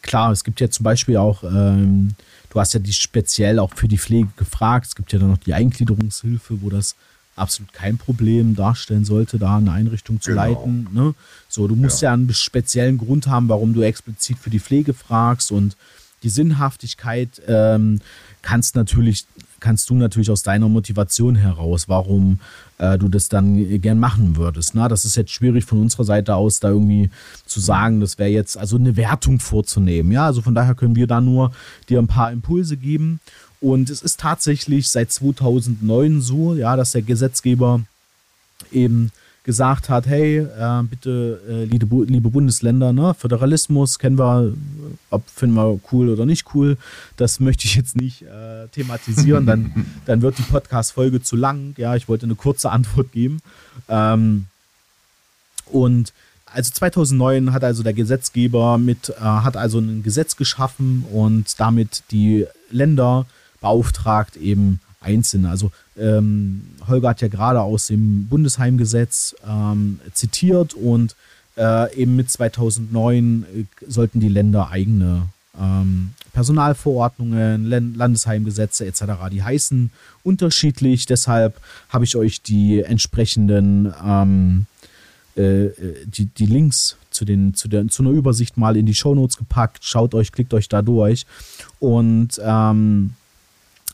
klar, 0.02 0.32
es 0.32 0.44
gibt 0.44 0.60
ja 0.60 0.70
zum 0.70 0.84
Beispiel 0.84 1.18
auch, 1.18 1.44
ähm, 1.44 2.16
du 2.50 2.60
hast 2.60 2.74
ja 2.74 2.80
die 2.80 2.94
speziell 2.94 3.60
auch 3.60 3.74
für 3.74 3.88
die 3.88 3.98
Pflege 3.98 4.30
gefragt, 4.36 4.88
es 4.88 4.96
gibt 4.96 5.14
ja 5.14 5.20
dann 5.20 5.30
noch 5.30 5.38
die 5.38 5.54
Eingliederungshilfe, 5.54 6.62
wo 6.62 6.70
das 6.70 6.96
absolut 7.36 7.74
kein 7.74 7.98
Problem 7.98 8.56
darstellen 8.56 9.06
sollte, 9.06 9.40
da 9.40 9.58
eine 9.58 9.72
Einrichtung 9.72 10.20
zu 10.20 10.32
genau. 10.32 10.44
leiten. 10.44 10.88
Ne? 10.92 11.16
So, 11.48 11.68
du 11.68 11.76
musst 11.76 12.02
ja. 12.02 12.10
ja 12.10 12.14
einen 12.14 12.34
speziellen 12.34 12.98
Grund 12.98 13.28
haben, 13.28 13.50
warum 13.50 13.74
du 13.74 13.82
explizit 13.82 14.38
für 14.38 14.50
die 14.50 14.60
Pflege 14.60 14.94
fragst 14.94 15.52
und 15.52 15.78
die 16.24 16.30
Sinnhaftigkeit 16.30 17.42
ähm, 17.48 18.00
kannst 18.42 18.76
natürlich 18.76 19.26
kannst 19.62 19.90
du 19.90 19.96
natürlich 19.96 20.30
aus 20.30 20.44
deiner 20.44 20.68
Motivation 20.68 21.36
heraus, 21.36 21.88
warum 21.88 22.40
äh, 22.80 22.98
du 22.98 23.08
das 23.08 23.30
dann 23.30 23.80
gern 23.80 24.00
machen 24.00 24.36
würdest. 24.36 24.76
Na, 24.76 24.90
das 24.90 25.06
ist 25.06 25.16
jetzt 25.16 25.32
schwierig 25.32 25.64
von 25.64 25.80
unserer 25.80 26.04
Seite 26.04 26.36
aus, 26.36 26.60
da 26.60 26.70
irgendwie 26.70 27.10
zu 27.46 27.62
sagen, 27.62 28.02
das 28.02 28.18
wäre 28.18 28.30
jetzt 28.30 28.58
also 28.58 28.76
eine 28.76 28.98
Wertung 28.98 29.40
vorzunehmen. 29.40 30.12
Ja, 30.12 30.26
also 30.26 30.42
von 30.42 30.56
daher 30.56 30.76
können 30.76 30.98
wir 30.98 31.08
da 31.08 31.22
nur 31.22 31.54
dir 31.88 32.00
ein 32.00 32.08
paar 32.08 32.32
Impulse 32.32 32.76
geben. 32.76 33.22
Und 33.62 33.90
es 33.90 34.02
ist 34.02 34.20
tatsächlich 34.20 34.90
seit 34.90 35.12
2009 35.12 36.20
so, 36.22 36.56
ja, 36.56 36.76
dass 36.76 36.92
der 36.92 37.04
Gesetzgeber 37.04 37.82
eben 38.72 39.12
gesagt 39.44 39.90
hat, 39.90 40.06
hey, 40.06 40.40
äh, 40.40 40.84
bitte, 40.84 41.42
äh, 41.50 41.64
liebe, 41.66 42.06
liebe, 42.06 42.30
Bundesländer, 42.30 42.94
ne, 42.94 43.16
Föderalismus 43.16 43.98
kennen 43.98 44.20
wir, 44.20 44.54
ob 45.10 45.28
finden 45.28 45.56
wir 45.56 45.80
cool 45.92 46.10
oder 46.10 46.26
nicht 46.26 46.54
cool, 46.54 46.78
das 47.18 47.40
möchte 47.40 47.66
ich 47.66 47.76
jetzt 47.76 47.96
nicht 47.96 48.22
äh, 48.22 48.68
thematisieren, 48.68 49.46
dann, 49.48 49.86
dann 50.06 50.22
wird 50.22 50.38
die 50.38 50.44
Podcast-Folge 50.44 51.24
zu 51.24 51.36
lang. 51.36 51.74
Ja, 51.78 51.96
ich 51.96 52.08
wollte 52.08 52.26
eine 52.26 52.36
kurze 52.36 52.72
Antwort 52.72 53.12
geben. 53.12 53.42
Ähm, 53.90 54.46
und 55.66 56.14
also 56.46 56.72
2009 56.74 57.54
hat 57.54 57.64
also 57.64 57.82
der 57.82 57.94
Gesetzgeber 57.94 58.78
mit, 58.78 59.10
äh, 59.10 59.22
hat 59.22 59.58
also 59.58 59.80
ein 59.80 60.04
Gesetz 60.04 60.36
geschaffen 60.36 61.06
und 61.12 61.60
damit 61.60 62.04
die 62.12 62.46
Länder 62.70 63.26
beauftragt, 63.60 64.36
eben 64.38 64.82
einzelne. 65.02 65.50
Also 65.50 65.72
ähm, 65.98 66.62
Holger 66.88 67.10
hat 67.10 67.22
ja 67.22 67.28
gerade 67.28 67.62
aus 67.62 67.88
dem 67.88 68.28
Bundesheimgesetz 68.28 69.36
ähm, 69.48 70.00
zitiert 70.14 70.74
und 70.74 71.16
äh, 71.58 71.94
eben 71.96 72.16
mit 72.16 72.30
2009 72.30 73.44
äh, 73.44 73.64
sollten 73.88 74.20
die 74.20 74.30
Länder 74.30 74.70
eigene 74.70 75.24
ähm, 75.60 76.12
Personalverordnungen, 76.32 77.66
Landesheimgesetze 77.96 78.86
etc. 78.86 79.04
Die 79.32 79.44
heißen 79.44 79.92
unterschiedlich, 80.24 81.06
deshalb 81.06 81.60
habe 81.90 82.06
ich 82.06 82.16
euch 82.16 82.42
die 82.42 82.82
entsprechenden 82.82 83.94
ähm, 84.06 84.66
äh, 85.36 85.70
die, 86.06 86.26
die 86.26 86.46
Links 86.46 86.98
zu, 87.10 87.24
den, 87.24 87.54
zu, 87.54 87.68
der, 87.68 87.88
zu 87.88 88.04
einer 88.04 88.12
Übersicht 88.12 88.58
mal 88.58 88.76
in 88.76 88.86
die 88.86 88.94
Shownotes 88.94 89.38
gepackt. 89.38 89.80
Schaut 89.84 90.14
euch, 90.14 90.32
klickt 90.32 90.54
euch 90.54 90.68
da 90.68 90.82
durch. 90.82 91.26
Und 91.80 92.40
ähm, 92.44 93.14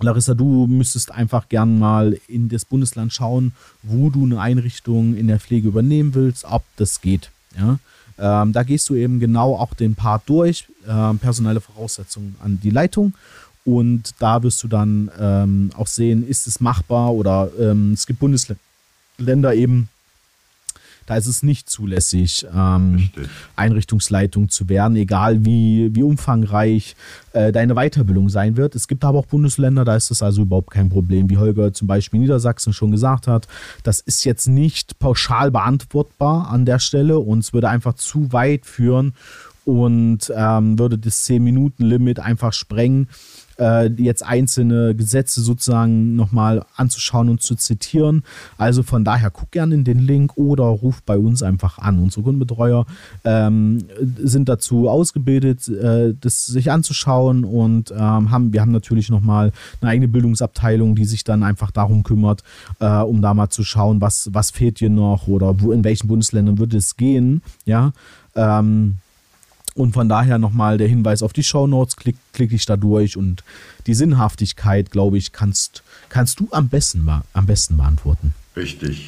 Larissa, 0.04 0.34
du 0.34 0.68
müsstest 0.68 1.12
einfach 1.12 1.50
gern 1.50 1.80
mal 1.80 2.18
in 2.28 2.50
das 2.50 2.66
Bundesland 2.66 3.14
schauen, 3.14 3.54
wo 3.84 4.10
du 4.10 4.26
eine 4.26 4.40
Einrichtung 4.40 5.16
in 5.16 5.28
der 5.28 5.40
Pflege 5.40 5.68
übernehmen 5.68 6.14
willst, 6.14 6.46
ob 6.46 6.64
das 6.76 7.02
geht. 7.02 7.32
Ja? 7.58 7.80
Ähm, 8.20 8.54
da 8.54 8.64
gehst 8.64 8.90
du 8.90 8.96
eben 8.96 9.20
genau 9.20 9.56
auch 9.56 9.74
den 9.74 9.96
Part 9.96 10.24
durch, 10.26 10.68
äh, 10.88 11.14
personelle 11.16 11.62
Voraussetzungen 11.62 12.36
an 12.40 12.60
die 12.62 12.70
Leitung. 12.70 13.14
Und 13.66 14.14
da 14.20 14.42
wirst 14.44 14.64
du 14.64 14.68
dann 14.68 15.12
ähm, 15.20 15.72
auch 15.76 15.88
sehen, 15.88 16.26
ist 16.26 16.48
es 16.48 16.62
machbar 16.62 17.14
oder 17.14 17.50
ähm, 17.60 17.94
es 17.94 18.08
gibt 18.08 18.20
Bundesländer 18.20 19.54
eben, 19.54 19.90
da 21.08 21.16
ist 21.16 21.26
es 21.26 21.42
nicht 21.42 21.70
zulässig, 21.70 22.46
ähm, 22.54 23.10
Einrichtungsleitung 23.56 24.50
zu 24.50 24.70
werden, 24.70 24.98
egal 24.98 25.46
wie, 25.46 25.90
wie 25.96 26.04
umfangreich 26.04 26.96
äh, 27.32 27.54
deine 27.54 27.76
Weiterbildung 27.76 28.28
sein 28.30 28.58
wird. 28.58 28.76
Es 28.76 28.90
gibt 28.90 29.06
aber 29.06 29.20
auch 29.20 29.26
Bundesländer, 29.26 29.86
da 29.86 29.96
ist 29.96 30.12
das 30.12 30.22
also 30.22 30.42
überhaupt 30.42 30.70
kein 30.70 30.90
Problem, 30.90 31.30
wie 31.30 31.38
Holger 31.38 31.74
zum 31.74 31.88
Beispiel 31.88 32.20
Niedersachsen 32.20 32.74
schon 32.74 32.92
gesagt 32.92 33.26
hat. 33.26 33.48
Das 33.84 34.02
ist 34.02 34.26
jetzt 34.26 34.48
nicht 34.48 35.00
pauschal 35.00 35.50
beantwortbar 35.50 36.50
an 36.52 36.66
der 36.66 36.80
Stelle 36.80 37.20
und 37.20 37.40
es 37.40 37.54
würde 37.54 37.70
einfach 37.70 37.94
zu 37.94 38.34
weit 38.34 38.66
führen 38.66 39.14
und 39.64 40.32
ähm, 40.36 40.78
würde 40.78 40.98
das 40.98 41.26
10-Minuten-Limit 41.26 42.20
einfach 42.20 42.52
sprengen 42.52 43.08
äh, 43.60 43.88
jetzt 44.02 44.26
einzelne 44.26 44.96
Gesetze 44.96 45.42
sozusagen 45.42 46.16
nochmal 46.16 46.66
anzuschauen 46.76 47.30
und 47.30 47.42
zu 47.42 47.56
zitieren. 47.56 48.24
Also 48.58 48.84
von 48.84 49.04
daher 49.04 49.30
guck 49.30 49.52
gerne 49.52 49.76
in 49.76 49.84
den 49.84 50.00
Link 50.00 50.38
oder 50.38 50.66
ruf 50.66 51.02
bei 51.04 51.18
uns 51.18 51.44
einfach 51.44 51.78
an. 51.80 52.00
Unsere 52.00 52.24
Kundenbetreuer 52.24 52.86
ähm, 53.24 53.86
sind 54.18 54.50
dazu 54.50 54.90
ausgebildet, 54.90 55.68
äh, 55.68 56.14
das 56.20 56.46
sich 56.46 56.72
anzuschauen 56.72 57.44
und 57.44 57.92
ähm, 57.92 58.32
haben, 58.32 58.54
wir 58.54 58.62
haben 58.62 58.72
natürlich 58.72 59.10
nochmal 59.10 59.52
eine 59.82 59.92
eigene 59.92 60.08
Bildungsabteilung, 60.08 60.96
die 60.96 61.06
sich 61.06 61.24
dann 61.24 61.44
einfach 61.44 61.72
darum 61.72 62.04
kümmert, 62.04 62.44
äh, 62.80 62.88
um 62.88 63.22
da 63.22 63.34
mal 63.34 63.50
zu 63.50 63.64
schauen, 63.64 64.02
was, 64.02 64.30
was 64.34 64.52
fehlt 64.52 64.80
dir 64.80 64.90
noch 64.90 65.28
oder 65.28 65.60
wo, 65.62 65.72
in 65.72 65.84
welchen 65.84 66.08
Bundesländern 66.08 66.58
würde 66.58 66.78
es 66.78 66.96
gehen. 66.96 67.42
Ja. 67.66 67.92
Ähm, 68.36 68.98
und 69.78 69.94
von 69.94 70.10
daher 70.10 70.38
nochmal 70.38 70.78
der 70.78 70.88
Hinweis 70.88 71.24
auf 71.24 71.34
die 71.34 71.44
Show 71.44 71.68
Notes, 71.68 71.96
klick, 71.96 72.16
klick 72.34 72.50
dich 72.50 72.66
da 72.66 72.78
durch 72.78 73.16
und 73.16 73.44
die 73.86 73.94
Sinnhaftigkeit, 73.94 74.92
glaube 74.92 75.18
ich, 75.18 75.32
kannst, 75.32 75.84
kannst 76.10 76.40
du 76.40 76.48
am 76.52 76.68
besten, 76.70 77.08
am 77.34 77.46
besten 77.46 77.78
beantworten. 77.78 78.34
Richtig. 78.56 79.06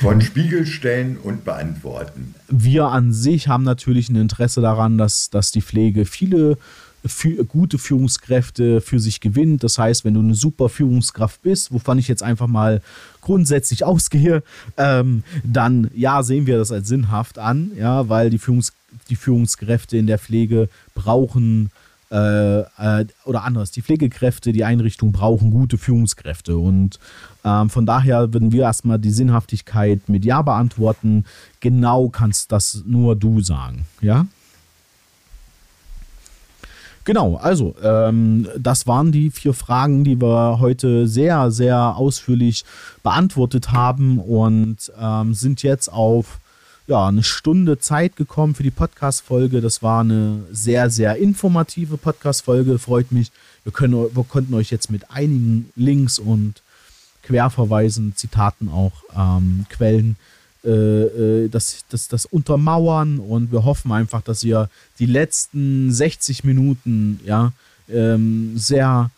Von 0.00 0.20
Spiegel 0.20 0.66
stellen 0.66 1.16
und 1.16 1.44
beantworten. 1.44 2.34
Wir 2.48 2.86
an 2.86 3.12
sich 3.12 3.48
haben 3.48 3.64
natürlich 3.64 4.08
ein 4.10 4.16
Interesse 4.16 4.60
daran, 4.60 4.96
dass, 4.96 5.30
dass 5.30 5.50
die 5.50 5.62
Pflege 5.62 6.04
viele 6.04 6.56
für, 7.04 7.44
gute 7.44 7.78
Führungskräfte 7.78 8.80
für 8.80 9.00
sich 9.00 9.20
gewinnt. 9.20 9.64
Das 9.64 9.78
heißt, 9.78 10.04
wenn 10.04 10.14
du 10.14 10.20
eine 10.20 10.34
super 10.34 10.68
Führungskraft 10.68 11.42
bist, 11.42 11.72
wovon 11.72 11.98
ich 11.98 12.08
jetzt 12.08 12.22
einfach 12.22 12.46
mal 12.46 12.80
grundsätzlich 13.20 13.84
ausgehe, 13.84 14.42
ähm, 14.76 15.24
dann 15.42 15.90
ja, 15.94 16.22
sehen 16.22 16.46
wir 16.46 16.58
das 16.58 16.70
als 16.70 16.88
sinnhaft 16.88 17.38
an, 17.38 17.72
ja, 17.76 18.08
weil 18.08 18.30
die 18.30 18.38
Führungskräfte 18.38 18.81
die 19.08 19.16
Führungskräfte 19.16 19.96
in 19.96 20.06
der 20.06 20.18
Pflege 20.18 20.68
brauchen 20.94 21.70
äh, 22.12 22.60
äh, 22.60 23.06
oder 23.24 23.42
anders, 23.44 23.70
die 23.70 23.80
Pflegekräfte, 23.80 24.52
die 24.52 24.64
Einrichtung 24.64 25.12
brauchen 25.12 25.50
gute 25.50 25.78
Führungskräfte. 25.78 26.58
Und 26.58 26.98
ähm, 27.42 27.70
von 27.70 27.86
daher 27.86 28.34
würden 28.34 28.52
wir 28.52 28.64
erstmal 28.64 28.98
die 28.98 29.10
Sinnhaftigkeit 29.10 30.08
mit 30.10 30.24
Ja 30.26 30.42
beantworten. 30.42 31.24
Genau 31.60 32.10
kannst 32.10 32.52
das 32.52 32.82
nur 32.86 33.16
du 33.16 33.40
sagen, 33.40 33.86
ja? 34.02 34.26
Genau, 37.04 37.36
also 37.36 37.74
ähm, 37.82 38.46
das 38.58 38.86
waren 38.86 39.10
die 39.10 39.30
vier 39.30 39.54
Fragen, 39.54 40.04
die 40.04 40.20
wir 40.20 40.60
heute 40.60 41.08
sehr, 41.08 41.50
sehr 41.50 41.96
ausführlich 41.96 42.64
beantwortet 43.02 43.72
haben 43.72 44.18
und 44.18 44.92
ähm, 45.00 45.34
sind 45.34 45.62
jetzt 45.62 45.92
auf 45.92 46.38
ja, 46.86 47.06
eine 47.06 47.22
Stunde 47.22 47.78
Zeit 47.78 48.16
gekommen 48.16 48.54
für 48.54 48.62
die 48.62 48.70
Podcast-Folge. 48.70 49.60
Das 49.60 49.82
war 49.82 50.00
eine 50.00 50.42
sehr, 50.50 50.90
sehr 50.90 51.16
informative 51.16 51.96
Podcast-Folge. 51.96 52.78
Freut 52.78 53.12
mich. 53.12 53.30
Wir, 53.64 53.72
können, 53.72 53.94
wir 53.94 54.24
konnten 54.24 54.54
euch 54.54 54.70
jetzt 54.70 54.90
mit 54.90 55.10
einigen 55.10 55.70
Links 55.76 56.18
und 56.18 56.62
Querverweisen, 57.22 58.16
Zitaten 58.16 58.68
auch, 58.68 58.92
ähm, 59.16 59.66
Quellen, 59.68 60.16
äh, 60.64 60.70
äh, 60.70 61.48
das, 61.48 61.84
das, 61.88 62.08
das 62.08 62.26
untermauern 62.26 63.18
und 63.18 63.52
wir 63.52 63.64
hoffen 63.64 63.92
einfach, 63.92 64.22
dass 64.22 64.42
ihr 64.42 64.68
die 64.98 65.06
letzten 65.06 65.92
60 65.92 66.44
Minuten 66.44 67.20
ja, 67.24 67.52
ähm, 67.88 68.52
sehr, 68.56 69.10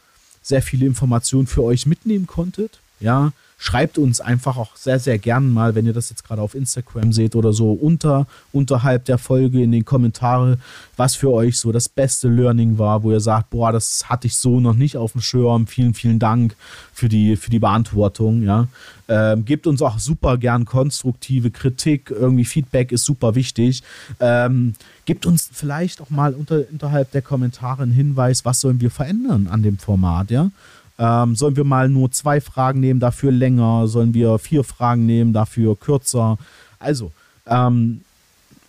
sehr 0.42 0.62
viele 0.62 0.86
Informationen 0.86 1.46
für 1.46 1.62
euch 1.62 1.86
mitnehmen 1.86 2.26
konntet. 2.26 2.78
Ja, 3.00 3.32
Schreibt 3.64 3.96
uns 3.96 4.20
einfach 4.20 4.58
auch 4.58 4.76
sehr, 4.76 4.98
sehr 4.98 5.16
gern 5.16 5.50
mal, 5.50 5.74
wenn 5.74 5.86
ihr 5.86 5.94
das 5.94 6.10
jetzt 6.10 6.22
gerade 6.22 6.42
auf 6.42 6.54
Instagram 6.54 7.14
seht 7.14 7.34
oder 7.34 7.54
so, 7.54 7.72
unter, 7.72 8.26
unterhalb 8.52 9.06
der 9.06 9.16
Folge 9.16 9.62
in 9.62 9.72
den 9.72 9.86
Kommentare, 9.86 10.58
was 10.98 11.16
für 11.16 11.32
euch 11.32 11.56
so 11.56 11.72
das 11.72 11.88
beste 11.88 12.28
Learning 12.28 12.76
war, 12.76 13.02
wo 13.02 13.10
ihr 13.10 13.20
sagt, 13.20 13.48
boah, 13.48 13.72
das 13.72 14.10
hatte 14.10 14.26
ich 14.26 14.36
so 14.36 14.60
noch 14.60 14.74
nicht 14.74 14.98
auf 14.98 15.12
dem 15.12 15.22
Schirm. 15.22 15.66
Vielen, 15.66 15.94
vielen 15.94 16.18
Dank 16.18 16.56
für 16.92 17.08
die, 17.08 17.36
für 17.36 17.48
die 17.48 17.58
Beantwortung, 17.58 18.42
ja. 18.42 18.68
Ähm, 19.08 19.46
gebt 19.46 19.66
uns 19.66 19.80
auch 19.80 19.98
super 19.98 20.36
gern 20.36 20.66
konstruktive 20.66 21.50
Kritik, 21.50 22.10
irgendwie 22.10 22.44
Feedback 22.44 22.92
ist 22.92 23.06
super 23.06 23.34
wichtig. 23.34 23.82
Ähm, 24.20 24.74
gebt 25.06 25.24
uns 25.24 25.48
vielleicht 25.50 26.02
auch 26.02 26.10
mal 26.10 26.34
unter, 26.34 26.64
unterhalb 26.70 27.12
der 27.12 27.22
Kommentare 27.22 27.84
einen 27.84 27.92
Hinweis, 27.92 28.44
was 28.44 28.60
sollen 28.60 28.82
wir 28.82 28.90
verändern 28.90 29.46
an 29.46 29.62
dem 29.62 29.78
Format, 29.78 30.30
ja. 30.30 30.50
Ähm, 30.98 31.34
sollen 31.34 31.56
wir 31.56 31.64
mal 31.64 31.88
nur 31.88 32.10
zwei 32.12 32.40
Fragen 32.40 32.80
nehmen, 32.80 33.00
dafür 33.00 33.32
länger? 33.32 33.88
Sollen 33.88 34.14
wir 34.14 34.38
vier 34.38 34.64
Fragen 34.64 35.06
nehmen, 35.06 35.32
dafür 35.32 35.76
kürzer? 35.76 36.38
Also, 36.78 37.10
ähm, 37.46 38.02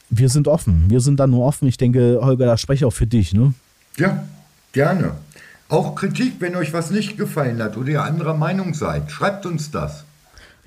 wir 0.09 0.30
sind 0.30 0.47
offen. 0.47 0.86
Wir 0.88 1.01
sind 1.01 1.19
da 1.19 1.28
nur 1.28 1.45
offen. 1.45 1.67
Ich 1.67 1.78
denke, 1.78 2.19
Holger, 2.21 2.45
da 2.45 2.57
spreche 2.57 2.84
ich 2.84 2.86
auch 2.86 2.93
für 2.93 3.07
dich, 3.07 3.34
ne? 3.34 3.53
Ja, 3.97 4.23
gerne. 4.71 5.11
Auch 5.67 5.95
Kritik, 5.95 6.36
wenn 6.39 6.55
euch 6.55 6.73
was 6.73 6.91
nicht 6.91 7.17
gefallen 7.17 7.61
hat 7.61 7.76
oder 7.78 7.89
ihr 7.89 8.03
anderer 8.03 8.36
Meinung 8.36 8.73
seid, 8.73 9.11
schreibt 9.11 9.45
uns 9.45 9.71
das. 9.71 10.03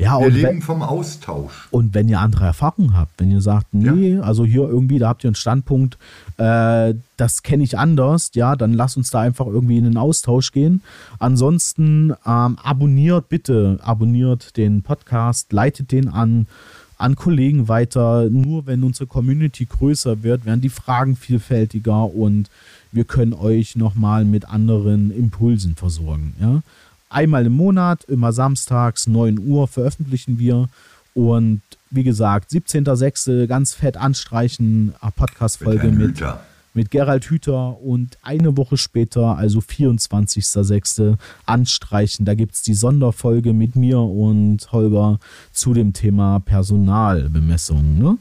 Ja, 0.01 0.20
Wir 0.20 0.26
und 0.26 0.32
leben 0.32 0.49
wenn, 0.49 0.62
vom 0.62 0.82
Austausch. 0.82 1.66
und 1.72 1.92
wenn 1.92 2.09
ihr 2.09 2.20
andere 2.20 2.44
Erfahrungen 2.44 2.96
habt, 2.96 3.18
wenn 3.18 3.32
ihr 3.32 3.40
sagt, 3.40 3.74
nee, 3.74 4.16
also 4.18 4.44
hier 4.44 4.62
irgendwie, 4.68 5.01
da 5.01 5.09
habt 5.09 5.24
ihr 5.24 5.28
einen 5.28 5.34
Standpunkt, 5.34 5.99
äh, 6.36 6.94
das 7.16 7.42
kenne 7.42 7.64
ich 7.64 7.76
anders, 7.76 8.30
ja, 8.34 8.55
dann 8.55 8.74
lasst 8.74 8.96
uns 8.96 9.11
da 9.11 9.20
einfach 9.20 9.46
irgendwie 9.46 9.76
in 9.76 9.82
den 9.82 9.96
Austausch 9.96 10.53
gehen. 10.53 10.82
Ansonsten 11.18 12.12
ähm, 12.24 12.59
abonniert 12.62 13.28
bitte, 13.28 13.80
abonniert 13.82 14.57
den 14.57 14.82
Podcast, 14.82 15.53
leitet 15.53 15.90
den 15.90 16.09
an, 16.09 16.46
an 16.96 17.16
Kollegen 17.16 17.66
weiter. 17.66 18.30
Nur 18.30 18.66
wenn 18.66 18.84
unsere 18.84 19.09
Community 19.09 19.64
größer 19.64 20.22
wird, 20.22 20.44
werden 20.44 20.61
die 20.61 20.68
Fragen 20.68 21.16
vielfältiger 21.16 22.14
und 22.14 22.51
wir 22.92 23.05
können 23.05 23.34
euch 23.34 23.74
nochmal 23.74 24.24
mit 24.24 24.49
anderen 24.49 25.11
Impulsen 25.11 25.74
versorgen. 25.74 26.34
Ja? 26.40 26.61
Einmal 27.11 27.46
im 27.46 27.54
Monat, 27.54 28.04
immer 28.04 28.32
samstags, 28.32 29.06
9 29.06 29.38
Uhr 29.38 29.66
veröffentlichen 29.68 30.38
wir. 30.38 30.68
Und 31.14 31.62
wie 31.90 32.04
gesagt, 32.04 32.50
17.06. 32.52 33.46
ganz 33.46 33.72
fett 33.74 33.96
anstreichen, 33.96 34.94
Podcast-Folge 35.16 35.88
mit, 35.88 36.18
Hüter. 36.18 36.40
mit 36.74 36.90
Gerald 36.90 37.24
Hüther 37.24 37.80
und 37.82 38.18
eine 38.22 38.56
Woche 38.56 38.76
später, 38.76 39.36
also 39.36 39.61
24.06. 39.61 41.16
anstreichen. 41.46 42.26
Da 42.26 42.34
gibt 42.34 42.54
es 42.54 42.62
die 42.62 42.74
Sonderfolge 42.74 43.52
mit 43.54 43.74
mir 43.74 44.00
und 44.00 44.70
Holger 44.70 45.18
zu 45.52 45.72
dem 45.72 45.94
Thema 45.94 46.40
Personalbemessung. 46.40 47.98
Ne? 47.98 48.18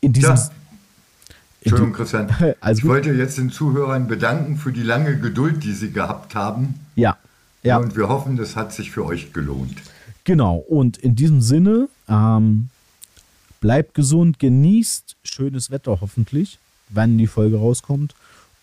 In 0.00 0.12
diesem, 0.12 0.34
Ja. 0.34 0.50
Entschuldigung, 1.64 1.92
Christian. 1.92 2.28
Alles 2.60 2.78
ich 2.78 2.84
wollte 2.84 3.10
jetzt 3.12 3.38
den 3.38 3.50
Zuhörern 3.50 4.06
bedanken 4.06 4.56
für 4.56 4.72
die 4.72 4.82
lange 4.82 5.18
Geduld, 5.18 5.64
die 5.64 5.72
sie 5.72 5.90
gehabt 5.90 6.34
haben. 6.34 6.74
ja, 6.94 7.16
ja. 7.62 7.78
Und 7.78 7.96
wir 7.96 8.08
hoffen, 8.08 8.36
das 8.36 8.56
hat 8.56 8.74
sich 8.74 8.90
für 8.90 9.06
euch 9.06 9.32
gelohnt. 9.32 9.74
Genau, 10.24 10.56
und 10.56 10.98
in 10.98 11.16
diesem 11.16 11.40
Sinne, 11.40 11.88
ähm, 12.08 12.68
bleibt 13.64 13.94
gesund, 13.94 14.38
genießt 14.38 15.16
schönes 15.24 15.70
Wetter 15.70 15.98
hoffentlich, 16.02 16.58
wenn 16.90 17.16
die 17.16 17.26
Folge 17.26 17.56
rauskommt. 17.56 18.14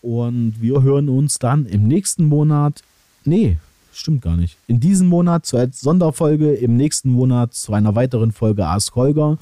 Und 0.04 0.56
wir 0.60 0.84
hören 0.84 1.10
uns 1.10 1.40
dann 1.40 1.66
im 1.66 1.88
nächsten 1.88 2.26
Monat. 2.26 2.84
Nee, 3.26 3.58
stimmt 3.92 4.22
gar 4.22 4.38
nicht. 4.38 4.58
In 4.68 4.80
diesem 4.80 5.08
Monat 5.08 5.48
zur 5.48 5.68
Sonderfolge, 5.72 6.54
im 6.54 6.78
nächsten 6.78 7.10
Monat 7.10 7.56
zu 7.56 7.74
einer 7.74 7.96
weiteren 7.96 8.32
Folge 8.32 8.68
Ask 8.68 8.96
Holger. 8.96 9.40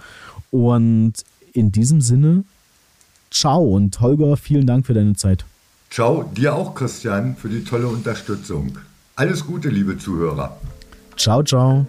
Und 0.50 1.14
in 1.52 1.74
diesem 1.74 2.00
Sinne, 2.00 2.46
ciao 3.32 3.64
und 3.64 4.00
Holger, 4.02 4.38
vielen 4.38 4.68
Dank 4.68 4.86
für 4.86 4.94
deine 4.94 5.16
Zeit. 5.16 5.46
Ciao, 5.90 6.24
dir 6.36 6.54
auch 6.54 6.76
Christian 6.76 7.36
für 7.36 7.50
die 7.50 7.64
tolle 7.64 7.88
Unterstützung. 7.88 8.78
Alles 9.16 9.46
Gute, 9.46 9.70
liebe 9.70 9.98
Zuhörer. 9.98 10.58
Ciao, 11.18 11.44
ciao. 11.44 11.86